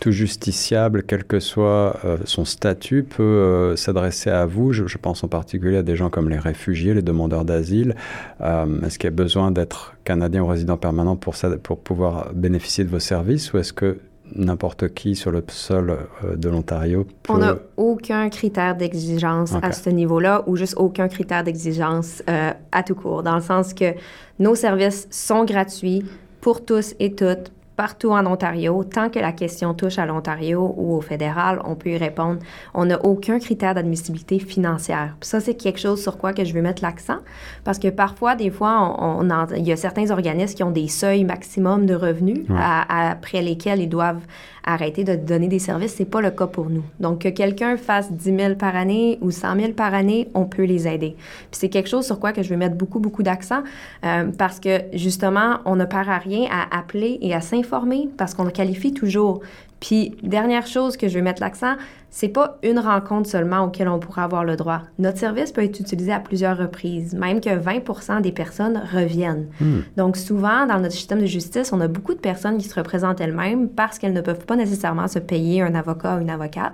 tout 0.00 0.10
justiciable, 0.10 1.02
quel 1.02 1.24
que 1.24 1.40
soit 1.40 1.96
euh, 2.04 2.18
son 2.24 2.44
statut, 2.44 3.02
peut 3.02 3.22
euh, 3.22 3.76
s'adresser 3.76 4.30
à 4.30 4.46
vous. 4.46 4.72
Je, 4.72 4.86
je 4.86 4.98
pense 4.98 5.24
en 5.24 5.28
particulier 5.28 5.76
à 5.76 5.82
des 5.82 5.96
gens 5.96 6.10
comme 6.10 6.28
les 6.28 6.38
réfugiés, 6.38 6.94
les 6.94 7.02
demandeurs 7.02 7.44
d'asile. 7.44 7.94
Euh, 8.40 8.80
est-ce 8.82 8.98
qu'il 8.98 9.08
y 9.08 9.12
a 9.12 9.16
besoin 9.16 9.50
d'être 9.50 9.94
canadien 10.04 10.42
ou 10.42 10.46
résident 10.46 10.76
permanent 10.76 11.16
pour, 11.16 11.36
ça, 11.36 11.50
pour 11.56 11.80
pouvoir 11.80 12.32
bénéficier 12.32 12.84
de 12.84 12.90
vos 12.90 13.00
services 13.00 13.52
ou 13.52 13.58
est-ce 13.58 13.72
que 13.72 13.98
n'importe 14.34 14.92
qui 14.92 15.16
sur 15.16 15.30
le 15.30 15.42
sol 15.48 15.96
de 16.36 16.48
l'Ontario 16.50 17.06
peut... 17.22 17.32
On 17.32 17.38
n'a 17.38 17.56
aucun 17.78 18.28
critère 18.28 18.76
d'exigence 18.76 19.54
à 19.62 19.72
ce 19.72 19.88
niveau-là 19.88 20.44
ou 20.46 20.54
juste 20.54 20.74
aucun 20.76 21.08
critère 21.08 21.44
d'exigence 21.44 22.22
à 22.26 22.82
tout 22.82 22.94
court, 22.94 23.22
dans 23.22 23.36
le 23.36 23.40
sens 23.40 23.72
que 23.72 23.94
nos 24.38 24.54
services 24.54 25.08
sont 25.10 25.46
gratuits 25.46 26.04
pour 26.42 26.62
tous 26.62 26.94
et 27.00 27.14
toutes 27.14 27.50
partout 27.78 28.10
en 28.10 28.26
Ontario. 28.26 28.82
Tant 28.82 29.08
que 29.08 29.20
la 29.20 29.30
question 29.30 29.72
touche 29.72 29.98
à 30.00 30.04
l'Ontario 30.04 30.74
ou 30.76 30.96
au 30.96 31.00
fédéral, 31.00 31.60
on 31.64 31.76
peut 31.76 31.90
y 31.90 31.96
répondre. 31.96 32.40
On 32.74 32.86
n'a 32.86 32.98
aucun 33.04 33.38
critère 33.38 33.72
d'admissibilité 33.74 34.40
financière. 34.40 35.14
Puis 35.20 35.28
ça, 35.30 35.38
c'est 35.38 35.54
quelque 35.54 35.78
chose 35.78 36.02
sur 36.02 36.18
quoi 36.18 36.32
que 36.32 36.44
je 36.44 36.52
veux 36.52 36.60
mettre 36.60 36.82
l'accent 36.82 37.18
parce 37.62 37.78
que 37.78 37.86
parfois, 37.88 38.34
des 38.34 38.50
fois, 38.50 38.96
on, 39.00 39.20
on 39.26 39.30
en- 39.30 39.46
il 39.56 39.66
y 39.66 39.70
a 39.72 39.76
certains 39.76 40.10
organismes 40.10 40.56
qui 40.56 40.64
ont 40.64 40.72
des 40.72 40.88
seuils 40.88 41.22
maximum 41.22 41.86
de 41.86 41.94
revenus 41.94 42.40
Ouais. 42.50 42.56
à- 42.58 43.10
après 43.12 43.42
lesquels 43.42 43.80
ils 43.80 43.88
doivent 43.88 44.24
arrêter 44.68 45.02
de 45.02 45.16
donner 45.16 45.48
des 45.48 45.58
services. 45.58 45.94
C'est 45.96 46.04
pas 46.04 46.20
le 46.20 46.30
cas 46.30 46.46
pour 46.46 46.70
nous. 46.70 46.84
Donc, 47.00 47.22
que 47.22 47.28
quelqu'un 47.28 47.76
fasse 47.76 48.12
10 48.12 48.36
000 48.36 48.54
par 48.54 48.76
année 48.76 49.18
ou 49.20 49.30
100 49.30 49.56
000 49.56 49.72
par 49.72 49.94
année, 49.94 50.28
on 50.34 50.44
peut 50.44 50.64
les 50.64 50.86
aider. 50.86 51.16
C'est 51.50 51.68
quelque 51.68 51.88
chose 51.88 52.04
sur 52.06 52.20
quoi 52.20 52.32
je 52.42 52.48
veux 52.48 52.56
mettre 52.56 52.76
beaucoup, 52.76 53.00
beaucoup 53.00 53.22
d'accent 53.22 53.62
euh, 54.04 54.30
parce 54.36 54.60
que, 54.60 54.82
justement, 54.92 55.58
on 55.64 55.76
ne 55.76 55.84
perd 55.84 56.08
à 56.08 56.18
rien 56.18 56.48
à 56.50 56.78
appeler 56.78 57.18
et 57.22 57.34
à 57.34 57.40
s'informer 57.40 58.08
parce 58.16 58.34
qu'on 58.34 58.44
le 58.44 58.50
qualifie 58.50 58.92
toujours. 58.92 59.40
Puis, 59.80 60.16
dernière 60.22 60.66
chose 60.66 60.96
que 60.96 61.08
je 61.08 61.18
veux 61.18 61.24
mettre 61.24 61.40
l'accent, 61.40 61.74
c'est 62.10 62.28
pas 62.28 62.58
une 62.62 62.78
rencontre 62.78 63.28
seulement 63.28 63.64
auquel 63.64 63.88
on 63.88 63.98
pourra 63.98 64.24
avoir 64.24 64.44
le 64.44 64.56
droit. 64.56 64.82
Notre 64.98 65.18
service 65.18 65.52
peut 65.52 65.62
être 65.62 65.78
utilisé 65.78 66.12
à 66.12 66.20
plusieurs 66.20 66.56
reprises, 66.56 67.14
même 67.14 67.40
que 67.40 67.50
20% 67.50 68.22
des 68.22 68.32
personnes 68.32 68.82
reviennent. 68.92 69.48
Hmm. 69.60 69.80
Donc, 69.96 70.16
souvent, 70.16 70.66
dans 70.66 70.80
notre 70.80 70.94
système 70.94 71.20
de 71.20 71.26
justice, 71.26 71.72
on 71.72 71.80
a 71.80 71.88
beaucoup 71.88 72.14
de 72.14 72.18
personnes 72.18 72.58
qui 72.58 72.66
se 72.66 72.74
représentent 72.74 73.20
elles-mêmes 73.20 73.68
parce 73.68 73.98
qu'elles 73.98 74.14
ne 74.14 74.20
peuvent 74.20 74.46
pas 74.46 74.56
nécessairement 74.56 75.06
se 75.06 75.18
payer 75.18 75.62
un 75.62 75.74
avocat 75.74 76.16
ou 76.16 76.20
une 76.20 76.30
avocate. 76.30 76.72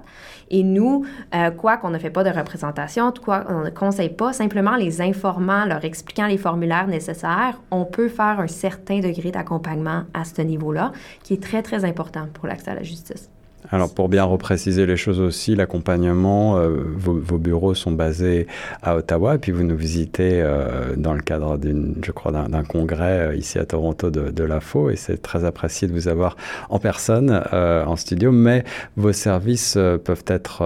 Et 0.51 0.63
nous, 0.63 1.05
euh, 1.35 1.51
quoi 1.51 1.79
qu'on 1.79 1.91
ne 1.91 1.99
fait 1.99 2.11
pas 2.11 2.23
de 2.23 2.31
représentation, 2.31 3.13
quoi 3.13 3.45
on 3.49 3.65
ne 3.65 3.71
conseille 3.71 4.11
pas, 4.11 4.33
simplement 4.33 4.77
les 4.77 5.01
informant, 5.01 5.65
leur 5.65 5.85
expliquant 5.85 6.27
les 6.27 6.39
formulaires 6.39 6.87
nécessaires, 6.87 7.61
on 7.71 7.85
peut 7.85 8.09
faire 8.09 8.41
un 8.41 8.47
certain 8.47 9.01
degré 9.01 9.31
d'accompagnement 9.31 10.05
à 10.15 10.25
ce 10.25 10.43
niveau-là, 10.43 10.93
qui 11.23 11.35
est 11.35 11.43
très, 11.43 11.63
très 11.63 11.85
important 11.85 12.29
pour 12.33 12.47
l'accès 12.47 12.71
à 12.71 12.75
la 12.75 12.83
justice. 12.83 13.31
Alors 13.71 13.93
pour 13.93 14.09
bien 14.09 14.25
repréciser 14.25 14.85
les 14.85 14.97
choses 14.97 15.21
aussi, 15.21 15.55
l'accompagnement, 15.55 16.59
euh, 16.59 16.69
vos, 16.97 17.39
bureaux 17.39 17.75
sont 17.75 17.93
basés 17.93 18.47
à 18.83 18.97
Ottawa 18.97 19.37
et 19.37 19.39
puis 19.39 19.53
vous 19.53 19.65
nous 19.65 19.77
visitez 19.77 20.43
euh, 20.43 20.95
dans 20.97 21.15
le 21.15 21.21
cadre 21.21 21.57
d'une, 21.57 21.97
je 22.05 22.13
crois, 22.13 22.31
d'un 22.31 22.63
congrès 22.63 23.29
euh, 23.29 23.37
ici 23.37 23.59
à 23.59 23.65
Toronto 23.65 24.11
de, 24.11 24.31
de 24.31 24.45
l'AFO 24.45 24.91
et 24.91 24.97
c'est 24.97 25.23
très 25.23 25.45
apprécié 25.45 25.89
de 25.89 25.93
vous 25.93 26.09
avoir 26.09 26.37
en 26.69 26.79
personne, 26.79 27.43
en 27.53 27.97
studio, 27.97 28.33
mais 28.33 28.65
vos 28.97 29.13
services 29.13 29.75
peuvent 30.05 30.25
être 30.27 30.63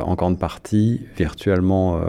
en 0.00 0.14
grande 0.14 0.38
partie 0.38 1.00
virtuellement 1.16 2.00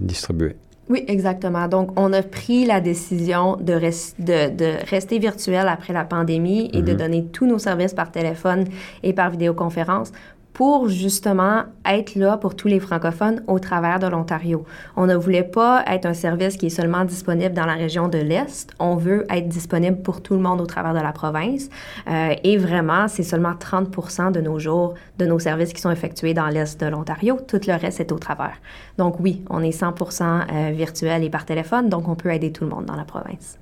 distribués. 0.00 0.56
Oui, 0.90 1.04
exactement. 1.06 1.68
Donc, 1.68 1.90
on 2.00 2.12
a 2.14 2.22
pris 2.22 2.64
la 2.64 2.80
décision 2.80 3.56
de, 3.60 3.74
res- 3.74 4.14
de, 4.18 4.48
de 4.56 4.72
rester 4.88 5.18
virtuel 5.18 5.68
après 5.68 5.92
la 5.92 6.04
pandémie 6.04 6.70
et 6.72 6.82
de 6.82 6.92
Mhm. 6.92 6.98
donner 6.98 7.24
tous 7.26 7.46
nos 7.46 7.58
services 7.58 7.92
par 7.94 8.10
téléphone 8.10 8.64
et 9.02 9.12
par 9.12 9.30
vidéoconférence 9.30 10.12
pour 10.58 10.88
justement 10.88 11.66
être 11.88 12.16
là 12.16 12.36
pour 12.36 12.56
tous 12.56 12.66
les 12.66 12.80
francophones 12.80 13.44
au 13.46 13.60
travers 13.60 14.00
de 14.00 14.08
l'Ontario. 14.08 14.64
On 14.96 15.06
ne 15.06 15.14
voulait 15.14 15.44
pas 15.44 15.84
être 15.86 16.04
un 16.04 16.14
service 16.14 16.56
qui 16.56 16.66
est 16.66 16.70
seulement 16.70 17.04
disponible 17.04 17.54
dans 17.54 17.64
la 17.64 17.74
région 17.74 18.08
de 18.08 18.18
l'Est. 18.18 18.72
On 18.80 18.96
veut 18.96 19.24
être 19.30 19.46
disponible 19.46 20.02
pour 20.02 20.20
tout 20.20 20.34
le 20.34 20.40
monde 20.40 20.60
au 20.60 20.66
travers 20.66 20.94
de 20.94 20.98
la 20.98 21.12
province. 21.12 21.68
Euh, 22.10 22.34
et 22.42 22.56
vraiment, 22.56 23.06
c'est 23.06 23.22
seulement 23.22 23.54
30 23.56 24.32
de 24.32 24.40
nos 24.40 24.58
jours 24.58 24.94
de 25.18 25.26
nos 25.26 25.38
services 25.38 25.72
qui 25.72 25.80
sont 25.80 25.92
effectués 25.92 26.34
dans 26.34 26.48
l'Est 26.48 26.80
de 26.80 26.86
l'Ontario. 26.86 27.38
Tout 27.46 27.60
le 27.64 27.80
reste 27.80 28.00
est 28.00 28.10
au 28.10 28.18
travers. 28.18 28.56
Donc 28.96 29.20
oui, 29.20 29.44
on 29.50 29.62
est 29.62 29.80
100% 29.80 30.22
euh, 30.24 30.70
virtuel 30.72 31.22
et 31.22 31.30
par 31.30 31.44
téléphone, 31.44 31.88
donc 31.88 32.08
on 32.08 32.16
peut 32.16 32.34
aider 32.34 32.50
tout 32.50 32.64
le 32.64 32.70
monde 32.70 32.86
dans 32.86 32.96
la 32.96 33.04
province. 33.04 33.60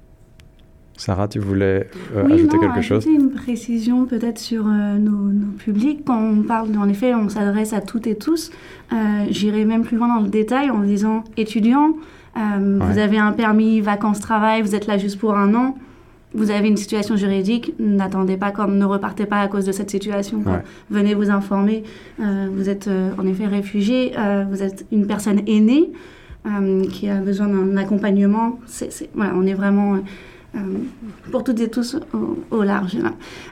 Sarah, 0.96 1.28
tu 1.28 1.38
voulais 1.38 1.88
euh, 2.16 2.24
oui, 2.24 2.32
ajouter 2.34 2.56
non, 2.56 2.62
quelque 2.62 2.80
chose? 2.82 3.06
ajouter 3.06 3.22
une 3.22 3.30
précision 3.30 4.06
peut-être 4.06 4.38
sur 4.38 4.66
euh, 4.66 4.96
nos, 4.96 5.10
nos 5.10 5.52
publics. 5.58 6.00
Quand 6.06 6.18
on 6.18 6.42
parle, 6.42 6.68
en 6.78 6.88
effet, 6.88 7.14
on 7.14 7.28
s'adresse 7.28 7.72
à 7.72 7.80
toutes 7.80 8.06
et 8.06 8.16
tous. 8.16 8.50
Euh, 8.92 8.96
J'irai 9.30 9.64
même 9.64 9.82
plus 9.84 9.96
loin 9.96 10.08
dans 10.08 10.22
le 10.22 10.28
détail 10.30 10.70
en 10.70 10.80
disant 10.80 11.24
étudiants, 11.36 11.96
euh, 12.36 12.78
vous 12.80 12.98
avez 12.98 13.18
un 13.18 13.32
permis 13.32 13.80
vacances-travail, 13.80 14.62
vous 14.62 14.74
êtes 14.74 14.86
là 14.86 14.98
juste 14.98 15.18
pour 15.18 15.36
un 15.36 15.54
an. 15.54 15.76
Vous 16.34 16.50
avez 16.50 16.68
une 16.68 16.76
situation 16.76 17.16
juridique, 17.16 17.72
n'attendez 17.78 18.36
pas 18.36 18.50
comme, 18.50 18.76
ne 18.76 18.84
repartez 18.84 19.24
pas 19.24 19.40
à 19.40 19.48
cause 19.48 19.64
de 19.64 19.72
cette 19.72 19.88
situation. 19.90 20.38
Ouais. 20.44 20.62
Venez 20.90 21.14
vous 21.14 21.30
informer. 21.30 21.82
Vous 22.18 22.68
êtes 22.68 22.90
en 23.16 23.26
effet 23.26 23.46
réfugié, 23.46 24.12
vous 24.50 24.62
êtes 24.62 24.84
une 24.92 25.06
personne 25.06 25.40
aînée 25.46 25.92
qui 26.92 27.08
a 27.08 27.20
besoin 27.20 27.46
d'un 27.46 27.78
accompagnement. 27.78 28.58
Voilà, 29.14 29.32
on 29.34 29.46
est 29.46 29.54
vraiment 29.54 29.98
pour 31.30 31.44
toutes 31.44 31.60
et 31.60 31.68
tous 31.68 31.96
au, 32.14 32.38
au 32.56 32.62
large. 32.62 32.96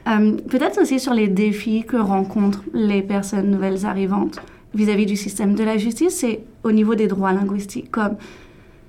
Euh, 0.09 0.33
peut-être 0.49 0.81
aussi 0.81 0.99
sur 0.99 1.13
les 1.15 1.29
défis 1.29 1.85
que 1.87 1.97
rencontrent 1.97 2.63
les 2.73 3.03
personnes 3.03 3.51
nouvelles 3.51 3.85
arrivantes 3.87 4.41
vis-à-vis 4.75 5.07
du 5.07 5.17
système 5.17 5.55
de 5.55 5.63
la 5.63 5.77
justice, 5.77 6.17
c'est 6.17 6.41
au 6.65 6.73
niveau 6.73 6.95
des 6.95 7.07
droits 7.07 7.33
linguistiques. 7.33 7.91
Comme 7.91 8.17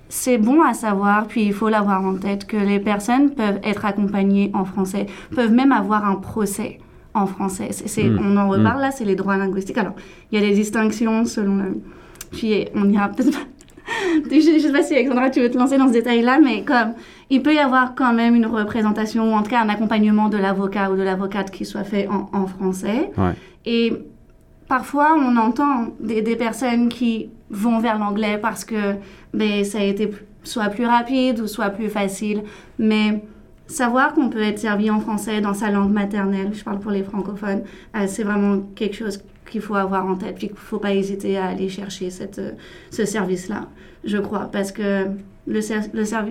c'est 0.10 0.38
bon 0.38 0.62
à 0.64 0.74
savoir, 0.74 1.28
puis 1.28 1.46
il 1.46 1.54
faut 1.54 1.70
l'avoir 1.70 2.04
en 2.04 2.16
tête, 2.16 2.46
que 2.48 2.58
les 2.58 2.80
personnes 2.80 3.32
peuvent 3.32 3.60
être 3.64 3.86
accompagnées 3.86 4.50
en 4.54 4.66
français, 4.66 5.08
peuvent 5.36 5.52
même 5.52 5.72
avoir 5.72 6.06
un 6.06 6.16
procès 6.16 6.80
en 7.14 7.26
français. 7.28 7.70
C'est, 7.72 7.88
c'est- 7.88 8.04
Mm. 8.10 8.20
On 8.24 8.38
en 8.38 8.50
reparle 8.50 8.82
là, 8.82 8.92
c'est 8.92 9.06
les 9.06 9.16
droits 9.16 9.38
linguistiques. 9.38 9.78
Alors, 9.78 9.94
il 10.32 10.40
y 10.40 10.44
a 10.44 10.48
des 10.48 10.54
distinctions 10.54 11.26
selon 11.26 11.58
le... 11.58 11.82
Puis 12.32 12.66
on 12.76 12.90
ira 12.90 13.10
peut-être. 13.10 13.40
Je 14.30 14.54
ne 14.56 14.60
sais 14.60 14.72
pas 14.72 14.82
si 14.84 14.94
Alexandra, 14.96 15.30
tu 15.30 15.42
veux 15.42 15.50
te 15.52 15.58
lancer 15.58 15.78
dans 15.78 15.88
ce 15.88 15.94
détail-là, 15.94 16.40
mais 16.44 16.64
comme 16.64 16.94
il 17.30 17.42
peut 17.42 17.54
y 17.54 17.60
avoir 17.60 17.96
quand 17.96 18.14
même 18.14 18.36
une 18.36 18.46
représentation, 18.46 19.32
ou 19.32 19.36
en 19.36 19.44
tout 19.44 19.50
cas 19.50 19.62
un 19.62 19.70
accompagnement 19.70 20.30
de 20.30 20.38
l'avocat 20.38 20.92
ou 20.92 20.96
de 20.96 21.02
l'avocate 21.04 21.52
qui 21.52 21.66
soit 21.66 21.84
fait 21.84 22.08
en, 22.08 22.30
en 22.34 22.48
français. 22.48 23.12
Ouais. 23.18 23.34
Et 23.66 23.94
parfois, 24.68 25.16
on 25.18 25.36
entend 25.38 25.88
des, 26.00 26.22
des 26.22 26.36
personnes 26.36 26.90
qui 26.90 27.30
vont 27.50 27.80
vers 27.80 27.98
l'anglais 28.00 28.38
parce 28.38 28.66
que 28.66 28.96
ben, 29.34 29.64
ça 29.64 29.80
a 29.80 29.84
été 29.84 30.12
soit 30.44 30.70
plus 30.70 30.86
rapide 30.86 31.40
ou 31.40 31.48
soit 31.48 31.70
plus 31.70 31.90
facile. 31.90 32.44
Mais 32.78 33.24
savoir 33.68 34.14
qu'on 34.14 34.30
peut 34.30 34.44
être 34.44 34.60
servi 34.60 34.90
en 34.90 35.00
français 35.00 35.42
dans 35.42 35.54
sa 35.54 35.72
langue 35.72 35.92
maternelle, 35.92 36.52
je 36.54 36.64
parle 36.64 36.80
pour 36.80 36.92
les 36.92 37.04
francophones, 37.04 37.64
euh, 37.96 38.06
c'est 38.08 38.24
vraiment 38.24 38.62
quelque 38.76 38.96
chose 38.96 39.24
qu'il 39.50 39.62
faut 39.62 39.76
avoir 39.76 40.06
en 40.06 40.16
tête, 40.16 40.36
puis 40.36 40.48
qu'il 40.48 40.56
ne 40.56 40.60
faut 40.60 40.80
pas 40.80 40.94
hésiter 40.94 41.38
à 41.38 41.46
aller 41.46 41.70
chercher 41.70 42.10
cette, 42.10 42.40
euh, 42.40 42.52
ce 42.92 43.06
service-là, 43.06 43.68
je 44.04 44.18
crois, 44.18 44.50
parce 44.52 44.72
que 44.72 45.08
le, 45.48 45.60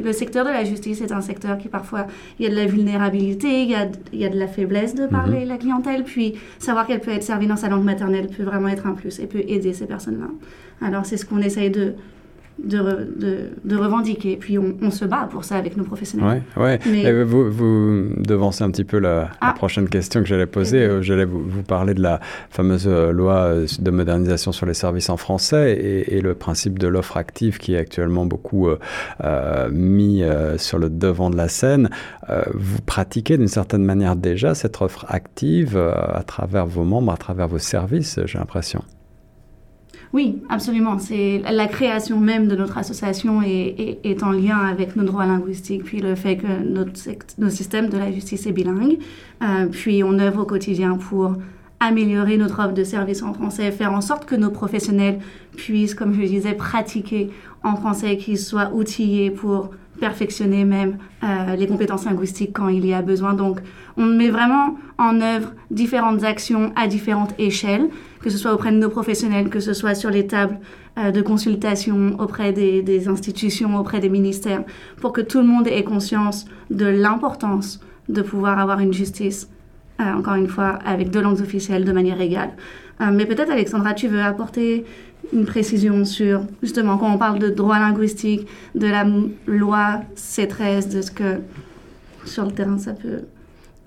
le, 0.03 0.13
secteur 0.13 0.45
de 0.45 0.51
la 0.51 0.65
justice 0.65 1.01
est 1.01 1.13
un 1.13 1.21
secteur 1.21 1.59
qui 1.59 1.69
parfois, 1.69 2.07
il 2.39 2.45
y 2.45 2.49
a 2.49 2.51
de 2.51 2.57
la 2.57 2.67
vulnérabilité, 2.67 3.63
il 3.63 3.71
y 3.71 3.75
a, 3.75 3.89
il 4.13 4.19
y 4.19 4.25
a 4.25 4.29
de 4.29 4.39
la 4.39 4.49
faiblesse 4.49 4.95
de 4.95 5.07
parler 5.07 5.43
à 5.43 5.45
la 5.45 5.57
clientèle, 5.57 6.05
puis 6.05 6.35
savoir 6.59 6.87
qu'elle 6.87 7.01
peut 7.01 7.13
être 7.13 7.23
servie 7.23 7.47
dans 7.47 7.57
sa 7.57 7.69
langue 7.69 7.85
maternelle 7.85 8.29
peut 8.29 8.43
vraiment 8.43 8.69
être 8.69 8.87
un 8.87 8.93
plus 8.93 9.21
et 9.21 9.27
peut 9.27 9.43
aider 9.47 9.73
ces 9.73 9.87
personnes-là. 9.87 10.29
Alors 10.85 11.07
c'est 11.07 11.17
ce 11.17 11.25
qu'on 11.25 11.39
essaye 11.39 11.71
de, 11.71 11.95
de, 12.63 12.79
de, 13.19 13.39
de 13.65 13.77
revendiquer, 13.77 14.37
puis 14.37 14.59
on, 14.59 14.77
on 14.81 14.91
se 14.91 15.05
bat 15.05 15.29
pour 15.31 15.45
ça 15.45 15.57
avec 15.57 15.77
nos 15.77 15.85
professionnels. 15.85 16.43
Ouais, 16.57 16.63
ouais. 16.63 16.79
Mais- 16.87 17.03
Et 17.03 17.23
vous, 17.25 17.51
vous 17.51 18.09
devancez 18.17 18.63
un 18.65 18.71
petit 18.71 18.85
peu 18.85 18.99
la, 18.99 19.15
la 19.15 19.31
Ah. 19.41 19.53
prochaine 19.55 19.89
question 19.89 20.21
que 20.21 20.27
j'allais 20.27 20.47
poser. 20.47 20.83
Euh, 20.85 21.03
J'allais 21.03 21.25
vous, 21.25 21.43
vous 21.47 21.63
parler 21.63 21.95
de 21.95 22.01
la 22.03 22.21
fameuse 22.51 22.87
euh, 22.87 23.11
loi 23.13 23.35
euh, 23.37 23.67
de 23.79 23.91
modernisation 23.91 24.53
sur 24.53 24.67
les 24.67 24.75
services 24.75 25.11
en 25.11 25.17
français 25.17 25.73
et, 25.73 26.17
et 26.17 26.21
le 26.21 26.35
principe 26.35 26.79
de 26.79 26.87
l'offre 26.89 27.17
active 27.17 27.59
qui 27.59 27.75
est 27.75 27.79
actuellement 27.79 28.25
beaucoup 28.27 28.69
euh, 28.69 28.79
euh, 29.25 29.69
mis 29.71 30.23
euh, 30.23 30.57
sur 30.59 30.79
le 30.79 30.89
devant 30.91 31.31
de 31.31 31.37
la 31.37 31.49
scène. 31.49 31.91
Vous 32.55 32.81
pratiquez 32.87 33.37
d'une 33.37 33.49
certaine 33.49 33.85
manière 33.85 34.17
déjà 34.17 34.55
cette 34.55 34.81
offre 34.81 35.05
active 35.09 35.77
à 35.77 36.23
travers 36.27 36.67
vos 36.67 36.85
membres, 36.85 37.13
à 37.13 37.17
travers 37.17 37.49
vos 37.49 37.59
services, 37.59 38.19
j'ai 38.25 38.39
l'impression. 38.39 38.83
Oui, 40.15 40.43
absolument. 40.49 40.99
C'est 41.01 41.43
la 41.51 41.67
création 41.67 42.21
même 42.21 42.47
de 42.47 42.55
notre 42.55 42.79
association 42.79 43.43
est, 43.43 43.99
est- 44.05 44.23
en 44.23 44.31
lien 44.31 44.59
avec 44.59 44.95
nos 44.95 45.03
droits 45.03 45.27
linguistiques, 45.27 45.83
puis 45.83 45.99
le 46.01 46.15
fait 46.15 46.37
que 46.37 46.47
notre, 46.65 46.97
sect- 46.97 47.35
notre 47.39 47.53
système 47.55 47.89
de 47.89 47.99
la 47.99 48.13
justice 48.13 48.47
est 48.47 48.53
bilingue. 48.53 48.99
Euh, 49.43 49.67
puis 49.67 50.05
on 50.05 50.17
œuvre 50.21 50.43
au 50.43 50.45
quotidien 50.47 50.97
pour 50.97 51.33
améliorer 51.81 52.37
notre 52.37 52.61
offre 52.61 52.75
de 52.75 52.85
services 52.85 53.25
en 53.25 53.35
français, 53.35 53.73
faire 53.73 53.93
en 53.93 54.01
sorte 54.01 54.25
que 54.25 54.37
nos 54.37 54.51
professionnels 54.51 55.19
puissent, 55.57 55.97
comme 55.97 56.15
je 56.15 56.21
le 56.21 56.29
disais, 56.29 56.53
pratiquer 56.55 57.31
en 57.65 57.75
français, 57.75 58.17
qu'ils 58.17 58.39
soient 58.39 58.71
outillés 58.73 59.31
pour 59.33 59.71
perfectionner 59.99 60.65
même 60.65 60.99
euh, 61.25 61.57
les 61.57 61.67
compétences 61.67 62.05
linguistiques 62.05 62.53
quand 62.53 62.69
il 62.69 62.87
y 62.87 62.95
a 62.95 63.03
besoin. 63.03 63.33
Donc, 63.35 63.59
on 63.97 64.07
met 64.07 64.29
vraiment 64.29 64.77
en 64.99 65.21
œuvre 65.21 65.53
différentes 65.71 66.25
actions 66.25 66.73
à 66.77 66.87
différentes 66.89 67.35
échelles, 67.39 67.89
que 68.25 68.31
ce 68.31 68.39
soit 68.39 68.55
auprès 68.55 68.73
de 68.73 68.79
nos 68.79 68.89
professionnels, 68.89 69.51
que 69.51 69.61
ce 69.61 69.75
soit 69.75 69.95
sur 69.95 70.09
les 70.09 70.27
tables 70.27 70.59
euh, 70.97 71.11
de 71.11 71.21
consultation 71.21 72.17
auprès 72.19 72.55
des, 72.55 73.07
institutions, 73.07 73.79
auprès 73.79 74.01
des 74.01 74.09
ministères, 74.09 74.65
pour 74.97 75.13
que 75.13 75.21
tout 75.21 75.41
le 75.41 75.47
monde 75.47 75.69
ait 75.69 75.85
conscience 75.85 76.47
de 76.71 76.87
l'importance 76.87 77.81
de 78.09 78.23
pouvoir 78.23 78.59
avoir 78.59 78.81
une 78.81 78.95
justice, 78.95 79.51
euh, 80.01 80.11
encore 80.15 80.37
une 80.37 80.49
fois, 80.49 80.79
avec 80.87 81.11
deux 81.11 81.21
langues 81.21 81.43
officielles 81.43 81.85
de 81.85 81.93
manière 81.93 82.19
égale. 82.19 82.53
Euh, 83.03 83.11
mais 83.13 83.27
peut-être, 83.27 83.51
Alexandra, 83.51 83.93
tu 83.93 84.09
veux 84.09 84.23
apporter 84.23 84.87
une 85.35 85.45
précision 85.45 86.07
sur, 86.07 86.45
justement, 86.63 86.97
quand 86.97 87.13
on 87.13 87.19
parle 87.19 87.39
de 87.39 87.51
droit 87.51 87.79
linguistique, 87.79 88.47
de 88.75 88.87
la 88.87 89.05
loi 89.47 90.01
C13, 90.17 90.91
de 90.97 91.03
ce 91.03 91.11
que 91.11 91.41
sur 92.25 92.47
le 92.47 92.53
terrain 92.53 92.79
ça 92.79 92.95
peut... 92.95 93.25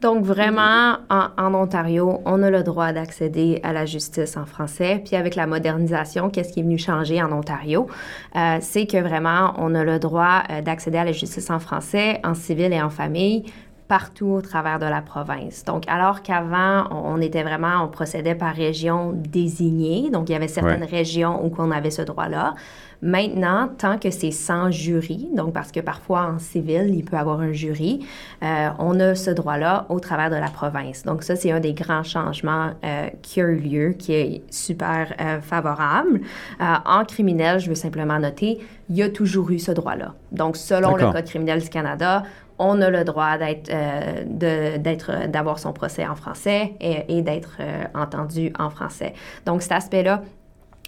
Donc, 0.01 0.23
vraiment, 0.23 0.97
en, 1.09 1.53
Ontario, 1.55 2.21
on 2.25 2.43
a 2.43 2.51
le 2.51 2.61
droit 2.61 2.93
d'accéder 2.93 3.59
à 3.63 3.73
la 3.73 3.85
justice 3.85 4.37
en 4.37 4.45
français. 4.45 5.01
Puis 5.03 5.15
avec 5.15 5.33
la 5.35 5.47
modernisation, 5.47 6.29
qu'est-ce 6.29 6.53
qui 6.53 6.59
est 6.59 6.63
venu 6.63 6.77
changer 6.77 7.21
en 7.21 7.31
Ontario? 7.31 7.87
Euh, 8.35 8.57
c'est 8.61 8.85
que 8.85 8.97
vraiment, 8.97 9.53
on 9.57 9.73
a 9.73 9.83
le 9.83 9.97
droit 9.97 10.43
euh, 10.51 10.61
d'accéder 10.61 10.99
à 10.99 11.03
la 11.03 11.13
justice 11.13 11.49
en 11.49 11.59
français, 11.59 12.19
en 12.23 12.35
civil 12.35 12.71
et 12.73 12.81
en 12.81 12.91
famille 12.91 13.45
partout 13.87 14.27
au 14.27 14.41
travers 14.41 14.79
de 14.79 14.85
la 14.85 15.01
province. 15.01 15.63
Donc, 15.63 15.83
alors 15.87 16.21
qu'avant, 16.21 16.87
on, 16.91 17.21
était 17.21 17.43
vraiment, 17.43 17.83
on 17.83 17.87
procédait 17.87 18.35
par 18.35 18.53
région 18.53 19.13
désignée, 19.13 20.09
donc 20.09 20.29
il 20.29 20.33
y 20.33 20.35
avait 20.35 20.47
certaines 20.47 20.81
Ouais. 20.81 20.87
régions 20.87 21.45
où 21.45 21.53
on 21.57 21.71
avait 21.71 21.91
ce 21.91 22.01
droit-là. 22.01 22.55
Maintenant, 23.01 23.69
tant 23.77 23.99
que 23.99 24.09
c'est 24.09 24.31
sans 24.31 24.71
jury, 24.71 25.29
donc 25.35 25.53
parce 25.53 25.71
que 25.71 25.79
parfois 25.79 26.31
en 26.33 26.39
civil, 26.39 26.89
il 26.95 27.05
peut 27.05 27.15
y 27.15 27.19
avoir 27.19 27.39
un 27.41 27.51
jury, 27.51 28.05
euh, 28.43 28.69
on 28.79 28.99
a 28.99 29.13
ce 29.13 29.29
droit-là 29.29 29.85
au 29.89 29.99
travers 29.99 30.31
de 30.31 30.35
la 30.35 30.49
province. 30.49 31.03
Donc 31.03 31.21
ça, 31.21 31.35
c'est 31.35 31.51
un 31.51 31.59
des 31.59 31.73
grands 31.73 32.03
changements 32.03 32.71
euh, 32.83 33.07
qui 33.21 33.39
a 33.39 33.45
eu 33.45 33.57
lieu, 33.57 33.89
qui 33.91 34.13
est 34.13 34.41
super 34.49 35.13
euh, 35.21 35.39
favorable. 35.41 36.21
En 36.59 37.05
criminel, 37.05 37.59
je 37.59 37.69
veux 37.69 37.75
simplement 37.75 38.17
noter, 38.19 38.59
il 38.89 38.95
y 38.95 39.03
a 39.03 39.09
toujours 39.09 39.51
eu 39.51 39.59
ce 39.59 39.71
droit-là. 39.71 40.15
Donc 40.31 40.57
selon 40.57 40.95
le. 40.95 41.07
Code 41.07 41.25
criminel 41.25 41.61
du 41.61 41.69
Canada, 41.69 42.23
on 42.59 42.81
a 42.81 42.89
le 42.89 43.03
droit 43.03 43.37
d'être, 43.37 43.69
euh, 43.71 44.77
d'être, 44.77 45.27
d'avoir 45.27 45.59
son 45.59 45.73
procès 45.73 46.05
en 46.05 46.15
français 46.15 46.73
et, 46.79 47.21
d'être 47.21 47.57
euh, 47.59 47.83
entendu 47.93 48.51
en 48.57 48.69
français. 48.69 49.13
Donc 49.45 49.61
cet 49.61 49.73
aspect-là, 49.73 50.21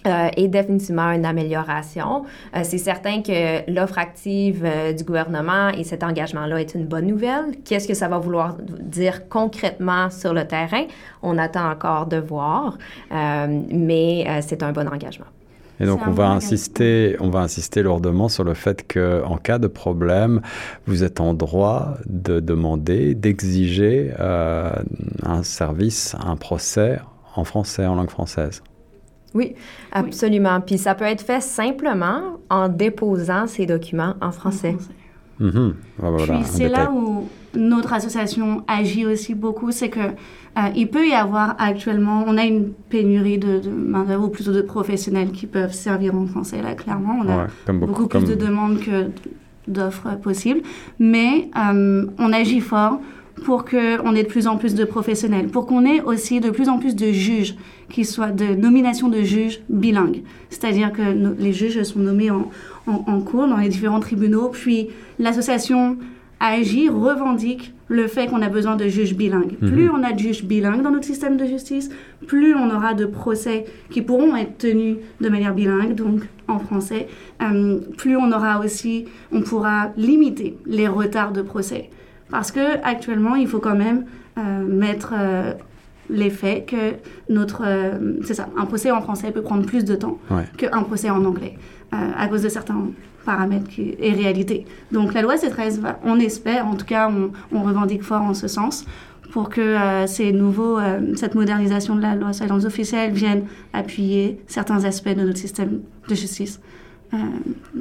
euh, 0.06 0.28
est 0.34 0.48
définitivement 0.48 1.10
une 1.10 1.26
amélioration. 1.26 2.24
Euh, 2.56 2.60
c'est 2.62 2.78
certain 2.78 3.20
que 3.20 3.70
l'offre 3.70 3.98
active 3.98 4.62
euh, 4.64 4.94
du 4.94 5.04
gouvernement 5.04 5.68
et 5.68 5.84
cet 5.84 6.02
engagement-là 6.02 6.58
est 6.58 6.74
une 6.74 6.86
bonne 6.86 7.06
nouvelle. 7.06 7.56
Qu'est-ce 7.66 7.86
que 7.86 7.92
ça 7.92 8.08
va 8.08 8.18
vouloir 8.18 8.56
dire 8.58 9.28
concrètement 9.28 10.08
sur 10.08 10.32
le 10.32 10.46
terrain? 10.46 10.84
On 11.22 11.36
attend 11.36 11.70
encore 11.70 12.06
de 12.06 12.16
voir, 12.16 12.78
euh, 13.12 13.60
mais 13.70 14.24
euh, 14.26 14.38
c'est 14.40 14.62
un 14.62 14.72
bon 14.72 14.88
engagement. 14.88 15.26
Et 15.80 15.86
donc 15.86 16.00
on 16.06 16.10
va 16.10 16.28
insister, 16.28 17.16
on 17.20 17.30
va 17.30 17.40
insister 17.40 17.82
lourdement 17.82 18.28
sur 18.28 18.44
le 18.44 18.54
fait 18.54 18.86
que 18.86 19.22
en 19.24 19.38
cas 19.38 19.58
de 19.58 19.66
problème, 19.66 20.42
vous 20.86 21.02
êtes 21.04 21.20
en 21.20 21.32
droit 21.32 21.96
de 22.06 22.38
demander, 22.40 23.14
d'exiger 23.14 24.12
euh, 24.20 24.70
un 25.22 25.42
service, 25.42 26.14
un 26.22 26.36
procès 26.36 27.00
en 27.34 27.44
français, 27.44 27.86
en 27.86 27.94
langue 27.94 28.10
française. 28.10 28.62
Oui, 29.32 29.54
absolument. 29.92 30.60
Puis 30.60 30.76
ça 30.76 30.94
peut 30.94 31.04
être 31.04 31.22
fait 31.22 31.40
simplement 31.40 32.38
en 32.50 32.68
déposant 32.68 33.46
ces 33.46 33.64
documents 33.64 34.14
en 34.20 34.32
français. 34.32 34.76
Mhm. 35.38 35.74
Voilà, 35.98 36.24
Puis 36.24 36.32
un 36.32 36.42
c'est 36.42 36.68
là 36.68 36.90
où 36.92 37.28
notre 37.54 37.92
association 37.92 38.62
agit 38.68 39.06
aussi 39.06 39.34
beaucoup, 39.34 39.72
c'est 39.72 39.88
que 39.88 40.00
euh, 40.58 40.62
il 40.76 40.88
peut 40.88 41.06
y 41.06 41.12
avoir 41.12 41.54
actuellement, 41.58 42.24
on 42.26 42.36
a 42.36 42.44
une 42.44 42.70
pénurie 42.88 43.38
de, 43.38 43.60
de 43.60 44.04
d'œuvre 44.06 44.24
ou 44.24 44.28
plutôt 44.28 44.52
de 44.52 44.62
professionnels 44.62 45.30
qui 45.30 45.46
peuvent 45.46 45.72
servir 45.72 46.14
en 46.16 46.26
français 46.26 46.60
là 46.62 46.74
clairement. 46.74 47.20
On 47.24 47.28
a 47.28 47.36
Ouais, 47.36 47.46
comme 47.66 47.78
beaucoup, 47.80 47.92
beaucoup, 47.92 48.08
comme 48.08 48.24
plus 48.24 48.36
de 48.36 48.46
demandes 48.46 48.80
que 48.80 49.06
d'offres 49.68 50.16
possibles, 50.22 50.62
mais 50.98 51.48
euh, 51.56 52.06
on 52.18 52.32
agit 52.32 52.60
fort 52.60 53.00
pour 53.44 53.64
qu'on 53.64 54.14
ait 54.14 54.22
de 54.24 54.28
plus 54.28 54.46
en 54.48 54.56
plus 54.56 54.74
de 54.74 54.84
professionnels, 54.84 55.46
pour 55.46 55.66
qu'on 55.66 55.84
ait 55.86 56.02
aussi 56.02 56.40
de 56.40 56.50
plus 56.50 56.68
en 56.68 56.78
plus 56.78 56.94
de 56.96 57.06
juges, 57.12 57.54
qui 57.88 58.04
soient 58.04 58.30
de 58.32 58.54
nomination 58.54 59.08
de 59.08 59.22
juges 59.22 59.60
bilingues. 59.70 60.22
C'est-à-dire 60.50 60.92
que 60.92 61.02
les 61.38 61.52
juges 61.52 61.82
sont 61.84 62.00
nommés 62.00 62.30
en, 62.30 62.50
en, 62.86 63.04
en 63.06 63.20
cours 63.20 63.46
dans 63.48 63.56
les 63.56 63.68
différents 63.68 64.00
tribunaux, 64.00 64.48
puis 64.52 64.88
l'association 65.18 65.96
agit, 66.40 66.88
revendique 66.88 67.74
le 67.88 68.06
fait 68.06 68.26
qu'on 68.28 68.40
a 68.40 68.48
besoin 68.48 68.76
de 68.76 68.88
juges 68.88 69.14
bilingues. 69.14 69.56
Mhm. 69.60 69.70
Plus 69.72 69.90
on 69.90 70.02
a 70.02 70.12
de 70.12 70.18
juges 70.18 70.44
bilingues 70.44 70.82
dans 70.82 70.90
notre 70.90 71.04
système 71.04 71.36
de 71.36 71.44
justice, 71.44 71.90
plus 72.26 72.54
on 72.54 72.74
aura 72.74 72.94
de 72.94 73.04
procès 73.04 73.66
qui 73.90 74.00
pourront 74.02 74.34
être 74.36 74.56
tenus 74.58 74.96
de 75.20 75.28
manière 75.28 75.54
bilingue, 75.54 75.94
donc 75.94 76.22
en 76.48 76.58
français, 76.58 77.08
euh, 77.42 77.78
plus 77.98 78.16
on 78.16 78.32
aura 78.32 78.60
aussi, 78.60 79.04
on 79.32 79.42
pourra 79.42 79.90
limiter 79.96 80.56
les 80.66 80.88
retards 80.88 81.32
de 81.32 81.42
procès. 81.42 81.90
Parce 82.30 82.50
que 82.52 82.78
actuellement, 82.84 83.34
il 83.34 83.46
faut 83.48 83.58
quand 83.58 83.76
même 83.76 84.04
euh, 84.38 84.64
mettre 84.66 85.12
euh, 85.18 85.52
les 86.08 86.30
faits 86.30 86.66
que 86.66 86.94
notre, 87.28 87.62
c'est 88.24 88.34
ça, 88.34 88.48
un 88.56 88.66
procès 88.66 88.90
en 88.90 89.00
français 89.00 89.30
peut 89.30 89.42
prendre 89.42 89.64
plus 89.66 89.84
de 89.84 89.94
temps 89.94 90.18
Ouais. 90.30 90.44
qu'un 90.56 90.82
procès 90.82 91.10
en 91.10 91.24
anglais, 91.24 91.56
à 91.92 92.26
cause 92.28 92.42
de 92.42 92.48
certains 92.48 92.82
paramètres 93.24 93.68
qui, 93.68 93.94
et 93.98 94.12
réalités. 94.12 94.66
Donc 94.92 95.14
la 95.14 95.22
loi 95.22 95.36
C13, 95.36 95.80
va- 95.80 95.98
on 96.04 96.18
espère, 96.18 96.66
en 96.66 96.74
tout 96.74 96.86
cas, 96.86 97.10
on, 97.10 97.62
revendique 97.62 98.02
fort 98.02 98.22
en 98.22 98.34
ce 98.34 98.48
sens, 98.48 98.84
pour 99.32 99.48
que 99.48 99.60
euh, 99.60 100.06
ces 100.06 100.32
nouveaux, 100.32 100.78
euh, 100.78 101.14
cette 101.16 101.34
modernisation 101.34 101.94
de 101.94 102.02
la 102.02 102.14
loi 102.16 102.32
langues 102.48 102.64
officielles 102.64 103.12
vienne 103.12 103.44
appuyer 103.72 104.40
certains 104.46 104.84
aspects 104.84 105.14
de 105.14 105.22
notre 105.22 105.38
système 105.38 105.80
de 106.08 106.14
justice 106.14 106.60
euh, 107.14 107.16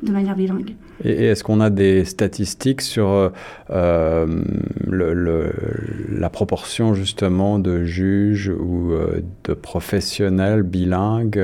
de 0.01 0.11
manière 0.11 0.35
bilingue. 0.35 0.75
Et, 1.03 1.11
et 1.11 1.25
est-ce 1.27 1.43
qu'on 1.43 1.61
a 1.61 1.69
des 1.69 2.03
statistiques 2.05 2.81
sur 2.81 3.07
euh, 3.09 3.29
euh, 3.69 4.25
le- 4.87 5.13
le- 5.13 5.51
la 6.11 6.29
proportion 6.29 6.93
justement 6.93 7.59
de 7.59 7.83
juges 7.83 8.49
ou 8.49 8.91
euh, 8.91 9.21
de 9.45 9.53
professionnels 9.53 10.63
bilingues 10.63 11.41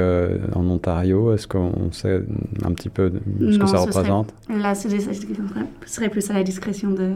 en 0.53 0.65
Ontario? 0.69 1.33
Est-ce 1.33 1.47
qu'on 1.47 1.91
sait 1.91 2.21
un 2.63 2.71
petit 2.73 2.89
peu 2.89 3.11
ce 3.39 3.57
que 3.57 3.65
ça 3.65 3.77
ce 3.77 3.83
serait- 3.83 3.85
représente? 3.85 4.33
Là, 4.49 4.75
c'est 4.75 4.89
des 4.89 4.99
statistiques 4.99 5.29
qui 5.29 5.35
seraient- 5.35 5.65
seraient 5.85 6.09
plus 6.09 6.29
à 6.29 6.33
la 6.33 6.43
discrétion 6.43 6.91
de, 6.91 7.11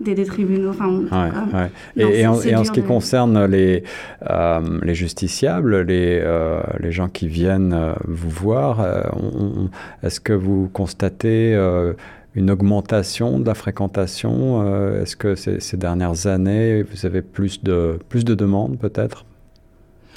des, 0.00 0.14
des 0.14 0.24
tribunaux. 0.24 0.70
Enfin, 0.70 0.88
Ouais, 0.90 1.58
ouais. 1.58 1.70
non, 1.96 2.10
Et, 2.10 2.20
et 2.20 2.26
en, 2.26 2.34
et 2.40 2.64
ce 2.64 2.72
qui 2.72 2.82
de- 2.82 2.86
concerne 2.86 3.44
les, 3.46 3.84
euh, 4.30 4.60
les 4.82 4.94
justiciables, 4.94 5.82
les, 5.82 6.20
euh, 6.22 6.60
les 6.80 6.92
gens 6.92 7.08
qui 7.08 7.28
viennent 7.28 7.72
euh, 7.72 7.94
vous 8.06 8.30
voir, 8.30 8.80
est-ce 10.02 10.20
que 10.20 10.32
vous 10.32 10.68
constatez 10.72 11.54
une 12.34 12.50
augmentation 12.50 13.38
de 13.38 13.46
la 13.46 13.54
fréquentation 13.54 15.00
Est-ce 15.00 15.16
que 15.16 15.34
ces, 15.36 15.60
ces 15.60 15.76
dernières 15.76 16.26
années, 16.26 16.82
vous 16.82 17.06
avez 17.06 17.22
plus 17.22 17.62
de, 17.62 17.98
plus 18.08 18.24
de 18.24 18.34
demandes 18.34 18.78
peut-être? 18.78 19.24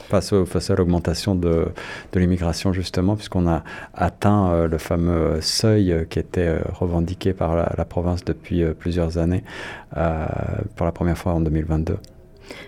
Face, 0.07 0.33
au- 0.33 0.45
face 0.45 0.69
à 0.69 0.75
l'augmentation 0.75 1.35
de, 1.35 1.67
de 2.13 2.19
l'immigration, 2.19 2.73
justement, 2.73 3.15
puisqu'on 3.15 3.47
a 3.47 3.63
atteint 3.93 4.51
euh, 4.51 4.67
le 4.67 4.77
fameux 4.77 5.39
seuil 5.41 5.91
euh, 5.91 6.05
qui 6.05 6.19
était 6.19 6.47
euh, 6.47 6.59
revendiqué 6.73 7.33
par 7.33 7.55
la, 7.55 7.71
la 7.77 7.85
province 7.85 8.23
depuis 8.25 8.63
plusieurs 8.73 9.17
années, 9.17 9.43
pour 10.75 10.85
la 10.85 10.91
première 10.91 11.17
fois 11.17 11.33
en 11.33 11.41
2022. 11.41 11.97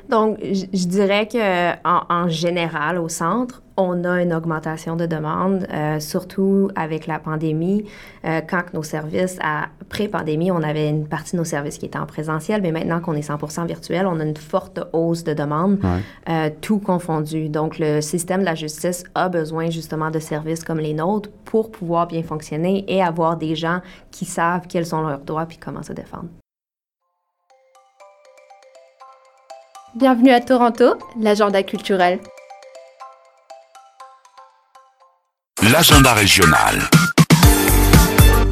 Donc, 0.09 0.37
je 0.41 0.87
dirais 0.87 1.27
que 1.27 1.71
en, 1.87 2.01
en 2.09 2.27
général, 2.29 2.97
au 2.97 3.09
centre, 3.09 3.61
on 3.81 4.03
a 4.03 4.21
une 4.21 4.33
augmentation 4.33 4.97
de 4.97 5.05
demande, 5.05 5.65
euh, 5.71 6.01
surtout 6.01 6.69
avec 6.75 7.07
la 7.07 7.17
pandémie. 7.17 7.85
Euh, 8.25 8.41
quand 8.41 8.73
nos 8.73 8.83
services, 8.83 9.37
à 9.41 9.67
pré-pandémie, 9.87 10.51
on 10.51 10.61
avait 10.63 10.89
une 10.89 11.07
partie 11.07 11.31
de 11.33 11.37
nos 11.37 11.45
services 11.45 11.77
qui 11.77 11.85
étaient 11.85 11.97
en 11.97 12.05
présentiel, 12.05 12.61
mais 12.61 12.73
maintenant 12.73 12.99
qu'on 12.99 13.13
est 13.13 13.21
100% 13.21 13.65
virtuel, 13.67 14.05
on 14.05 14.19
a 14.19 14.23
une 14.25 14.35
forte 14.35 14.81
hausse 14.91 15.23
de 15.23 15.33
demande, 15.33 15.79
Ouais. 15.81 15.99
euh, 16.29 16.49
tout 16.59 16.79
confondu. 16.79 17.47
Donc, 17.47 17.79
le 17.79 18.01
système 18.01 18.41
de 18.41 18.45
la 18.45 18.55
justice 18.55 19.05
a 19.15 19.29
besoin 19.29 19.69
justement 19.69 20.11
de 20.11 20.19
services 20.19 20.65
comme 20.65 20.79
les 20.79 20.93
nôtres 20.93 21.29
pour 21.45 21.71
pouvoir 21.71 22.07
bien 22.07 22.21
fonctionner 22.23 22.83
et 22.89 23.01
avoir 23.01 23.37
des 23.37 23.55
gens 23.55 23.79
qui 24.11 24.25
savent 24.25 24.67
quels 24.67 24.85
sont 24.85 25.01
leurs 25.01 25.19
droits 25.21 25.45
puis 25.45 25.57
comment 25.57 25.83
se 25.83 25.93
défendre. 25.93 26.25
Bienvenue 29.99 30.31
à 30.31 30.39
Toronto, 30.39 30.95
l'agenda 31.19 31.61
culturel. 31.61 32.21
L'agenda 35.73 36.13
régional. 36.13 36.75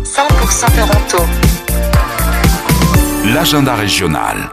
100% 0.03 0.75
Toronto. 0.75 1.23
L'agenda 3.33 3.75
régional. 3.75 4.49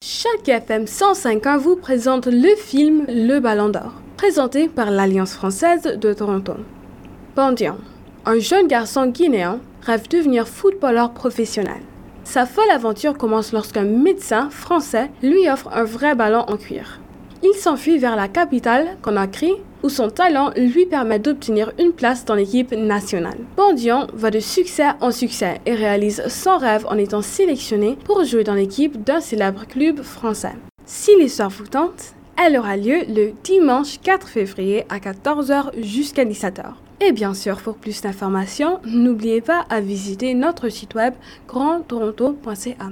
Chaque 0.00 0.48
FM 0.48 0.84
105.1 0.84 1.58
vous 1.58 1.74
présente 1.74 2.26
le 2.26 2.54
film 2.54 3.04
Le 3.08 3.40
Ballon 3.40 3.70
d'Or, 3.70 3.94
présenté 4.16 4.68
par 4.68 4.92
l'Alliance 4.92 5.34
française 5.34 5.82
de 5.82 6.12
Toronto. 6.12 6.52
Bandian, 7.34 7.78
un 8.26 8.38
jeune 8.38 8.68
garçon 8.68 9.08
guinéen, 9.08 9.58
rêve 9.82 10.06
de 10.06 10.18
devenir 10.18 10.46
footballeur 10.46 11.12
professionnel. 11.14 11.80
Sa 12.26 12.44
folle 12.44 12.70
aventure 12.72 13.16
commence 13.16 13.52
lorsqu'un 13.52 13.84
médecin 13.84 14.50
français 14.50 15.10
lui 15.22 15.48
offre 15.48 15.70
un 15.72 15.84
vrai 15.84 16.16
ballon 16.16 16.40
en 16.48 16.56
cuir. 16.56 16.98
Il 17.44 17.54
s'enfuit 17.54 17.98
vers 17.98 18.16
la 18.16 18.26
capitale, 18.26 18.96
Conakry, 19.00 19.52
où 19.84 19.88
son 19.88 20.10
talent 20.10 20.50
lui 20.56 20.86
permet 20.86 21.20
d'obtenir 21.20 21.70
une 21.78 21.92
place 21.92 22.24
dans 22.24 22.34
l'équipe 22.34 22.72
nationale. 22.72 23.38
Bandian 23.56 24.08
va 24.12 24.32
de 24.32 24.40
succès 24.40 24.88
en 25.00 25.12
succès 25.12 25.60
et 25.66 25.74
réalise 25.74 26.26
son 26.26 26.58
rêve 26.58 26.84
en 26.90 26.98
étant 26.98 27.22
sélectionné 27.22 27.96
pour 28.04 28.24
jouer 28.24 28.42
dans 28.42 28.54
l'équipe 28.54 29.04
d'un 29.04 29.20
célèbre 29.20 29.64
club 29.64 30.02
français. 30.02 30.56
Si 30.84 31.12
l'histoire 31.16 31.50
vous 31.50 31.68
tente, 31.68 32.14
elle 32.44 32.58
aura 32.58 32.76
lieu 32.76 33.02
le 33.08 33.34
dimanche 33.44 34.00
4 34.02 34.26
février 34.26 34.84
à 34.88 34.98
14h 34.98 35.80
jusqu'à 35.80 36.24
17h. 36.24 36.72
Et 37.00 37.12
bien 37.12 37.34
sûr, 37.34 37.60
pour 37.60 37.76
plus 37.76 38.00
d'informations, 38.00 38.80
n'oubliez 38.84 39.42
pas 39.42 39.66
à 39.68 39.80
visiter 39.80 40.32
notre 40.34 40.70
site 40.70 40.94
web 40.94 41.14
grandtoronto.ca. 41.46 42.90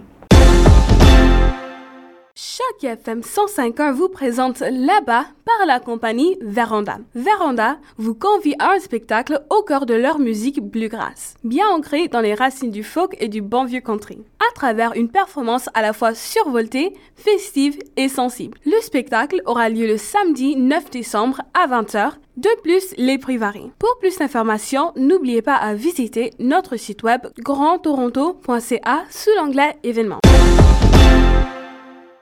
Chaque 2.37 2.83
FM 2.83 3.21
105.1 3.21 3.93
vous 3.93 4.09
présente 4.09 4.59
là-bas 4.59 5.27
par 5.45 5.67
la 5.69 5.79
compagnie 5.79 6.37
Veranda. 6.41 6.99
Veranda 7.15 7.79
vous 7.97 8.15
convie 8.15 8.57
à 8.59 8.73
un 8.73 8.81
spectacle 8.81 9.45
au 9.51 9.63
cœur 9.63 9.87
de 9.87 9.95
leur 9.95 10.19
musique 10.19 10.61
bluegrass, 10.61 11.35
bien 11.45 11.69
ancrée 11.69 12.09
dans 12.09 12.21
les 12.21 12.35
racines 12.35 12.73
du 12.73 12.83
folk 12.83 13.17
et 13.21 13.29
du 13.29 13.41
bon 13.41 13.65
vieux 13.65 13.81
country, 13.81 14.19
à 14.41 14.53
travers 14.57 14.97
une 14.97 15.11
performance 15.11 15.69
à 15.75 15.83
la 15.83 15.93
fois 15.93 16.13
survoltée, 16.13 16.95
festive 17.15 17.79
et 17.97 18.09
sensible. 18.09 18.59
Le 18.67 18.81
spectacle 18.81 19.41
aura 19.47 19.69
lieu 19.69 19.87
le 19.87 19.97
samedi 19.97 20.57
9 20.57 20.91
décembre 20.91 21.41
à 21.55 21.69
20h. 21.69 22.15
De 22.37 22.51
plus, 22.63 22.95
les 22.97 23.19
prix 23.19 23.37
varient. 23.37 23.71
Pour 23.79 23.97
plus 24.01 24.19
d'informations, 24.19 24.93
n'oubliez 24.97 25.41
pas 25.41 25.55
à 25.55 25.75
visiter 25.75 26.33
notre 26.41 26.77
site 26.77 27.05
web 27.05 27.29
grandtoronto.ca 27.39 29.05
sous 29.09 29.31
l'onglet 29.39 29.77
événements. 29.85 30.19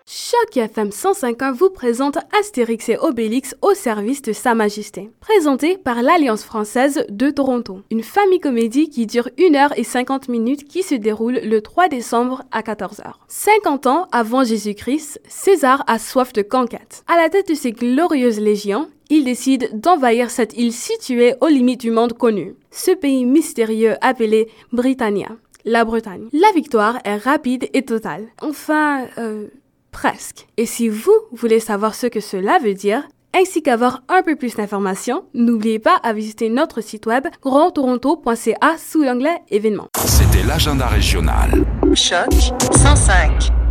Choc 0.04 0.56
FM 0.56 0.88
105.1 0.88 1.52
vous 1.52 1.70
présente 1.70 2.18
Astérix 2.38 2.88
et 2.88 2.98
Obélix 2.98 3.54
au 3.62 3.72
service 3.72 4.20
de 4.20 4.32
Sa 4.32 4.54
Majesté. 4.54 5.10
Présenté 5.20 5.78
par 5.78 6.02
l'Alliance 6.02 6.42
française 6.42 7.04
de 7.08 7.30
Toronto. 7.30 7.82
Une 7.90 8.02
famille 8.02 8.40
comédie 8.40 8.88
qui 8.90 9.06
dure 9.06 9.28
1 9.38 9.54
heure 9.54 9.78
et 9.78 9.84
50 9.84 10.28
minutes 10.28 10.64
qui 10.64 10.82
se 10.82 10.96
déroule 10.96 11.38
le 11.44 11.60
3 11.60 11.88
décembre 11.88 12.42
à 12.50 12.62
14h. 12.62 13.12
50 13.28 13.86
ans 13.86 14.08
avant 14.10 14.42
Jésus-Christ, 14.42 15.20
César 15.28 15.84
a 15.86 16.00
soif 16.00 16.32
de 16.32 16.42
conquête. 16.42 17.04
À 17.06 17.16
la 17.16 17.28
tête 17.28 17.48
de 17.48 17.54
ses 17.54 17.70
glorieuses 17.70 18.40
légions, 18.40 18.88
il 19.08 19.24
décide 19.24 19.80
d'envahir 19.80 20.30
cette 20.30 20.56
île 20.56 20.72
située 20.72 21.34
aux 21.40 21.48
limites 21.48 21.80
du 21.80 21.92
monde 21.92 22.14
connu. 22.14 22.56
Ce 22.72 22.90
pays 22.90 23.24
mystérieux 23.24 23.94
appelé 24.00 24.48
Britannia. 24.72 25.28
La 25.64 25.84
Bretagne. 25.84 26.28
La 26.32 26.50
victoire 26.56 26.98
est 27.04 27.18
rapide 27.18 27.68
et 27.72 27.82
totale. 27.82 28.26
Enfin, 28.40 29.06
euh, 29.18 29.46
Presque. 29.92 30.48
Et 30.56 30.66
si 30.66 30.88
vous 30.88 31.12
voulez 31.32 31.60
savoir 31.60 31.94
ce 31.94 32.06
que 32.08 32.20
cela 32.20 32.58
veut 32.58 32.74
dire, 32.74 33.02
ainsi 33.34 33.62
qu'avoir 33.62 34.02
un 34.08 34.22
peu 34.22 34.36
plus 34.36 34.56
d'informations, 34.56 35.24
n'oubliez 35.34 35.78
pas 35.78 35.96
à 36.02 36.12
visiter 36.12 36.48
notre 36.48 36.80
site 36.80 37.06
web 37.06 37.26
grandtoronto.ca 37.42 38.76
sous 38.78 39.02
l'onglet 39.04 39.38
événements. 39.50 39.88
C'était 40.04 40.42
l'agenda 40.42 40.86
régional. 40.86 41.64
Choc 41.94 42.32
105. 42.74 43.61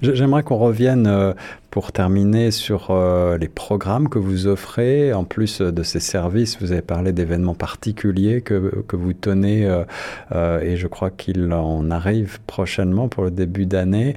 J'aimerais 0.00 0.44
qu'on 0.44 0.58
revienne 0.58 1.08
euh, 1.08 1.32
pour 1.72 1.90
terminer 1.90 2.52
sur 2.52 2.90
euh, 2.90 3.36
les 3.36 3.48
programmes 3.48 4.08
que 4.08 4.20
vous 4.20 4.46
offrez. 4.46 5.12
En 5.12 5.24
plus 5.24 5.60
euh, 5.60 5.72
de 5.72 5.82
ces 5.82 5.98
services, 5.98 6.56
vous 6.60 6.70
avez 6.70 6.82
parlé 6.82 7.12
d'événements 7.12 7.56
particuliers 7.56 8.40
que, 8.40 8.84
que 8.86 8.94
vous 8.94 9.12
tenez 9.12 9.62
et 10.62 10.76
je 10.76 10.86
crois 10.86 11.10
qu'il 11.10 11.52
en 11.52 11.90
arrive 11.90 12.38
prochainement 12.46 13.08
pour 13.08 13.24
le 13.24 13.30
début 13.30 13.66
d'année. 13.66 14.14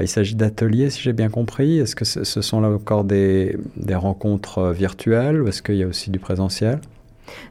Il 0.00 0.08
s'agit 0.08 0.34
d'ateliers, 0.34 0.90
si 0.90 1.00
j'ai 1.02 1.12
bien 1.12 1.28
compris. 1.28 1.78
Est-ce 1.78 1.96
que 1.96 2.04
ce, 2.04 2.42
sont 2.42 2.60
là 2.60 2.68
encore 2.68 3.04
des, 3.04 3.56
des 3.76 3.94
rencontres 3.94 4.70
virtuelles 4.72 5.40
ou 5.40 5.48
est-ce 5.48 5.62
qu'il 5.62 5.76
y 5.76 5.82
a 5.82 5.86
aussi 5.86 6.10
du 6.10 6.18
présentiel? 6.18 6.80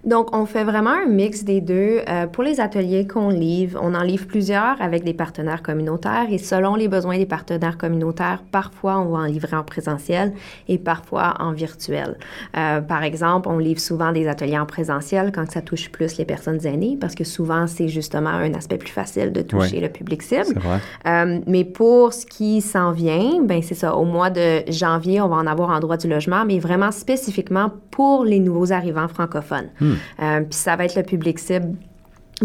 Donc, 0.03 0.35
on 0.35 0.45
fait 0.45 0.63
vraiment 0.63 0.91
un 0.91 1.05
mix 1.05 1.43
des 1.43 1.61
deux. 1.61 2.01
Euh, 2.07 2.27
pour 2.27 2.43
les 2.43 2.59
ateliers 2.59 3.07
qu'on 3.07 3.29
livre, 3.29 3.79
on 3.81 3.93
en 3.95 4.03
livre 4.03 4.27
plusieurs 4.27 4.81
avec 4.81 5.03
des 5.03 5.13
partenaires 5.13 5.61
communautaires 5.61 6.27
et 6.29 6.37
selon 6.37 6.75
les 6.75 6.87
besoins 6.87 7.17
des 7.17 7.25
partenaires 7.25 7.77
communautaires, 7.77 8.43
parfois 8.51 8.99
on 8.99 9.09
va 9.09 9.19
en 9.19 9.25
livrer 9.25 9.55
en 9.55 9.63
présentiel 9.63 10.33
et 10.67 10.77
parfois 10.77 11.35
en 11.39 11.51
virtuel. 11.51 12.17
Euh, 12.57 12.81
par 12.81 13.03
exemple, 13.03 13.49
on 13.49 13.57
livre 13.57 13.79
souvent 13.79 14.11
des 14.11 14.27
ateliers 14.27 14.59
en 14.59 14.65
présentiel 14.65 15.31
quand 15.33 15.49
ça 15.49 15.61
touche 15.61 15.89
plus 15.89 16.17
les 16.17 16.25
personnes 16.25 16.65
aînées 16.65 16.97
parce 16.99 17.15
que 17.15 17.23
souvent 17.23 17.67
c'est 17.67 17.87
justement 17.87 18.29
un 18.29 18.53
aspect 18.53 18.77
plus 18.77 18.91
facile 18.91 19.31
de 19.31 19.41
toucher 19.41 19.79
le 19.79 19.89
public 19.89 20.21
cible. 20.21 20.59
Vrai. 20.59 20.79
Euh, 21.07 21.39
mais 21.47 21.63
pour 21.63 22.13
ce 22.13 22.25
qui 22.25 22.61
s'en 22.61 22.91
vient, 22.91 23.41
ben 23.43 23.61
c'est 23.61 23.75
ça. 23.75 23.95
Au 23.95 24.05
mois 24.05 24.29
de 24.29 24.63
janvier, 24.69 25.21
on 25.21 25.27
va 25.27 25.37
en 25.37 25.47
avoir 25.47 25.69
en 25.69 25.79
droit 25.79 25.97
du 25.97 26.07
logement, 26.07 26.45
mais 26.45 26.59
vraiment 26.59 26.91
spécifiquement 26.91 27.71
pour 27.91 28.25
les 28.25 28.39
nouveaux 28.39 28.71
arrivants 28.71 29.07
francophones. 29.07 29.62
Hmm. 29.79 29.93
Euh, 30.21 30.41
Puis 30.41 30.53
ça 30.53 30.75
va 30.75 30.85
être 30.85 30.95
le 30.95 31.03
public 31.03 31.39
cible 31.39 31.75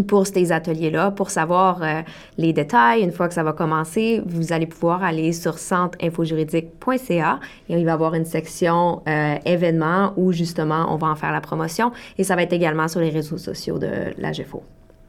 pour 0.07 0.27
ces 0.27 0.51
ateliers-là, 0.51 1.11
pour 1.11 1.29
savoir 1.29 1.81
euh, 1.81 2.01
les 2.37 2.53
détails. 2.53 3.01
Une 3.01 3.11
fois 3.11 3.27
que 3.27 3.33
ça 3.33 3.43
va 3.43 3.53
commencer, 3.53 4.21
vous 4.25 4.53
allez 4.53 4.67
pouvoir 4.67 5.03
aller 5.03 5.33
sur 5.33 5.57
centreinfojuridique.ca 5.57 7.39
et 7.67 7.73
il 7.77 7.83
va 7.85 7.91
y 7.91 7.93
avoir 7.93 8.13
une 8.13 8.25
section 8.25 9.01
euh, 9.07 9.35
événements 9.45 10.13
où 10.15 10.31
justement 10.31 10.93
on 10.93 10.97
va 10.97 11.07
en 11.07 11.15
faire 11.15 11.31
la 11.31 11.41
promotion 11.41 11.91
et 12.17 12.23
ça 12.23 12.35
va 12.35 12.43
être 12.43 12.53
également 12.53 12.87
sur 12.87 13.01
les 13.01 13.09
réseaux 13.09 13.37
sociaux 13.37 13.77
de 13.79 13.89
la 14.17 14.31
GFO. 14.31 14.63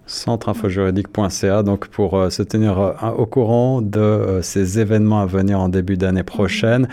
centreinfojuridique.ca 0.07 1.63
donc 1.63 1.87
pour 1.89 2.15
euh, 2.19 2.31
se 2.31 2.43
tenir 2.43 2.79
euh, 2.79 2.93
au 3.17 3.27
courant 3.27 3.83
de 3.83 4.01
euh, 4.01 4.43
ces 4.43 4.81
événements 4.81 5.21
à 5.21 5.27
venir 5.27 5.61
en 5.61 5.69
début 5.69 5.97
d'année 5.97 6.25
prochaine. 6.25 6.89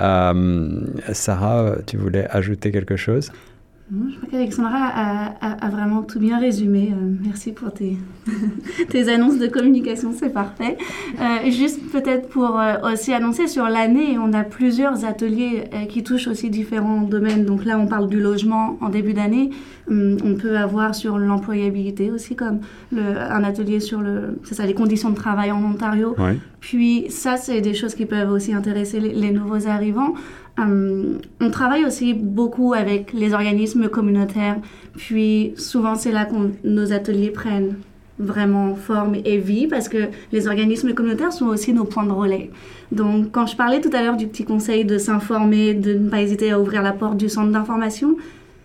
Euh, 0.00 0.80
Sarah, 1.12 1.76
tu 1.86 1.96
voulais 1.96 2.26
ajouter 2.30 2.72
quelque 2.72 2.96
chose? 2.96 3.30
Je 3.88 4.16
crois 4.16 4.28
qu'Alexandra 4.28 4.78
a, 4.78 5.26
a- 5.40 5.64
a 5.66 5.68
vraiment 5.70 6.02
tout 6.02 6.18
bien 6.18 6.40
résumé. 6.40 6.92
Euh, 6.92 7.14
merci 7.24 7.52
pour 7.52 7.72
tes, 7.72 7.96
tes 8.88 9.08
annonces 9.08 9.38
de 9.38 9.46
communication, 9.46 10.12
c'est 10.18 10.30
parfait. 10.32 10.76
Euh, 11.20 11.50
juste 11.52 11.80
peut-être 11.92 12.28
pour 12.28 12.58
euh, 12.58 12.74
aussi 12.92 13.12
annoncer 13.12 13.46
sur 13.46 13.68
l'année, 13.68 14.18
on 14.18 14.32
a 14.32 14.42
plusieurs 14.42 15.04
ateliers 15.04 15.64
qui 15.88 16.02
touchent 16.02 16.26
aussi 16.26 16.50
différents 16.50 17.02
domaines. 17.02 17.44
Donc 17.44 17.64
là, 17.64 17.78
on 17.78 17.86
parle 17.86 18.08
du 18.08 18.20
logement 18.20 18.76
en 18.80 18.88
début 18.88 19.12
d'année. 19.14 19.50
Hum, 19.88 20.16
on 20.24 20.34
peut 20.34 20.56
avoir 20.58 20.96
sur 20.96 21.16
l'employabilité 21.16 22.10
aussi, 22.10 22.34
comme 22.34 22.58
le- 22.90 23.16
un 23.16 23.44
atelier 23.44 23.78
sur 23.78 24.00
le, 24.00 24.40
c'est 24.42 24.56
ça, 24.56 24.66
les 24.66 24.74
conditions 24.74 25.10
de 25.10 25.14
travail 25.14 25.52
en 25.52 25.62
Ontario. 25.62 26.16
Puis 26.58 27.06
ça, 27.10 27.36
c'est 27.36 27.60
des 27.60 27.74
choses 27.74 27.94
qui 27.94 28.04
peuvent 28.06 28.32
aussi 28.32 28.52
intéresser 28.52 28.98
les, 28.98 29.12
les 29.14 29.30
nouveaux 29.30 29.68
arrivants. 29.68 30.14
Hum, 30.58 31.18
on 31.40 31.50
travaille 31.50 31.84
aussi 31.84 32.14
beaucoup 32.14 32.72
avec 32.72 33.12
les 33.12 33.34
organismes 33.34 33.88
communautaires. 33.88 34.56
Puis 34.96 35.52
souvent, 35.56 35.94
c'est 35.96 36.12
là 36.12 36.24
que 36.24 36.34
nos 36.64 36.92
ateliers 36.92 37.30
prennent 37.30 37.74
vraiment 38.18 38.74
forme 38.74 39.16
et 39.26 39.36
vie 39.36 39.66
parce 39.66 39.90
que 39.90 40.08
les 40.32 40.48
organismes 40.48 40.94
communautaires 40.94 41.34
sont 41.34 41.46
aussi 41.48 41.74
nos 41.74 41.84
points 41.84 42.06
de 42.06 42.12
relais. 42.12 42.50
Donc, 42.90 43.30
quand 43.32 43.46
je 43.46 43.54
parlais 43.56 43.82
tout 43.82 43.90
à 43.92 44.00
l'heure 44.02 44.16
du 44.16 44.26
petit 44.26 44.44
conseil 44.44 44.86
de 44.86 44.96
s'informer, 44.96 45.74
de 45.74 45.92
ne 45.92 46.08
pas 46.08 46.22
hésiter 46.22 46.50
à 46.50 46.58
ouvrir 46.58 46.80
la 46.82 46.92
porte 46.92 47.18
du 47.18 47.28
centre 47.28 47.52
d'information, 47.52 48.16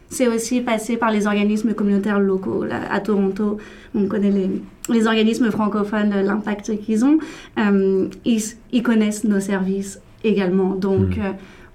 c'est 0.09 0.29
aussi 0.29 0.61
passer 0.61 0.95
par 0.95 1.11
les 1.11 1.27
organismes 1.27 1.73
communautaires 1.73 2.19
locaux. 2.21 2.63
Là, 2.63 2.79
à 2.89 3.01
Toronto, 3.01 3.57
on 3.95 4.05
connaît 4.07 4.31
les, 4.31 4.49
les 4.89 5.07
organismes 5.07 5.51
francophones, 5.51 6.11
l'impact 6.23 6.77
qu'ils 6.79 7.03
ont. 7.03 7.17
Euh, 7.59 8.07
ils, 8.23 8.41
ils 8.71 8.83
connaissent 8.83 9.25
nos 9.25 9.41
services 9.41 9.99
également. 10.23 10.75
Donc, 10.75 11.17
Mm. 11.17 11.21
euh, 11.21 11.31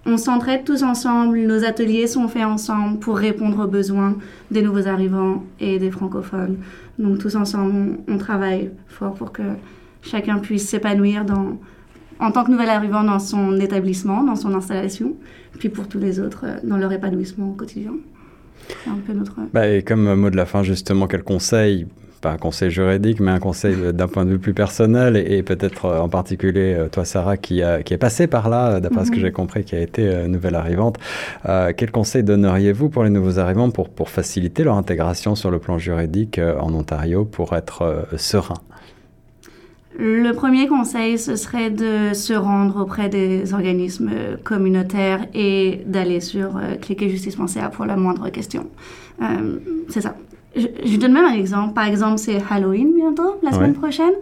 on 0.07 0.17
s'entraide 0.17 0.65
tous 0.65 0.83
ensemble, 0.83 1.39
nos 1.41 1.65
ateliers 1.65 2.07
sont 2.07 2.29
faits 2.29 2.45
ensemble 2.45 2.99
pour 3.01 3.19
répondre 3.19 3.65
aux 3.65 3.69
besoins 3.69 4.17
des 4.51 4.63
nouveaux 4.63 4.87
arrivants 4.87 5.43
et 5.61 5.79
des 5.79 5.91
francophones. 5.91 6.59
Donc 6.99 7.19
tous 7.19 7.35
ensemble, 7.35 7.99
on, 8.09 8.17
travaille 8.17 8.71
fort 8.89 9.15
pour 9.15 9.33
que 9.33 9.43
chacun 10.03 10.39
puisse 10.39 10.69
s'épanouir 10.69 11.25
en 12.19 12.31
tant 12.31 12.45
que 12.45 12.51
nouvel 12.51 12.71
arrivant 12.71 13.03
dans 13.03 13.19
son 13.19 13.59
établissement, 13.59 14.23
dans 14.23 14.37
son 14.37 14.55
installation, 14.55 15.15
puis 15.59 15.69
pour 15.69 15.89
tous 15.89 15.99
les 15.99 16.21
autres, 16.21 16.45
euh, 16.45 16.57
dans 16.63 16.77
leur 16.77 16.93
épanouissement 16.93 17.51
au 17.51 17.53
quotidien. 17.53 17.93
Un 18.87 18.97
peu 19.07 19.13
notre... 19.13 19.35
Bah, 19.53 19.69
et 19.69 19.83
comme 19.83 20.15
mot 20.15 20.31
de 20.31 20.37
la 20.37 20.47
fin, 20.47 20.63
justement, 20.63 21.07
quel 21.07 21.23
conseil 21.23 21.87
pas 22.21 22.31
un 22.33 22.37
conseil 22.39 22.71
juridique, 22.71 23.21
mais 23.21 23.31
un 23.31 23.39
conseil 23.39 23.77
d'un 23.93 24.09
point 24.09 24.25
de 24.25 24.31
vue 24.31 24.39
plus 24.39 24.55
personnel, 24.55 25.17
et, 25.17 25.39
et 25.39 25.43
peut-être 25.43 25.85
euh, 25.87 26.01
en 26.01 26.09
particulier 26.09 26.75
euh, 26.75 26.89
toi, 26.89 27.05
Sarah, 27.05 27.37
qui, 27.37 27.63
a, 27.63 27.83
qui 27.83 27.95
est 27.95 27.99
passée 27.99 28.27
par 28.27 28.49
là, 28.49 28.73
euh, 28.73 28.81
d'après 28.81 29.05
ce 29.05 29.11
que 29.11 29.17
Mhm. 29.17 29.23
j'ai 29.23 29.33
compris, 29.33 29.65
qui 29.65 29.75
a 29.77 29.81
été 29.81 30.07
euh, 30.07 30.29
nouvelle 30.29 30.55
arrivante. 30.55 30.99
Euh, 31.49 31.73
quel 31.77 31.91
conseil 31.91 32.23
donneriez-vous 32.23 32.89
pour 32.89 33.05
les 33.05 33.11
nouveaux 33.11 33.39
arrivants 33.39 33.71
pour, 33.71 33.89
pour 33.89 34.09
faciliter 34.11 34.65
leur 34.65 34.77
intégration 34.77 35.35
sur 35.35 35.51
le 35.51 35.59
plan 35.59 35.79
juridique 35.79 36.41
en 36.61 36.73
Ontario 36.75 37.25
pour 37.25 37.55
être 37.55 38.07
serein? 38.17 38.61
Le 39.99 40.33
premier 40.33 40.69
conseil, 40.69 41.19
ce 41.19 41.37
serait 41.37 41.71
de 41.71 42.13
se 42.13 42.35
rendre 42.35 42.83
auprès 42.83 43.09
des 43.09 43.55
organismes 43.55 44.11
communautaires 44.45 45.25
et 45.33 45.81
d'aller 45.87 46.21
sur 46.21 46.59
euh, 46.59 46.77
cliquerjustice.ca 46.79 47.71
pour 47.71 47.87
la 47.87 47.97
moindre 47.97 48.29
question. 48.29 48.67
Euh, 49.23 49.59
c'est 49.89 50.03
ça. 50.03 50.15
Je, 50.57 50.67
je 50.85 50.97
donne 50.97 51.13
même 51.13 51.25
un 51.25 51.35
exemple. 51.35 51.75
Par 51.75 51.87
exemple, 51.87 52.19
c'est 52.19 52.43
Halloween 52.51 52.93
bientôt, 52.95 53.37
la 53.43 53.53
semaine 53.53 53.71
Ouais. 53.73 53.77
prochaine. 53.77 54.13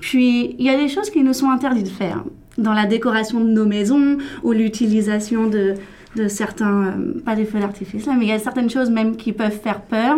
Puis, 0.00 0.54
il 0.58 0.64
y 0.64 0.70
a 0.70 0.76
des 0.76 0.88
choses 0.88 1.10
qui 1.10 1.22
nous 1.22 1.32
sont 1.34 1.50
interdites 1.50 1.84
de 1.86 1.90
faire. 1.90 2.24
Dans 2.58 2.72
la 2.72 2.86
décoration 2.86 3.40
de 3.40 3.48
nos 3.50 3.66
maisons 3.66 4.18
ou 4.42 4.52
l'utilisation 4.52 5.46
de, 5.48 5.74
de 6.16 6.28
certains, 6.28 6.84
euh, 6.86 7.20
pas 7.24 7.34
des 7.36 7.44
feux 7.44 7.58
d'artifice, 7.58 8.06
mais 8.06 8.24
il 8.24 8.28
y 8.28 8.32
a 8.32 8.38
certaines 8.38 8.70
choses 8.70 8.90
même 8.90 9.16
qui 9.16 9.32
peuvent 9.32 9.58
faire 9.60 9.80
peur 9.82 10.16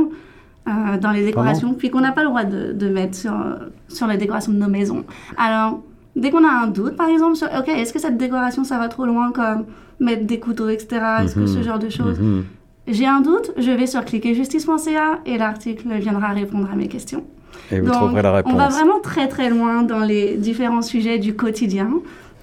euh, 0.69 0.99
dans 1.01 1.11
les 1.11 1.25
décorations, 1.25 1.75
puis 1.75 1.91
qu'on 1.91 2.01
n'a 2.01 2.13
pas 2.13 2.23
le 2.23 2.29
droit 2.29 2.45
de, 2.45 2.73
de 2.73 2.89
mettre 2.89 3.17
sur, 3.17 3.33
euh, 3.33 3.55
sur 3.89 4.07
les 4.07 4.17
décorations 4.17 4.53
de 4.53 4.59
nos 4.59 4.69
maisons. 4.69 5.05
Alors, 5.37 5.83
dès 6.15 6.31
qu'on 6.31 6.45
a 6.45 6.51
un 6.51 6.69
doute, 6.69 6.97
par 6.97 7.09
exemple, 7.09 7.35
sur, 7.37 7.49
OK, 7.49 7.69
est-ce 7.69 7.93
que 7.93 7.99
cette 7.99 8.17
décoration, 8.17 8.63
ça 8.65 8.79
va 8.79 8.89
trop 8.89 9.05
loin, 9.07 9.33
comme 9.33 9.65
mettre 10.01 10.25
des 10.25 10.39
couteaux, 10.39 10.69
etc., 10.69 11.01
est-ce 11.25 11.35
que 11.35 11.41
Mhm. 11.41 11.47
ce 11.49 11.63
genre 11.63 11.79
de 11.81 11.89
choses? 11.89 12.19
Mhm. 12.21 12.45
J'ai 12.87 13.07
un 13.07 13.21
doute, 13.21 13.53
je 13.57 13.71
vais 13.71 13.87
sur 13.87 14.05
cliquerjustice.ca 14.05 15.21
et 15.27 15.39
l'article 15.39 15.89
viendra 15.99 16.29
répondre 16.29 16.69
à 16.71 16.77
mes 16.77 16.89
questions. 16.89 17.25
Et 17.71 17.81
vous 17.81 17.87
Donc, 17.87 17.95
trouverez 17.95 18.23
la 18.23 18.33
réponse. 18.33 18.53
On 18.53 18.57
va 18.57 18.69
vraiment 18.69 19.01
très 19.01 19.29
très 19.29 19.51
loin 19.51 19.83
dans 19.83 20.01
les 20.01 20.37
différents 20.37 20.83
sujets 20.83 21.19
du 21.19 21.35
quotidien 21.35 21.91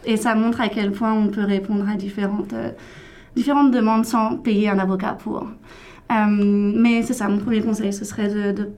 et 0.06 0.18
ça 0.18 0.36
montre 0.36 0.62
à 0.62 0.70
quel 0.70 0.92
point 0.92 1.14
on 1.14 1.28
peut 1.28 1.44
répondre 1.44 1.88
à 1.90 1.96
différentes, 1.96 2.54
euh, 2.54 2.72
différentes 3.36 3.72
demandes 3.72 4.06
sans 4.06 4.38
payer 4.38 4.70
un 4.70 4.80
avocat 4.80 5.14
pour. 5.14 5.48
Euh, 6.12 6.26
mais 6.30 7.04
c'est 7.04 7.14
ça, 7.14 7.28
mon 7.28 7.38
premier 7.38 7.62
conseil, 7.62 7.94
ce 7.94 8.06
serait 8.06 8.30
de, 8.30 8.52
de, 8.52 8.70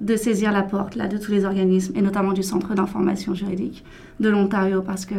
de 0.00 0.16
saisir 0.16 0.52
la 0.52 0.62
porte 0.62 0.94
là, 0.94 1.08
de 1.08 1.16
tous 1.16 1.32
les 1.32 1.44
organismes 1.44 1.96
et 1.96 2.02
notamment 2.02 2.32
du 2.32 2.42
Centre 2.42 2.74
d'information 2.74 3.34
juridique 3.34 3.84
de 4.20 4.28
l'Ontario 4.28 4.82
parce 4.82 5.06
que, 5.06 5.14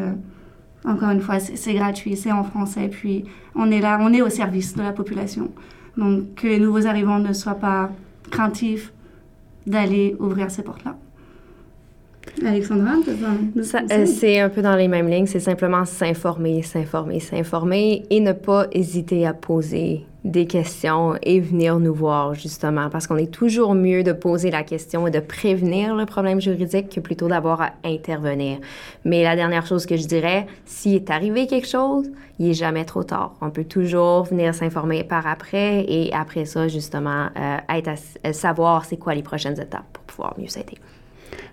encore 0.85 1.11
une 1.11 1.21
fois, 1.21 1.39
c'est 1.39 1.73
gratuit, 1.73 2.15
c'est 2.15 2.31
en 2.31 2.43
français, 2.43 2.87
puis 2.89 3.25
on 3.55 3.69
est 3.71 3.81
là, 3.81 3.99
on 4.01 4.13
est 4.13 4.21
au 4.21 4.29
service 4.29 4.75
de 4.75 4.81
la 4.81 4.91
population. 4.91 5.51
Donc 5.97 6.35
que 6.35 6.47
les 6.47 6.59
nouveaux 6.59 6.87
arrivants 6.87 7.19
ne 7.19 7.33
soient 7.33 7.55
pas 7.55 7.91
craintifs 8.31 8.91
d'aller 9.67 10.15
ouvrir 10.19 10.49
ces 10.49 10.63
portes-là. 10.63 10.95
Alexandra, 12.45 12.93
euh, 13.91 14.05
c'est 14.05 14.39
un 14.39 14.49
peu 14.49 14.61
dans 14.61 14.75
les 14.75 14.87
mêmes 14.87 15.07
lignes, 15.07 15.25
c'est 15.25 15.39
simplement 15.39 15.85
s'informer, 15.85 16.61
s'informer, 16.61 17.19
s'informer 17.19 18.03
et 18.09 18.19
ne 18.19 18.31
pas 18.31 18.67
hésiter 18.71 19.25
à 19.25 19.33
poser 19.33 20.05
des 20.23 20.45
questions 20.45 21.15
et 21.23 21.39
venir 21.39 21.79
nous 21.79 21.93
voir 21.93 22.35
justement 22.35 22.89
parce 22.89 23.07
qu'on 23.07 23.17
est 23.17 23.31
toujours 23.31 23.73
mieux 23.73 24.03
de 24.03 24.11
poser 24.11 24.51
la 24.51 24.63
question 24.63 25.07
et 25.07 25.11
de 25.11 25.19
prévenir 25.19 25.95
le 25.95 26.05
problème 26.05 26.39
juridique 26.39 26.89
que 26.89 26.99
plutôt 26.99 27.27
d'avoir 27.27 27.61
à 27.61 27.71
intervenir. 27.83 28.59
Mais 29.03 29.23
la 29.23 29.35
dernière 29.35 29.65
chose 29.65 29.85
que 29.85 29.97
je 29.97 30.05
dirais, 30.05 30.45
s'il 30.65 30.95
est 30.95 31.09
arrivé 31.09 31.47
quelque 31.47 31.67
chose, 31.67 32.09
il 32.37 32.49
est 32.49 32.53
jamais 32.53 32.85
trop 32.85 33.03
tard. 33.03 33.33
On 33.41 33.49
peut 33.49 33.65
toujours 33.65 34.23
venir 34.23 34.53
s'informer 34.53 35.03
par 35.03 35.25
après 35.25 35.85
et 35.87 36.13
après 36.13 36.45
ça 36.45 36.67
justement 36.67 37.29
euh, 37.37 37.57
être 37.69 37.87
à 37.87 37.95
euh, 38.27 38.33
savoir 38.33 38.85
c'est 38.85 38.97
quoi 38.97 39.15
les 39.15 39.23
prochaines 39.23 39.59
étapes 39.59 39.85
pour 39.93 40.03
pouvoir 40.03 40.35
mieux 40.37 40.47
s'aider. 40.47 40.77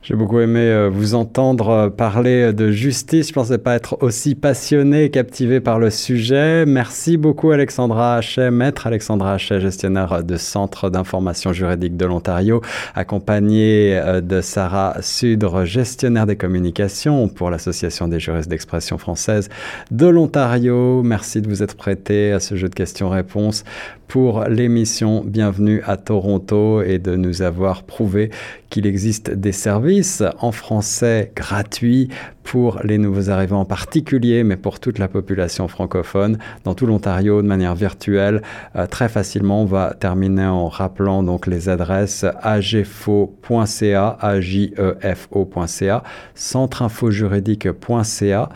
J'ai 0.02 0.14
beaucoup 0.14 0.40
aimé 0.40 0.60
euh, 0.60 0.88
vous 0.90 1.14
entendre 1.14 1.68
euh, 1.68 1.90
parler 1.90 2.52
de 2.54 2.70
justice. 2.70 3.28
Je 3.28 3.32
pensais 3.34 3.58
pas 3.58 3.74
être 3.74 3.98
aussi 4.00 4.34
passionné 4.34 5.04
et 5.04 5.10
captivé 5.10 5.60
par 5.60 5.78
le 5.78 5.90
sujet. 5.90 6.64
Merci 6.64 7.16
beaucoup 7.16 7.50
Alexandra 7.50 8.16
Hachet, 8.16 8.50
maître 8.50 8.86
Alexandra 8.86 9.34
Hachet, 9.34 9.60
gestionnaire 9.60 10.24
de 10.24 10.36
Centre 10.36 10.88
d'information 10.88 11.52
juridique 11.52 11.96
de 11.96 12.06
l'Ontario, 12.06 12.62
accompagnée 12.94 13.98
euh, 13.98 14.20
de 14.20 14.40
Sarah 14.40 14.96
Sudre, 15.02 15.64
gestionnaire 15.64 16.26
des 16.26 16.36
communications 16.36 17.28
pour 17.28 17.50
l'Association 17.50 18.08
des 18.08 18.20
juristes 18.20 18.48
d'expression 18.48 18.98
française 18.98 19.50
de 19.90 20.06
l'Ontario. 20.06 21.02
Merci 21.02 21.42
de 21.42 21.48
vous 21.48 21.62
être 21.62 21.76
prêté 21.76 22.32
à 22.32 22.40
ce 22.40 22.56
jeu 22.56 22.68
de 22.68 22.74
questions-réponses 22.74 23.64
pour 24.06 24.44
l'émission 24.44 25.22
Bienvenue 25.22 25.82
à 25.84 25.98
Toronto 25.98 26.80
et 26.80 26.98
de 26.98 27.14
nous 27.14 27.42
avoir 27.42 27.82
prouvé 27.82 28.30
qu'il 28.70 28.86
existe 28.86 29.30
des 29.30 29.52
services 29.52 29.67
en 29.70 30.52
français 30.52 31.32
gratuits 31.34 32.08
pour 32.42 32.80
les 32.82 32.96
nouveaux 32.96 33.28
arrivants 33.28 33.60
en 33.60 33.66
particulier, 33.66 34.42
mais 34.42 34.56
pour 34.56 34.80
toute 34.80 34.98
la 34.98 35.08
population 35.08 35.68
francophone 35.68 36.38
dans 36.64 36.72
tout 36.74 36.86
l'Ontario 36.86 37.42
de 37.42 37.46
manière 37.46 37.74
virtuelle. 37.74 38.40
Euh, 38.74 38.86
très 38.86 39.10
facilement, 39.10 39.60
on 39.62 39.66
va 39.66 39.92
terminer 39.92 40.46
en 40.46 40.68
rappelant 40.68 41.22
donc 41.22 41.46
les 41.46 41.68
adresses 41.68 42.24
agfo.ca, 42.42 44.16
agefo.ca, 44.20 46.02
centreinfojuridique.ca 46.34 48.48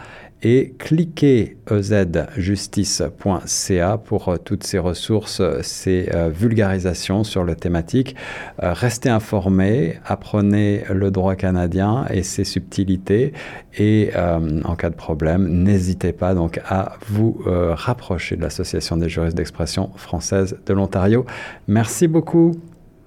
et 0.42 0.74
cliquez 0.78 1.56
ezjustice.ca 1.70 3.98
pour 3.98 4.28
euh, 4.28 4.36
toutes 4.36 4.64
ces 4.64 4.78
ressources, 4.78 5.40
euh, 5.40 5.60
ces 5.62 6.08
euh, 6.14 6.30
vulgarisations 6.30 7.24
sur 7.24 7.44
le 7.44 7.54
thématique. 7.54 8.16
Euh, 8.62 8.72
restez 8.72 9.08
informés, 9.08 9.98
apprenez 10.04 10.84
le 10.90 11.10
droit 11.10 11.36
canadien 11.36 12.06
et 12.10 12.22
ses 12.22 12.44
subtilités 12.44 13.32
et 13.78 14.10
euh, 14.16 14.60
en 14.64 14.76
cas 14.76 14.90
de 14.90 14.96
problème, 14.96 15.48
n'hésitez 15.48 16.12
pas 16.12 16.34
donc 16.34 16.60
à 16.68 16.96
vous 17.06 17.42
euh, 17.46 17.74
rapprocher 17.74 18.36
de 18.36 18.42
l'Association 18.42 18.96
des 18.96 19.08
juristes 19.08 19.36
d'expression 19.36 19.90
française 19.96 20.58
de 20.66 20.74
l'Ontario. 20.74 21.24
Merci 21.68 22.08
beaucoup. 22.08 22.52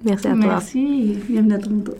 Merci 0.03 0.27
à 0.27 0.31
toi. 0.31 0.39
Merci, 0.39 1.19
bienvenue 1.29 1.53
à 1.53 1.59
Toronto. 1.59 1.93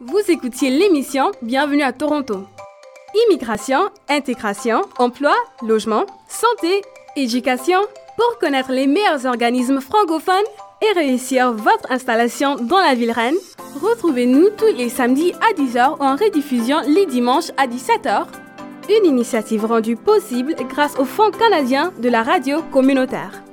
Vous 0.00 0.20
écoutiez 0.28 0.70
l'émission 0.70 1.32
Bienvenue 1.42 1.82
à 1.82 1.92
Toronto. 1.92 2.46
Immigration, 3.24 3.88
intégration, 4.08 4.82
emploi, 4.98 5.34
logement, 5.66 6.04
santé, 6.28 6.82
éducation. 7.16 7.78
Pour 8.16 8.38
connaître 8.38 8.72
les 8.72 8.86
meilleurs 8.86 9.24
organismes 9.24 9.80
francophones 9.80 10.34
et 10.82 10.98
réussir 10.98 11.52
votre 11.52 11.90
installation 11.90 12.56
dans 12.56 12.80
la 12.80 12.94
ville 12.94 13.12
reine, 13.12 13.36
retrouvez-nous 13.80 14.50
tous 14.50 14.76
les 14.76 14.90
samedis 14.90 15.32
à 15.34 15.54
10h 15.54 15.98
ou 15.98 16.02
en 16.02 16.16
rediffusion 16.16 16.80
les 16.86 17.06
dimanches 17.06 17.52
à 17.56 17.66
17h. 17.66 18.26
Une 18.90 19.06
initiative 19.06 19.64
rendue 19.64 19.96
possible 19.96 20.54
grâce 20.68 20.98
au 20.98 21.04
Fonds 21.04 21.30
canadien 21.30 21.92
de 21.98 22.08
la 22.10 22.22
radio 22.22 22.62
communautaire. 22.70 23.45